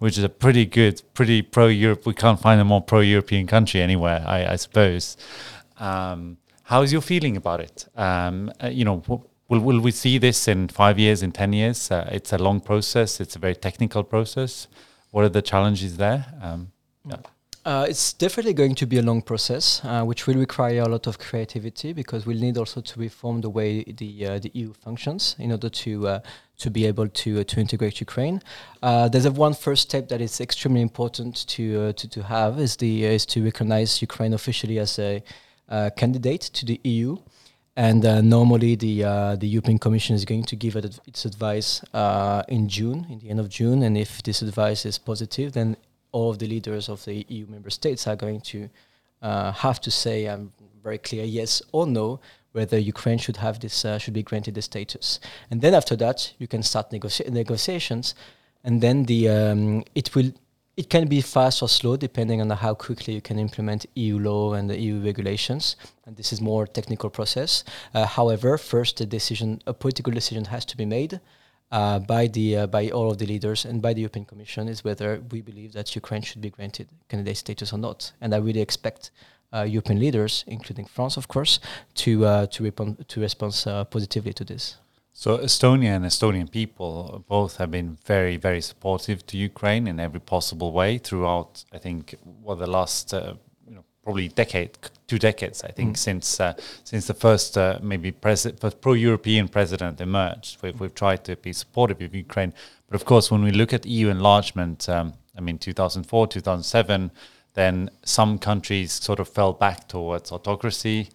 which 0.00 0.18
is 0.18 0.24
a 0.24 0.28
pretty 0.28 0.66
good, 0.66 1.00
pretty 1.14 1.42
pro-Europe. 1.42 2.04
We 2.06 2.14
can't 2.14 2.40
find 2.40 2.60
a 2.60 2.64
more 2.64 2.82
pro-European 2.82 3.46
country 3.46 3.80
anywhere, 3.80 4.24
I, 4.26 4.54
I 4.54 4.56
suppose. 4.56 5.16
Um, 5.78 6.38
how's 6.64 6.92
your 6.92 7.02
feeling 7.02 7.36
about 7.36 7.60
it? 7.60 7.86
Um, 7.94 8.52
uh, 8.60 8.66
you 8.66 8.84
know, 8.84 9.00
will 9.50 9.60
will 9.60 9.80
we 9.80 9.90
see 9.90 10.18
this 10.18 10.48
in 10.48 10.68
five 10.68 10.98
years, 10.98 11.22
in 11.22 11.32
ten 11.32 11.52
years? 11.52 11.90
Uh, 11.90 12.08
it's 12.12 12.32
a 12.32 12.38
long 12.38 12.60
process. 12.60 13.20
It's 13.20 13.36
a 13.36 13.38
very 13.38 13.56
technical 13.56 14.02
process. 14.04 14.68
What 15.10 15.24
are 15.24 15.28
the 15.28 15.42
challenges 15.42 15.96
there? 15.96 16.24
Um, 16.40 16.72
Yeah. 17.06 17.16
Uh, 17.62 17.84
it's 17.86 18.14
definitely 18.14 18.54
going 18.54 18.74
to 18.74 18.86
be 18.86 18.96
a 18.96 19.02
long 19.02 19.20
process, 19.20 19.82
uh, 19.84 20.02
which 20.02 20.26
will 20.26 20.36
require 20.36 20.80
a 20.80 20.88
lot 20.88 21.06
of 21.06 21.18
creativity 21.18 21.92
because 21.92 22.24
we'll 22.24 22.38
need 22.38 22.56
also 22.56 22.80
to 22.80 22.98
reform 22.98 23.42
the 23.42 23.50
way 23.50 23.82
the 23.84 24.26
uh, 24.26 24.38
the 24.38 24.50
EU 24.54 24.72
functions 24.72 25.36
in 25.38 25.52
order 25.52 25.68
to 25.68 26.08
uh, 26.08 26.20
to 26.56 26.70
be 26.70 26.86
able 26.86 27.06
to 27.08 27.40
uh, 27.40 27.44
to 27.44 27.60
integrate 27.60 28.00
Ukraine. 28.00 28.40
Uh, 28.82 29.10
there's 29.10 29.26
a 29.26 29.30
one 29.30 29.52
first 29.52 29.82
step 29.82 30.08
that 30.08 30.22
is 30.22 30.40
extremely 30.40 30.80
important 30.80 31.46
to 31.48 31.92
to, 31.92 32.08
to 32.08 32.22
have 32.22 32.58
is 32.58 32.76
the 32.76 33.04
is 33.04 33.26
to 33.26 33.44
recognize 33.44 34.00
Ukraine 34.00 34.32
officially 34.32 34.78
as 34.78 34.98
a 34.98 35.22
candidate 35.96 36.40
to 36.40 36.64
the 36.64 36.80
EU. 36.84 37.18
And 37.76 38.04
uh, 38.04 38.20
normally, 38.20 38.74
the 38.74 39.04
uh, 39.04 39.36
the 39.36 39.46
European 39.46 39.78
Commission 39.78 40.16
is 40.16 40.24
going 40.24 40.44
to 40.44 40.56
give 40.56 40.76
it 40.76 40.98
its 41.06 41.24
advice 41.24 41.82
uh, 41.94 42.42
in 42.48 42.68
June, 42.68 43.06
in 43.08 43.20
the 43.20 43.30
end 43.30 43.40
of 43.40 43.48
June. 43.48 43.82
And 43.82 43.96
if 43.96 44.22
this 44.22 44.42
advice 44.42 44.84
is 44.84 44.98
positive, 44.98 45.52
then 45.52 45.76
all 46.12 46.30
of 46.30 46.38
the 46.38 46.46
leaders 46.46 46.88
of 46.88 47.04
the 47.04 47.24
EU 47.28 47.46
member 47.46 47.70
states 47.70 48.06
are 48.06 48.16
going 48.16 48.40
to 48.40 48.68
uh, 49.22 49.52
have 49.52 49.80
to 49.80 49.90
say 49.90 50.26
um, 50.26 50.52
very 50.82 50.98
clear 50.98 51.24
yes 51.24 51.62
or 51.72 51.86
no 51.86 52.20
whether 52.52 52.78
Ukraine 52.78 53.18
should 53.18 53.36
have 53.36 53.60
this 53.60 53.84
uh, 53.84 53.98
should 53.98 54.14
be 54.14 54.22
granted 54.22 54.54
the 54.54 54.62
status. 54.62 55.20
And 55.50 55.60
then 55.60 55.74
after 55.74 55.96
that, 55.96 56.32
you 56.38 56.48
can 56.48 56.62
start 56.62 56.90
negotia- 56.90 57.30
negotiations, 57.30 58.14
and 58.64 58.80
then 58.80 59.04
the 59.04 59.28
um, 59.28 59.84
it 59.94 60.14
will 60.14 60.32
it 60.76 60.88
can 60.88 61.08
be 61.08 61.20
fast 61.20 61.62
or 61.62 61.68
slow 61.68 61.96
depending 61.96 62.40
on 62.40 62.50
how 62.50 62.74
quickly 62.74 63.14
you 63.14 63.20
can 63.20 63.38
implement 63.38 63.86
EU 63.94 64.18
law 64.18 64.54
and 64.54 64.70
the 64.70 64.78
EU 64.78 65.00
regulations. 65.00 65.76
And 66.06 66.16
this 66.16 66.32
is 66.32 66.40
more 66.40 66.66
technical 66.66 67.10
process. 67.10 67.64
Uh, 67.92 68.06
however, 68.06 68.56
first 68.56 69.00
a 69.00 69.06
decision, 69.06 69.60
a 69.66 69.74
political 69.74 70.12
decision 70.12 70.44
has 70.46 70.64
to 70.66 70.76
be 70.76 70.84
made 70.84 71.20
uh, 71.72 71.98
by 71.98 72.26
the 72.26 72.56
uh, 72.56 72.66
by 72.66 72.90
all 72.90 73.10
of 73.10 73.18
the 73.18 73.26
leaders 73.26 73.64
and 73.64 73.80
by 73.80 73.92
the 73.92 74.00
European 74.00 74.24
Commission 74.24 74.68
is 74.68 74.82
whether 74.82 75.22
we 75.30 75.40
believe 75.40 75.72
that 75.72 75.94
Ukraine 75.94 76.22
should 76.22 76.40
be 76.40 76.50
granted 76.50 76.88
candidate 77.08 77.36
status 77.36 77.72
or 77.72 77.78
not. 77.78 78.12
And 78.20 78.34
I 78.34 78.38
really 78.38 78.60
expect 78.60 79.10
uh, 79.52 79.62
European 79.62 79.98
leaders, 80.00 80.44
including 80.46 80.86
France, 80.86 81.16
of 81.16 81.28
course, 81.28 81.60
to 81.94 82.24
uh, 82.24 82.46
to 82.46 82.64
respond 82.64 83.08
to 83.08 83.20
respond 83.20 83.64
uh, 83.66 83.84
positively 83.84 84.32
to 84.32 84.44
this. 84.44 84.76
So 85.20 85.36
Estonia 85.36 85.96
and 85.96 86.06
Estonian 86.06 86.50
people 86.50 87.22
both 87.28 87.58
have 87.58 87.70
been 87.70 87.98
very, 88.06 88.38
very 88.38 88.62
supportive 88.62 89.26
to 89.26 89.36
Ukraine 89.36 89.86
in 89.86 90.00
every 90.00 90.18
possible 90.18 90.72
way 90.72 90.96
throughout. 90.96 91.62
I 91.74 91.76
think 91.76 92.14
well 92.42 92.56
the 92.56 92.66
last 92.66 93.12
uh, 93.12 93.34
you 93.68 93.74
know 93.74 93.84
probably 94.02 94.28
decade, 94.28 94.78
two 95.06 95.18
decades. 95.18 95.62
I 95.62 95.72
think 95.72 95.98
since 95.98 96.40
uh, 96.40 96.54
since 96.84 97.06
the 97.06 97.12
first 97.12 97.58
uh, 97.58 97.78
maybe 97.82 98.14
first 98.22 98.80
pro-European 98.80 99.48
president 99.48 100.00
emerged, 100.00 100.62
we've, 100.62 100.80
we've 100.80 100.94
tried 100.94 101.22
to 101.24 101.36
be 101.36 101.52
supportive 101.52 102.00
of 102.00 102.14
Ukraine. 102.14 102.54
But 102.88 102.94
of 102.94 103.04
course, 103.04 103.30
when 103.30 103.42
we 103.42 103.50
look 103.50 103.74
at 103.74 103.84
EU 103.84 104.08
enlargement, 104.08 104.88
um, 104.88 105.12
I 105.36 105.42
mean 105.42 105.58
2004, 105.58 106.28
2007, 106.28 107.10
then 107.52 107.90
some 108.06 108.38
countries 108.38 108.90
sort 108.92 109.20
of 109.20 109.28
fell 109.28 109.52
back 109.52 109.86
towards 109.86 110.32
autocracy. 110.32 111.10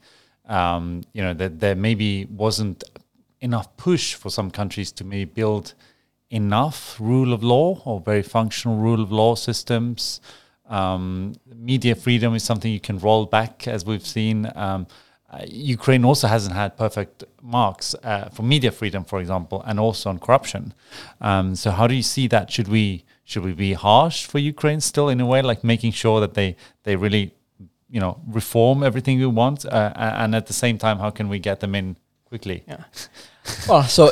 Um, 0.47 1.01
you 1.13 1.23
know 1.23 1.33
that 1.33 1.59
there 1.59 1.73
maybe 1.73 2.25
wasn't 2.25 2.83
enough 3.45 3.67
push 3.77 4.05
for 4.15 4.29
some 4.29 4.49
countries 4.59 4.91
to 4.97 5.03
maybe 5.03 5.31
build 5.41 5.73
enough 6.29 6.99
rule 6.99 7.31
of 7.31 7.41
law 7.43 7.81
or 7.85 8.01
very 8.01 8.23
functional 8.23 8.77
rule 8.77 9.01
of 9.01 9.11
law 9.11 9.35
systems. 9.35 10.19
Um, 10.67 11.35
media 11.71 11.95
freedom 11.95 12.33
is 12.35 12.43
something 12.43 12.71
you 12.71 12.85
can 12.89 12.97
roll 12.99 13.25
back, 13.25 13.67
as 13.67 13.85
we've 13.85 14.09
seen. 14.17 14.51
Um, 14.55 14.87
uh, 15.31 15.43
Ukraine 15.77 16.03
also 16.05 16.27
hasn't 16.27 16.55
had 16.55 16.77
perfect 16.77 17.23
marks 17.41 17.95
uh, 18.03 18.29
for 18.35 18.43
media 18.43 18.71
freedom, 18.71 19.03
for 19.03 19.19
example, 19.19 19.63
and 19.67 19.79
also 19.79 20.09
on 20.09 20.17
corruption. 20.19 20.73
Um, 21.21 21.55
so, 21.55 21.71
how 21.71 21.87
do 21.87 21.95
you 21.95 22.07
see 22.15 22.27
that? 22.27 22.51
Should 22.51 22.69
we 22.77 23.05
should 23.29 23.43
we 23.43 23.53
be 23.53 23.73
harsh 23.73 24.25
for 24.25 24.39
Ukraine 24.39 24.81
still 24.81 25.09
in 25.09 25.19
a 25.19 25.25
way, 25.25 25.41
like 25.41 25.63
making 25.63 25.91
sure 25.91 26.19
that 26.23 26.33
they 26.35 26.55
they 26.83 26.95
really, 26.95 27.25
you 27.89 27.99
know, 27.99 28.13
reform 28.39 28.83
everything 28.83 29.19
we 29.19 29.25
want, 29.25 29.65
uh, 29.65 29.93
and 30.23 30.35
at 30.35 30.45
the 30.45 30.57
same 30.63 30.77
time, 30.77 30.97
how 30.99 31.11
can 31.17 31.27
we 31.27 31.39
get 31.39 31.59
them 31.59 31.75
in 31.75 31.97
quickly? 32.35 32.63
Yeah. 32.67 32.83
well, 33.69 33.83
so 33.83 34.11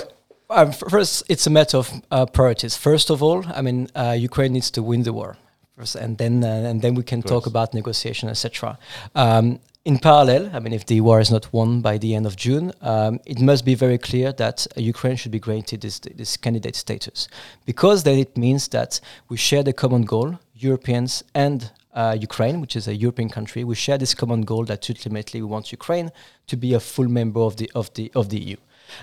um, 0.50 0.72
first, 0.72 1.24
it's 1.28 1.48
a 1.48 1.50
matter 1.50 1.78
of 1.78 1.92
uh, 2.12 2.26
priorities. 2.26 2.78
First 2.78 3.10
of 3.10 3.22
all, 3.22 3.44
I 3.60 3.62
mean, 3.62 3.88
uh, 3.96 4.16
Ukraine 4.30 4.54
needs 4.54 4.72
to 4.72 4.82
win 4.82 5.04
the 5.04 5.14
war, 5.14 5.36
first, 5.78 5.96
and 5.96 6.18
then 6.18 6.44
uh, 6.44 6.70
and 6.70 6.82
then 6.82 6.94
we 6.96 7.04
can 7.04 7.22
talk 7.22 7.46
about 7.48 7.74
negotiation, 7.74 8.30
etc. 8.30 8.78
Um, 9.16 9.60
in 9.86 10.00
parallel, 10.00 10.50
I 10.56 10.60
mean, 10.60 10.74
if 10.74 10.86
the 10.86 11.02
war 11.02 11.20
is 11.20 11.30
not 11.30 11.52
won 11.52 11.82
by 11.82 11.98
the 11.98 12.16
end 12.16 12.26
of 12.26 12.36
June, 12.38 12.72
um, 12.82 13.20
it 13.26 13.40
must 13.42 13.66
be 13.66 13.76
very 13.76 13.98
clear 13.98 14.32
that 14.44 14.58
uh, 14.78 14.82
Ukraine 14.94 15.18
should 15.18 15.34
be 15.34 15.40
granted 15.40 15.82
this, 15.82 16.00
this 16.00 16.38
candidate 16.38 16.78
status, 16.78 17.28
because 17.66 18.04
then 18.04 18.18
it 18.18 18.38
means 18.38 18.70
that 18.70 19.02
we 19.28 19.36
share 19.36 19.64
the 19.64 19.74
common 19.74 20.04
goal, 20.04 20.40
Europeans 20.56 21.24
and 21.36 21.72
uh, 21.94 22.18
Ukraine, 22.20 22.62
which 22.62 22.76
is 22.76 22.88
a 22.88 22.96
European 22.96 23.30
country, 23.30 23.64
we 23.64 23.76
share 23.76 23.98
this 23.98 24.14
common 24.14 24.42
goal 24.42 24.66
that 24.66 24.90
ultimately 24.90 25.42
we 25.42 25.48
want 25.48 25.72
Ukraine 25.72 26.12
to 26.48 26.58
be 26.58 26.74
a 26.74 26.80
full 26.80 27.08
member 27.08 27.42
of 27.42 27.58
the 27.58 27.72
of 27.76 27.94
the 27.94 28.12
of 28.16 28.30
the 28.30 28.40
EU. 28.40 28.58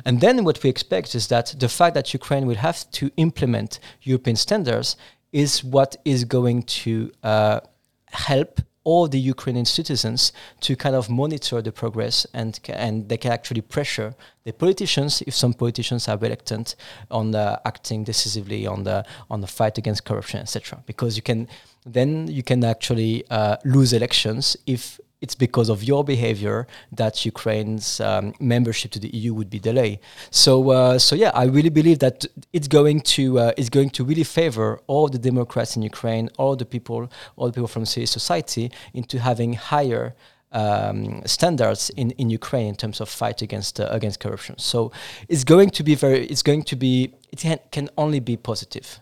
And 0.04 0.20
then 0.20 0.44
what 0.44 0.62
we 0.62 0.70
expect 0.70 1.14
is 1.14 1.28
that 1.28 1.54
the 1.58 1.68
fact 1.68 1.94
that 1.94 2.12
Ukraine 2.12 2.46
will 2.46 2.56
have 2.56 2.90
to 2.92 3.10
implement 3.16 3.80
European 4.02 4.36
standards 4.36 4.96
is 5.32 5.64
what 5.64 5.96
is 6.04 6.24
going 6.24 6.62
to 6.64 7.10
uh, 7.22 7.60
help 8.06 8.60
all 8.84 9.08
the 9.08 9.18
Ukrainian 9.18 9.66
citizens 9.66 10.32
to 10.60 10.74
kind 10.76 10.94
of 10.94 11.10
monitor 11.10 11.60
the 11.60 11.72
progress 11.72 12.26
and 12.32 12.58
and 12.68 13.08
they 13.08 13.16
can 13.16 13.32
actually 13.32 13.60
pressure 13.60 14.14
the 14.44 14.52
politicians 14.52 15.22
if 15.26 15.34
some 15.34 15.52
politicians 15.52 16.08
are 16.08 16.16
reluctant 16.16 16.76
on 17.10 17.34
uh, 17.34 17.58
acting 17.64 18.04
decisively 18.04 18.66
on 18.66 18.84
the 18.84 19.04
on 19.30 19.40
the 19.40 19.46
fight 19.46 19.76
against 19.78 20.04
corruption 20.04 20.40
etc 20.40 20.82
because 20.86 21.16
you 21.16 21.22
can 21.22 21.46
then 21.84 22.26
you 22.28 22.42
can 22.42 22.64
actually 22.64 23.24
uh, 23.30 23.56
lose 23.64 23.92
elections 23.92 24.56
if 24.66 24.98
it's 25.20 25.34
because 25.34 25.68
of 25.68 25.82
your 25.84 26.02
behavior 26.02 26.66
that 26.92 27.24
Ukraine's 27.24 28.00
um, 28.00 28.32
membership 28.40 28.90
to 28.92 28.98
the 28.98 29.08
EU 29.08 29.34
would 29.34 29.50
be 29.50 29.58
delayed. 29.58 30.00
So, 30.30 30.70
uh, 30.70 30.98
so 30.98 31.14
yeah, 31.14 31.30
I 31.34 31.44
really 31.44 31.68
believe 31.68 31.98
that 31.98 32.24
it's 32.52 32.68
going 32.68 33.00
to 33.16 33.38
uh, 33.38 33.52
it's 33.56 33.68
going 33.68 33.90
to 33.90 34.04
really 34.04 34.24
favor 34.24 34.80
all 34.86 35.08
the 35.08 35.18
Democrats 35.18 35.76
in 35.76 35.82
Ukraine, 35.82 36.30
all 36.38 36.56
the 36.56 36.64
people, 36.64 37.10
all 37.36 37.46
the 37.46 37.52
people 37.52 37.68
from 37.68 37.84
civil 37.84 38.06
society, 38.06 38.70
into 38.94 39.18
having 39.18 39.52
higher 39.54 40.14
um, 40.52 41.22
standards 41.26 41.90
in, 41.90 42.10
in 42.12 42.28
Ukraine 42.30 42.68
in 42.68 42.74
terms 42.74 43.00
of 43.00 43.08
fight 43.08 43.42
against 43.42 43.78
uh, 43.78 43.88
against 43.90 44.20
corruption. 44.20 44.58
So, 44.58 44.90
it's 45.28 45.44
going 45.44 45.70
to 45.70 45.82
be 45.82 45.94
very. 45.94 46.26
It's 46.26 46.42
going 46.42 46.62
to 46.64 46.76
be. 46.76 47.14
It 47.30 47.40
can, 47.40 47.58
can 47.70 47.90
only 47.98 48.20
be 48.20 48.36
positive. 48.36 49.00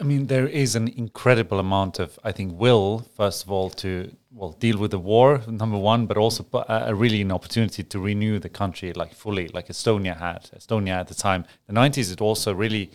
I 0.00 0.04
mean, 0.04 0.26
there 0.26 0.48
is 0.48 0.74
an 0.74 0.88
incredible 0.88 1.60
amount 1.60 2.00
of, 2.00 2.18
I 2.24 2.32
think, 2.32 2.58
will 2.58 3.06
first 3.16 3.44
of 3.44 3.52
all 3.52 3.70
to 3.70 4.10
well 4.34 4.52
deal 4.52 4.78
with 4.78 4.90
the 4.90 4.98
war, 4.98 5.42
number 5.46 5.78
one, 5.78 6.06
but 6.06 6.16
also 6.16 6.44
uh, 6.54 6.84
a 6.86 6.94
really 6.94 7.20
an 7.20 7.32
opportunity 7.32 7.82
to 7.82 7.98
renew 7.98 8.38
the 8.38 8.48
country 8.48 8.92
like 8.92 9.14
fully, 9.14 9.48
like 9.48 9.68
Estonia 9.68 10.18
had. 10.18 10.50
Estonia 10.56 11.00
at 11.00 11.08
the 11.08 11.14
time, 11.14 11.44
the 11.66 11.72
nineties, 11.72 12.10
it 12.10 12.20
also 12.20 12.54
really 12.54 12.90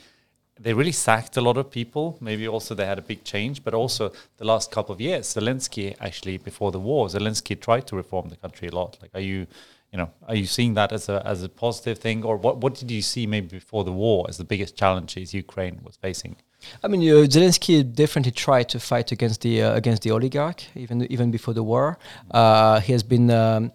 they 0.59 0.73
really 0.73 0.91
sacked 0.91 1.37
a 1.37 1.41
lot 1.41 1.57
of 1.57 1.69
people. 1.69 2.17
Maybe 2.19 2.47
also 2.47 2.73
they 2.73 2.85
had 2.85 2.97
a 2.97 3.03
big 3.03 3.23
change, 3.23 3.63
but 3.63 3.73
also 3.73 4.11
the 4.37 4.45
last 4.45 4.71
couple 4.71 4.93
of 4.93 5.01
years, 5.01 5.33
Zelensky 5.35 5.95
actually 5.99 6.37
before 6.37 6.71
the 6.71 6.79
war, 6.79 7.07
Zelensky 7.07 7.59
tried 7.59 7.85
to 7.87 7.95
reform 7.95 8.29
the 8.29 8.37
country 8.37 8.67
a 8.67 8.75
lot. 8.75 8.97
Like, 9.01 9.11
are 9.13 9.19
you, 9.21 9.45
you 9.91 9.97
know, 9.97 10.09
are 10.27 10.35
you 10.35 10.45
seeing 10.45 10.73
that 10.73 10.91
as 10.91 11.09
a 11.09 11.21
as 11.25 11.43
a 11.43 11.49
positive 11.49 11.99
thing, 11.99 12.23
or 12.23 12.37
what 12.37 12.57
what 12.57 12.75
did 12.75 12.89
you 12.91 13.01
see 13.01 13.27
maybe 13.27 13.47
before 13.47 13.83
the 13.83 13.91
war 13.91 14.25
as 14.27 14.37
the 14.37 14.43
biggest 14.43 14.75
challenges 14.75 15.33
Ukraine 15.33 15.81
was 15.83 15.95
facing? 15.97 16.37
I 16.83 16.87
mean, 16.87 17.01
uh, 17.01 17.25
Zelensky 17.27 17.83
definitely 17.83 18.31
tried 18.31 18.69
to 18.69 18.79
fight 18.79 19.11
against 19.11 19.41
the 19.41 19.63
uh, 19.63 19.75
against 19.75 20.03
the 20.03 20.11
oligarch 20.11 20.63
even 20.75 21.03
even 21.11 21.31
before 21.31 21.53
the 21.53 21.63
war. 21.63 21.97
Uh, 22.31 22.79
he 22.79 22.91
has 22.93 23.03
been 23.03 23.29
um, 23.31 23.71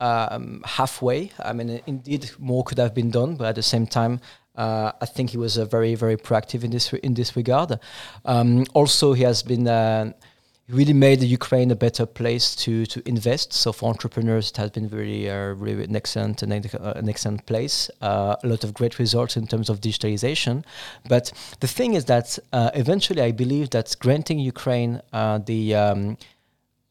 um, 0.00 0.62
halfway. 0.64 1.32
I 1.38 1.52
mean, 1.52 1.80
indeed, 1.86 2.30
more 2.38 2.64
could 2.64 2.78
have 2.78 2.94
been 2.94 3.10
done, 3.10 3.36
but 3.36 3.46
at 3.46 3.54
the 3.54 3.62
same 3.62 3.86
time. 3.86 4.20
Uh, 4.56 4.90
I 5.02 5.04
think 5.04 5.30
he 5.30 5.36
was 5.36 5.58
uh, 5.58 5.66
very, 5.66 5.94
very 5.94 6.16
proactive 6.16 6.64
in 6.64 6.70
this 6.70 6.90
re- 6.90 7.00
in 7.02 7.12
this 7.12 7.36
regard. 7.36 7.78
Um, 8.24 8.64
also, 8.72 9.12
he 9.12 9.22
has 9.22 9.42
been 9.42 9.68
uh, 9.68 10.12
really 10.68 10.92
made 10.92 11.22
Ukraine 11.22 11.70
a 11.70 11.76
better 11.76 12.06
place 12.06 12.56
to 12.56 12.86
to 12.86 13.00
invest. 13.06 13.52
So 13.52 13.72
for 13.72 13.88
entrepreneurs, 13.88 14.50
it 14.50 14.56
has 14.56 14.70
been 14.70 14.88
very, 14.88 15.30
uh, 15.30 15.54
really 15.54 15.84
an 15.84 15.94
excellent 15.94 16.42
an, 16.42 16.52
uh, 16.52 16.92
an 16.96 17.08
excellent 17.08 17.46
place. 17.46 17.90
Uh, 18.00 18.36
a 18.42 18.46
lot 18.46 18.64
of 18.64 18.74
great 18.74 18.98
results 18.98 19.36
in 19.36 19.46
terms 19.46 19.70
of 19.70 19.80
digitalization. 19.80 20.64
But 21.08 21.32
the 21.60 21.68
thing 21.68 21.94
is 21.94 22.06
that 22.06 22.38
uh, 22.52 22.70
eventually, 22.74 23.22
I 23.22 23.32
believe 23.32 23.70
that 23.70 23.94
granting 24.00 24.38
Ukraine 24.40 25.00
uh, 25.12 25.38
the 25.38 25.74
um, 25.74 26.16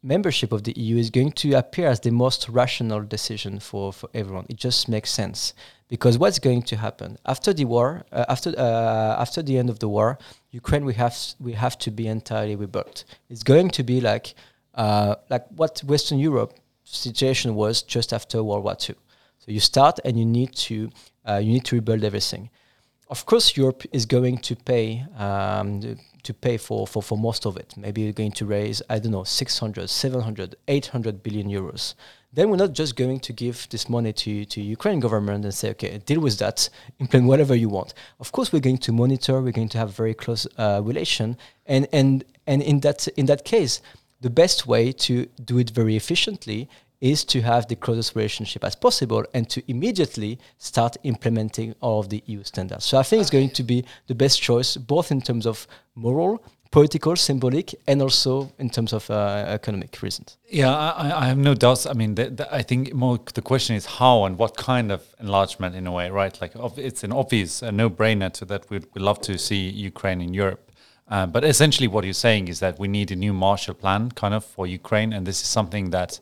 membership 0.05 0.51
of 0.51 0.63
the 0.63 0.73
EU 0.77 0.97
is 0.97 1.09
going 1.09 1.31
to 1.31 1.53
appear 1.53 1.87
as 1.87 1.99
the 1.99 2.11
most 2.11 2.47
rational 2.47 3.01
decision 3.01 3.59
for, 3.59 3.91
for 3.91 4.09
everyone. 4.13 4.45
It 4.49 4.57
just 4.57 4.87
makes 4.87 5.09
sense 5.09 5.53
because 5.87 6.17
what's 6.17 6.39
going 6.39 6.61
to 6.63 6.77
happen 6.77 7.17
after 7.25 7.53
the 7.53 7.65
war, 7.65 8.05
uh, 8.11 8.25
after 8.29 8.53
uh, 8.57 9.15
after 9.19 9.41
the 9.41 9.57
end 9.57 9.69
of 9.69 9.79
the 9.79 9.89
war, 9.89 10.17
Ukraine 10.51 10.85
we 10.85 10.93
have 10.93 11.17
we 11.39 11.53
have 11.53 11.77
to 11.79 11.91
be 11.91 12.07
entirely 12.07 12.55
rebuilt. 12.55 13.03
It's 13.29 13.43
going 13.43 13.69
to 13.71 13.83
be 13.83 13.99
like 13.99 14.35
uh, 14.75 15.15
like 15.29 15.45
what 15.55 15.81
Western 15.83 16.19
Europe 16.19 16.53
situation 16.83 17.55
was 17.55 17.81
just 17.81 18.13
after 18.13 18.43
World 18.43 18.63
War 18.63 18.77
II. 18.89 18.95
So 19.39 19.51
you 19.51 19.59
start 19.59 19.99
and 20.05 20.17
you 20.19 20.25
need 20.25 20.53
to 20.67 20.89
uh, 21.27 21.39
you 21.43 21.51
need 21.53 21.65
to 21.65 21.75
rebuild 21.75 22.03
everything. 22.03 22.49
Of 23.07 23.25
course, 23.25 23.55
Europe 23.55 23.83
is 23.91 24.05
going 24.05 24.39
to 24.39 24.55
pay 24.55 25.05
um, 25.17 25.97
to 26.25 26.33
pay 26.33 26.57
for, 26.57 26.87
for, 26.87 27.01
for 27.01 27.17
most 27.17 27.45
of 27.45 27.55
it. 27.55 27.75
Maybe 27.77 28.01
you're 28.01 28.13
going 28.13 28.31
to 28.33 28.45
raise, 28.45 28.81
I 28.89 28.99
don't 28.99 29.11
know, 29.11 29.23
600, 29.23 29.89
700, 29.89 30.55
800 30.67 31.23
billion 31.23 31.49
euros. 31.49 31.93
Then 32.33 32.49
we're 32.49 32.57
not 32.57 32.73
just 32.73 32.95
going 32.95 33.19
to 33.21 33.31
give 33.31 33.67
this 33.69 33.87
money 33.87 34.11
to, 34.11 34.43
to 34.43 34.61
Ukraine 34.61 34.99
government 34.99 35.45
and 35.45 35.53
say, 35.53 35.69
okay, 35.69 35.99
deal 35.99 36.19
with 36.19 36.37
that, 36.39 36.69
implement 36.99 37.29
whatever 37.29 37.55
you 37.55 37.69
want. 37.69 37.93
Of 38.19 38.31
course, 38.31 38.51
we're 38.51 38.59
going 38.59 38.79
to 38.79 38.91
monitor, 38.91 39.41
we're 39.41 39.51
going 39.51 39.69
to 39.69 39.77
have 39.77 39.95
very 39.95 40.13
close 40.13 40.45
uh, 40.57 40.81
relation. 40.83 41.37
And, 41.65 41.87
and, 41.93 42.25
and 42.45 42.61
in, 42.61 42.81
that, 42.81 43.07
in 43.09 43.27
that 43.27 43.45
case, 43.45 43.81
the 44.19 44.29
best 44.29 44.67
way 44.67 44.91
to 44.91 45.27
do 45.45 45.59
it 45.59 45.69
very 45.69 45.95
efficiently 45.95 46.67
is 47.01 47.23
to 47.25 47.41
have 47.41 47.67
the 47.67 47.75
closest 47.75 48.15
relationship 48.15 48.63
as 48.63 48.75
possible 48.75 49.23
and 49.33 49.49
to 49.49 49.61
immediately 49.69 50.39
start 50.57 50.97
implementing 51.03 51.75
all 51.81 51.99
of 51.99 52.09
the 52.09 52.23
EU 52.27 52.43
standards. 52.43 52.85
So 52.85 52.97
I 52.97 53.03
think 53.03 53.21
it's 53.21 53.29
going 53.29 53.49
to 53.51 53.63
be 53.63 53.85
the 54.07 54.15
best 54.15 54.41
choice, 54.41 54.77
both 54.77 55.11
in 55.11 55.21
terms 55.21 55.45
of 55.45 55.67
moral, 55.95 56.43
political, 56.71 57.15
symbolic, 57.15 57.73
and 57.87 58.01
also 58.01 58.51
in 58.59 58.69
terms 58.69 58.91
of 58.91 59.09
uh, 59.09 59.45
economic 59.47 60.01
reasons. 60.01 60.37
Yeah, 60.49 60.75
I, 60.75 61.21
I- 61.21 61.27
have 61.27 61.37
no 61.37 61.53
doubts. 61.53 61.85
I 61.85 61.93
mean, 61.93 62.15
the, 62.15 62.29
the, 62.29 62.53
I 62.53 62.63
think 62.63 62.93
more 62.93 63.19
the 63.33 63.41
question 63.41 63.75
is 63.75 63.85
how 63.85 64.25
and 64.25 64.37
what 64.37 64.57
kind 64.57 64.91
of 64.91 65.01
enlargement, 65.19 65.75
in 65.75 65.87
a 65.87 65.91
way, 65.91 66.09
right? 66.09 66.39
Like, 66.41 66.51
it's 66.77 67.03
an 67.03 67.11
obvious 67.11 67.63
uh, 67.63 67.71
no-brainer 67.71 68.31
to 68.33 68.45
that 68.45 68.69
we'd, 68.69 68.85
we'd 68.93 69.01
love 69.01 69.21
to 69.21 69.37
see 69.37 69.69
Ukraine 69.69 70.21
in 70.21 70.33
Europe. 70.33 70.71
Uh, 71.07 71.25
but 71.27 71.43
essentially, 71.45 71.87
what 71.87 72.03
you're 72.03 72.13
saying 72.13 72.47
is 72.47 72.59
that 72.59 72.79
we 72.79 72.87
need 72.87 73.11
a 73.11 73.15
new 73.15 73.31
Marshall 73.31 73.75
Plan, 73.75 74.11
kind 74.11 74.33
of, 74.33 74.43
for 74.43 74.65
Ukraine, 74.65 75.13
and 75.13 75.25
this 75.25 75.41
is 75.41 75.47
something 75.47 75.91
that 75.91 76.19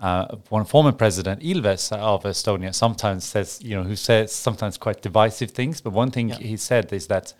uh, 0.00 0.36
one 0.50 0.64
former 0.64 0.92
president 0.92 1.40
Ilves 1.42 1.90
of 1.92 2.24
Estonia 2.24 2.74
sometimes 2.74 3.24
says, 3.24 3.60
you 3.62 3.76
know, 3.76 3.82
who 3.82 3.96
says 3.96 4.32
sometimes 4.32 4.76
quite 4.76 5.00
divisive 5.00 5.52
things. 5.52 5.80
But 5.80 5.92
one 5.92 6.10
thing 6.10 6.28
he 6.28 6.56
said 6.56 6.92
is 6.92 7.06
that 7.06 7.32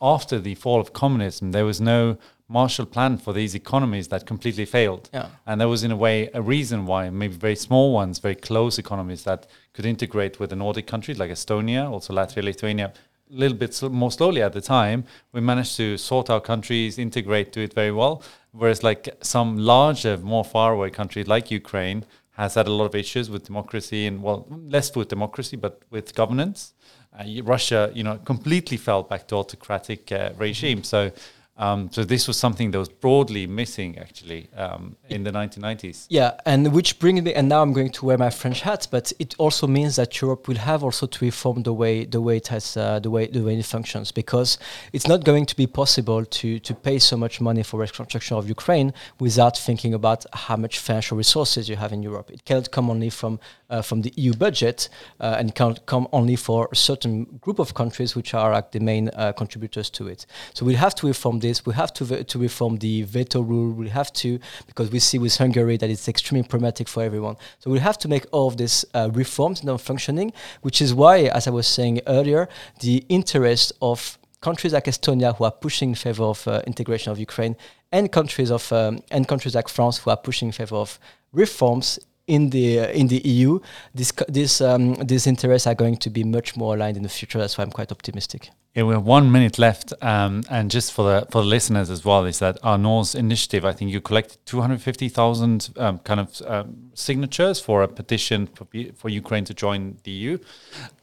after 0.00 0.38
the 0.38 0.54
fall 0.54 0.80
of 0.80 0.92
communism, 0.92 1.52
there 1.52 1.64
was 1.64 1.80
no 1.80 2.16
Marshall 2.48 2.86
Plan 2.86 3.16
for 3.16 3.32
these 3.32 3.54
economies 3.54 4.08
that 4.08 4.26
completely 4.26 4.66
failed. 4.66 5.08
Yeah. 5.12 5.28
And 5.46 5.60
there 5.60 5.68
was, 5.68 5.82
in 5.82 5.90
a 5.90 5.96
way, 5.96 6.28
a 6.34 6.42
reason 6.42 6.86
why 6.86 7.10
maybe 7.10 7.34
very 7.34 7.56
small 7.56 7.92
ones, 7.92 8.18
very 8.18 8.34
close 8.34 8.78
economies 8.78 9.24
that 9.24 9.46
could 9.72 9.86
integrate 9.86 10.38
with 10.38 10.50
the 10.50 10.56
Nordic 10.56 10.86
countries 10.86 11.18
like 11.18 11.30
Estonia, 11.30 11.90
also 11.90 12.12
Latvia, 12.12 12.44
Lithuania, 12.44 12.92
a 13.30 13.34
little 13.34 13.56
bit 13.56 13.74
sl- 13.74 13.88
more 13.88 14.12
slowly 14.12 14.42
at 14.42 14.52
the 14.52 14.60
time, 14.60 15.04
we 15.32 15.40
managed 15.40 15.76
to 15.76 15.96
sort 15.96 16.28
our 16.28 16.40
countries, 16.40 16.98
integrate, 16.98 17.52
do 17.52 17.62
it 17.62 17.72
very 17.72 17.90
well. 17.90 18.22
Whereas, 18.56 18.84
like 18.84 19.08
some 19.20 19.58
larger, 19.58 20.16
more 20.16 20.44
faraway 20.44 20.90
countries 20.90 21.26
like 21.26 21.50
Ukraine, 21.50 22.04
has 22.36 22.54
had 22.54 22.68
a 22.68 22.72
lot 22.72 22.84
of 22.84 22.94
issues 22.94 23.28
with 23.28 23.44
democracy 23.44 24.06
and 24.06 24.22
well, 24.22 24.46
less 24.48 24.94
with 24.94 25.08
democracy, 25.08 25.56
but 25.56 25.82
with 25.90 26.14
governance. 26.14 26.72
Uh, 27.18 27.42
Russia, 27.42 27.90
you 27.94 28.04
know, 28.04 28.18
completely 28.18 28.76
fell 28.76 29.02
back 29.02 29.26
to 29.28 29.36
autocratic 29.36 30.10
uh, 30.12 30.30
regime. 30.36 30.84
So, 30.84 31.10
um, 31.56 31.88
so 31.92 32.02
this 32.02 32.26
was 32.26 32.36
something 32.36 32.72
that 32.72 32.78
was 32.78 32.88
broadly 32.88 33.46
missing 33.46 33.96
actually 33.98 34.48
um, 34.56 34.96
in 35.08 35.22
the 35.22 35.30
1990s. 35.30 36.06
Yeah, 36.08 36.32
and 36.44 36.72
which 36.72 36.98
brings 36.98 37.22
me, 37.22 37.32
and 37.32 37.48
now 37.48 37.62
I'm 37.62 37.72
going 37.72 37.90
to 37.92 38.04
wear 38.04 38.18
my 38.18 38.30
French 38.30 38.62
hat, 38.62 38.88
but 38.90 39.12
it 39.20 39.36
also 39.38 39.68
means 39.68 39.94
that 39.94 40.20
Europe 40.20 40.48
will 40.48 40.56
have 40.56 40.82
also 40.82 41.06
to 41.06 41.24
reform 41.24 41.62
the 41.62 41.72
way 41.72 42.04
the 42.04 42.20
way 42.20 42.38
it 42.38 42.48
has 42.48 42.76
uh, 42.76 42.98
the 42.98 43.10
way 43.10 43.28
the 43.28 43.40
way 43.40 43.56
it 43.56 43.64
functions, 43.64 44.10
because 44.10 44.58
it's 44.92 45.06
not 45.06 45.22
going 45.22 45.46
to 45.46 45.54
be 45.54 45.68
possible 45.68 46.24
to 46.24 46.58
to 46.58 46.74
pay 46.74 46.98
so 46.98 47.16
much 47.16 47.40
money 47.40 47.62
for 47.62 47.78
reconstruction 47.78 48.36
of 48.36 48.48
Ukraine 48.48 48.92
without 49.20 49.56
thinking 49.56 49.94
about 49.94 50.26
how 50.32 50.56
much 50.56 50.80
financial 50.80 51.16
resources 51.16 51.68
you 51.68 51.76
have 51.76 51.92
in 51.92 52.02
Europe. 52.02 52.30
It 52.32 52.44
cannot 52.44 52.72
come 52.72 52.90
only 52.90 53.10
from 53.10 53.38
uh, 53.74 53.82
from 53.82 54.02
the 54.02 54.12
EU 54.16 54.32
budget, 54.34 54.88
uh, 55.20 55.36
and 55.38 55.54
can't 55.54 55.84
come 55.86 56.06
only 56.12 56.36
for 56.36 56.68
a 56.70 56.76
certain 56.76 57.24
group 57.40 57.58
of 57.58 57.74
countries 57.74 58.14
which 58.14 58.34
are 58.34 58.52
like 58.52 58.70
the 58.70 58.80
main 58.80 59.08
uh, 59.08 59.32
contributors 59.32 59.90
to 59.90 60.06
it. 60.06 60.26
So 60.54 60.64
we 60.64 60.74
have 60.74 60.94
to 60.96 61.06
reform 61.06 61.40
this. 61.40 61.66
We 61.66 61.74
have 61.74 61.92
to 61.94 62.24
to 62.24 62.38
reform 62.38 62.78
the 62.78 63.02
veto 63.02 63.40
rule. 63.40 63.72
We 63.72 63.88
have 63.88 64.12
to 64.24 64.38
because 64.66 64.90
we 64.90 65.00
see 65.00 65.18
with 65.18 65.36
Hungary 65.36 65.76
that 65.78 65.90
it's 65.90 66.08
extremely 66.08 66.46
problematic 66.48 66.88
for 66.88 67.02
everyone. 67.02 67.36
So 67.58 67.70
we 67.70 67.80
have 67.80 67.98
to 67.98 68.08
make 68.08 68.24
all 68.32 68.48
of 68.48 68.56
this 68.56 68.84
uh, 68.94 69.10
reforms 69.12 69.64
now 69.64 69.76
functioning, 69.76 70.32
which 70.62 70.80
is 70.80 70.94
why, 70.94 71.16
as 71.38 71.46
I 71.46 71.50
was 71.50 71.66
saying 71.66 72.00
earlier, 72.06 72.48
the 72.80 73.04
interest 73.08 73.72
of 73.80 74.18
countries 74.40 74.72
like 74.74 74.84
Estonia 74.84 75.34
who 75.36 75.44
are 75.44 75.56
pushing 75.66 75.88
in 75.90 75.94
favor 75.94 76.24
of 76.24 76.46
uh, 76.46 76.60
integration 76.66 77.10
of 77.12 77.18
Ukraine 77.18 77.56
and 77.90 78.12
countries 78.18 78.50
of 78.50 78.64
um, 78.72 79.00
and 79.10 79.26
countries 79.32 79.54
like 79.54 79.68
France 79.68 79.96
who 79.98 80.10
are 80.10 80.20
pushing 80.28 80.48
in 80.48 80.52
favor 80.52 80.76
of 80.76 80.98
reforms 81.32 81.98
in 82.26 82.50
the 82.50 82.80
uh, 82.80 82.86
in 82.88 83.08
the 83.08 83.20
EU, 83.24 83.58
this 83.94 84.12
this 84.28 84.60
um, 84.60 84.94
these 84.94 85.26
interests 85.26 85.66
are 85.66 85.74
going 85.74 85.96
to 85.98 86.10
be 86.10 86.24
much 86.24 86.56
more 86.56 86.74
aligned 86.74 86.96
in 86.96 87.02
the 87.02 87.08
future. 87.08 87.38
That's 87.38 87.58
why 87.58 87.64
I'm 87.64 87.70
quite 87.70 87.92
optimistic. 87.92 88.50
Yeah, 88.74 88.82
we 88.84 88.94
have 88.94 89.04
one 89.04 89.30
minute 89.30 89.58
left, 89.58 89.92
um, 90.02 90.42
and 90.50 90.70
just 90.70 90.92
for 90.92 91.04
the 91.04 91.26
for 91.30 91.42
the 91.42 91.48
listeners 91.48 91.90
as 91.90 92.04
well, 92.04 92.24
is 92.24 92.38
that 92.38 92.58
Arnaud's 92.62 93.14
initiative. 93.14 93.64
I 93.64 93.72
think 93.72 93.90
you 93.90 94.00
collected 94.00 94.38
two 94.46 94.60
hundred 94.60 94.80
fifty 94.80 95.08
thousand 95.08 95.70
um, 95.76 95.98
kind 95.98 96.20
of 96.20 96.42
um, 96.46 96.90
signatures 96.94 97.60
for 97.60 97.82
a 97.82 97.88
petition 97.88 98.46
for, 98.46 98.66
for 98.96 99.08
Ukraine 99.10 99.44
to 99.44 99.54
join 99.54 99.98
the 100.04 100.10
EU. 100.10 100.38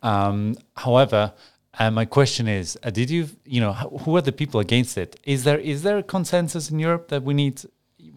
Um, 0.01 0.55
however, 0.75 1.33
uh, 1.79 1.91
my 1.91 2.05
question 2.05 2.47
is, 2.47 2.77
uh, 2.83 2.89
did 2.89 3.09
you 3.09 3.29
you 3.45 3.61
know 3.61 3.73
who 3.73 4.17
are 4.17 4.21
the 4.21 4.31
people 4.31 4.59
against 4.59 4.97
it? 4.97 5.19
Is 5.23 5.43
there 5.43 5.59
is 5.59 5.83
there 5.83 5.99
a 5.99 6.03
consensus 6.03 6.71
in 6.71 6.79
Europe 6.79 7.09
that 7.09 7.23
we 7.23 7.33
need 7.33 7.61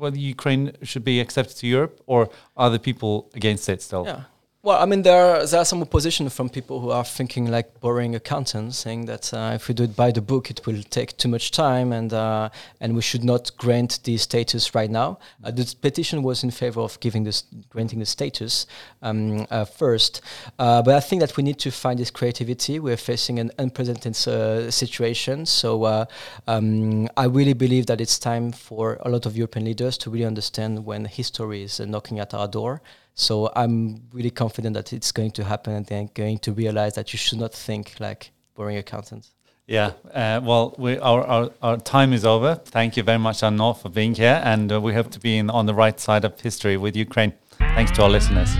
whether 0.04 0.18
Ukraine 0.36 0.64
should 0.88 1.04
be 1.12 1.16
accepted 1.24 1.56
to 1.62 1.66
Europe, 1.76 1.94
or 2.12 2.20
are 2.60 2.70
the 2.76 2.82
people 2.88 3.12
against 3.38 3.64
it 3.72 3.80
still? 3.88 4.04
Yeah. 4.06 4.20
Well, 4.64 4.80
I 4.80 4.86
mean, 4.86 5.02
there 5.02 5.22
are, 5.22 5.46
there 5.46 5.60
are 5.60 5.64
some 5.66 5.82
opposition 5.82 6.30
from 6.30 6.48
people 6.48 6.80
who 6.80 6.88
are 6.88 7.04
thinking 7.04 7.50
like 7.50 7.78
boring 7.80 8.14
accountants, 8.14 8.78
saying 8.78 9.04
that 9.04 9.34
uh, 9.34 9.52
if 9.54 9.68
we 9.68 9.74
do 9.74 9.82
it 9.82 9.94
by 9.94 10.10
the 10.10 10.22
book, 10.22 10.50
it 10.50 10.64
will 10.64 10.82
take 10.84 11.18
too 11.18 11.28
much 11.28 11.50
time, 11.50 11.92
and 11.92 12.14
uh, 12.14 12.48
and 12.80 12.94
we 12.94 13.02
should 13.02 13.24
not 13.24 13.54
grant 13.58 14.02
the 14.04 14.16
status 14.16 14.74
right 14.74 14.90
now. 14.90 15.18
Uh, 15.44 15.50
the 15.50 15.70
petition 15.82 16.22
was 16.22 16.42
in 16.42 16.50
favor 16.50 16.80
of 16.80 16.98
giving 17.00 17.24
this 17.24 17.44
granting 17.68 17.98
the 17.98 18.06
status 18.06 18.66
um, 19.02 19.46
uh, 19.50 19.66
first, 19.66 20.22
uh, 20.58 20.80
but 20.80 20.94
I 20.94 21.00
think 21.00 21.20
that 21.20 21.36
we 21.36 21.42
need 21.42 21.58
to 21.58 21.70
find 21.70 21.98
this 21.98 22.10
creativity. 22.10 22.80
We're 22.80 22.96
facing 22.96 23.40
an 23.40 23.50
unprecedented 23.58 24.16
uh, 24.26 24.70
situation, 24.70 25.44
so 25.44 26.06
um, 26.46 27.06
I 27.18 27.26
really 27.26 27.52
believe 27.52 27.84
that 27.88 28.00
it's 28.00 28.18
time 28.18 28.50
for 28.50 28.96
a 29.02 29.10
lot 29.10 29.26
of 29.26 29.36
European 29.36 29.66
leaders 29.66 29.98
to 29.98 30.10
really 30.10 30.24
understand 30.24 30.86
when 30.86 31.04
history 31.04 31.64
is 31.64 31.80
knocking 31.80 32.18
at 32.18 32.32
our 32.32 32.48
door. 32.48 32.80
So 33.14 33.50
I'm 33.54 34.02
really 34.12 34.30
confident 34.30 34.74
that 34.74 34.92
it's 34.92 35.12
going 35.12 35.30
to 35.32 35.44
happen 35.44 35.72
and 35.72 35.86
they're 35.86 36.08
going 36.14 36.38
to 36.38 36.52
realize 36.52 36.94
that 36.94 37.12
you 37.12 37.18
should 37.18 37.38
not 37.38 37.54
think 37.54 37.94
like 38.00 38.32
boring 38.54 38.76
accountants. 38.76 39.30
Yeah, 39.66 39.92
uh, 40.12 40.40
well, 40.42 40.74
we, 40.76 40.98
our, 40.98 41.24
our, 41.24 41.50
our 41.62 41.76
time 41.78 42.12
is 42.12 42.26
over. 42.26 42.56
Thank 42.56 42.98
you 42.98 43.02
very 43.02 43.18
much, 43.18 43.42
Arnaud, 43.42 43.74
for 43.74 43.88
being 43.88 44.14
here. 44.14 44.42
And 44.44 44.70
uh, 44.70 44.80
we 44.80 44.92
hope 44.92 45.10
to 45.12 45.20
be 45.20 45.38
in, 45.38 45.48
on 45.48 45.64
the 45.64 45.74
right 45.74 45.98
side 45.98 46.24
of 46.24 46.38
history 46.38 46.76
with 46.76 46.94
Ukraine. 46.96 47.32
Thanks 47.58 47.90
to 47.92 48.02
our 48.02 48.10
listeners. 48.10 48.50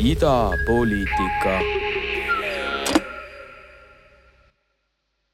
Idapoliitika 0.00 1.60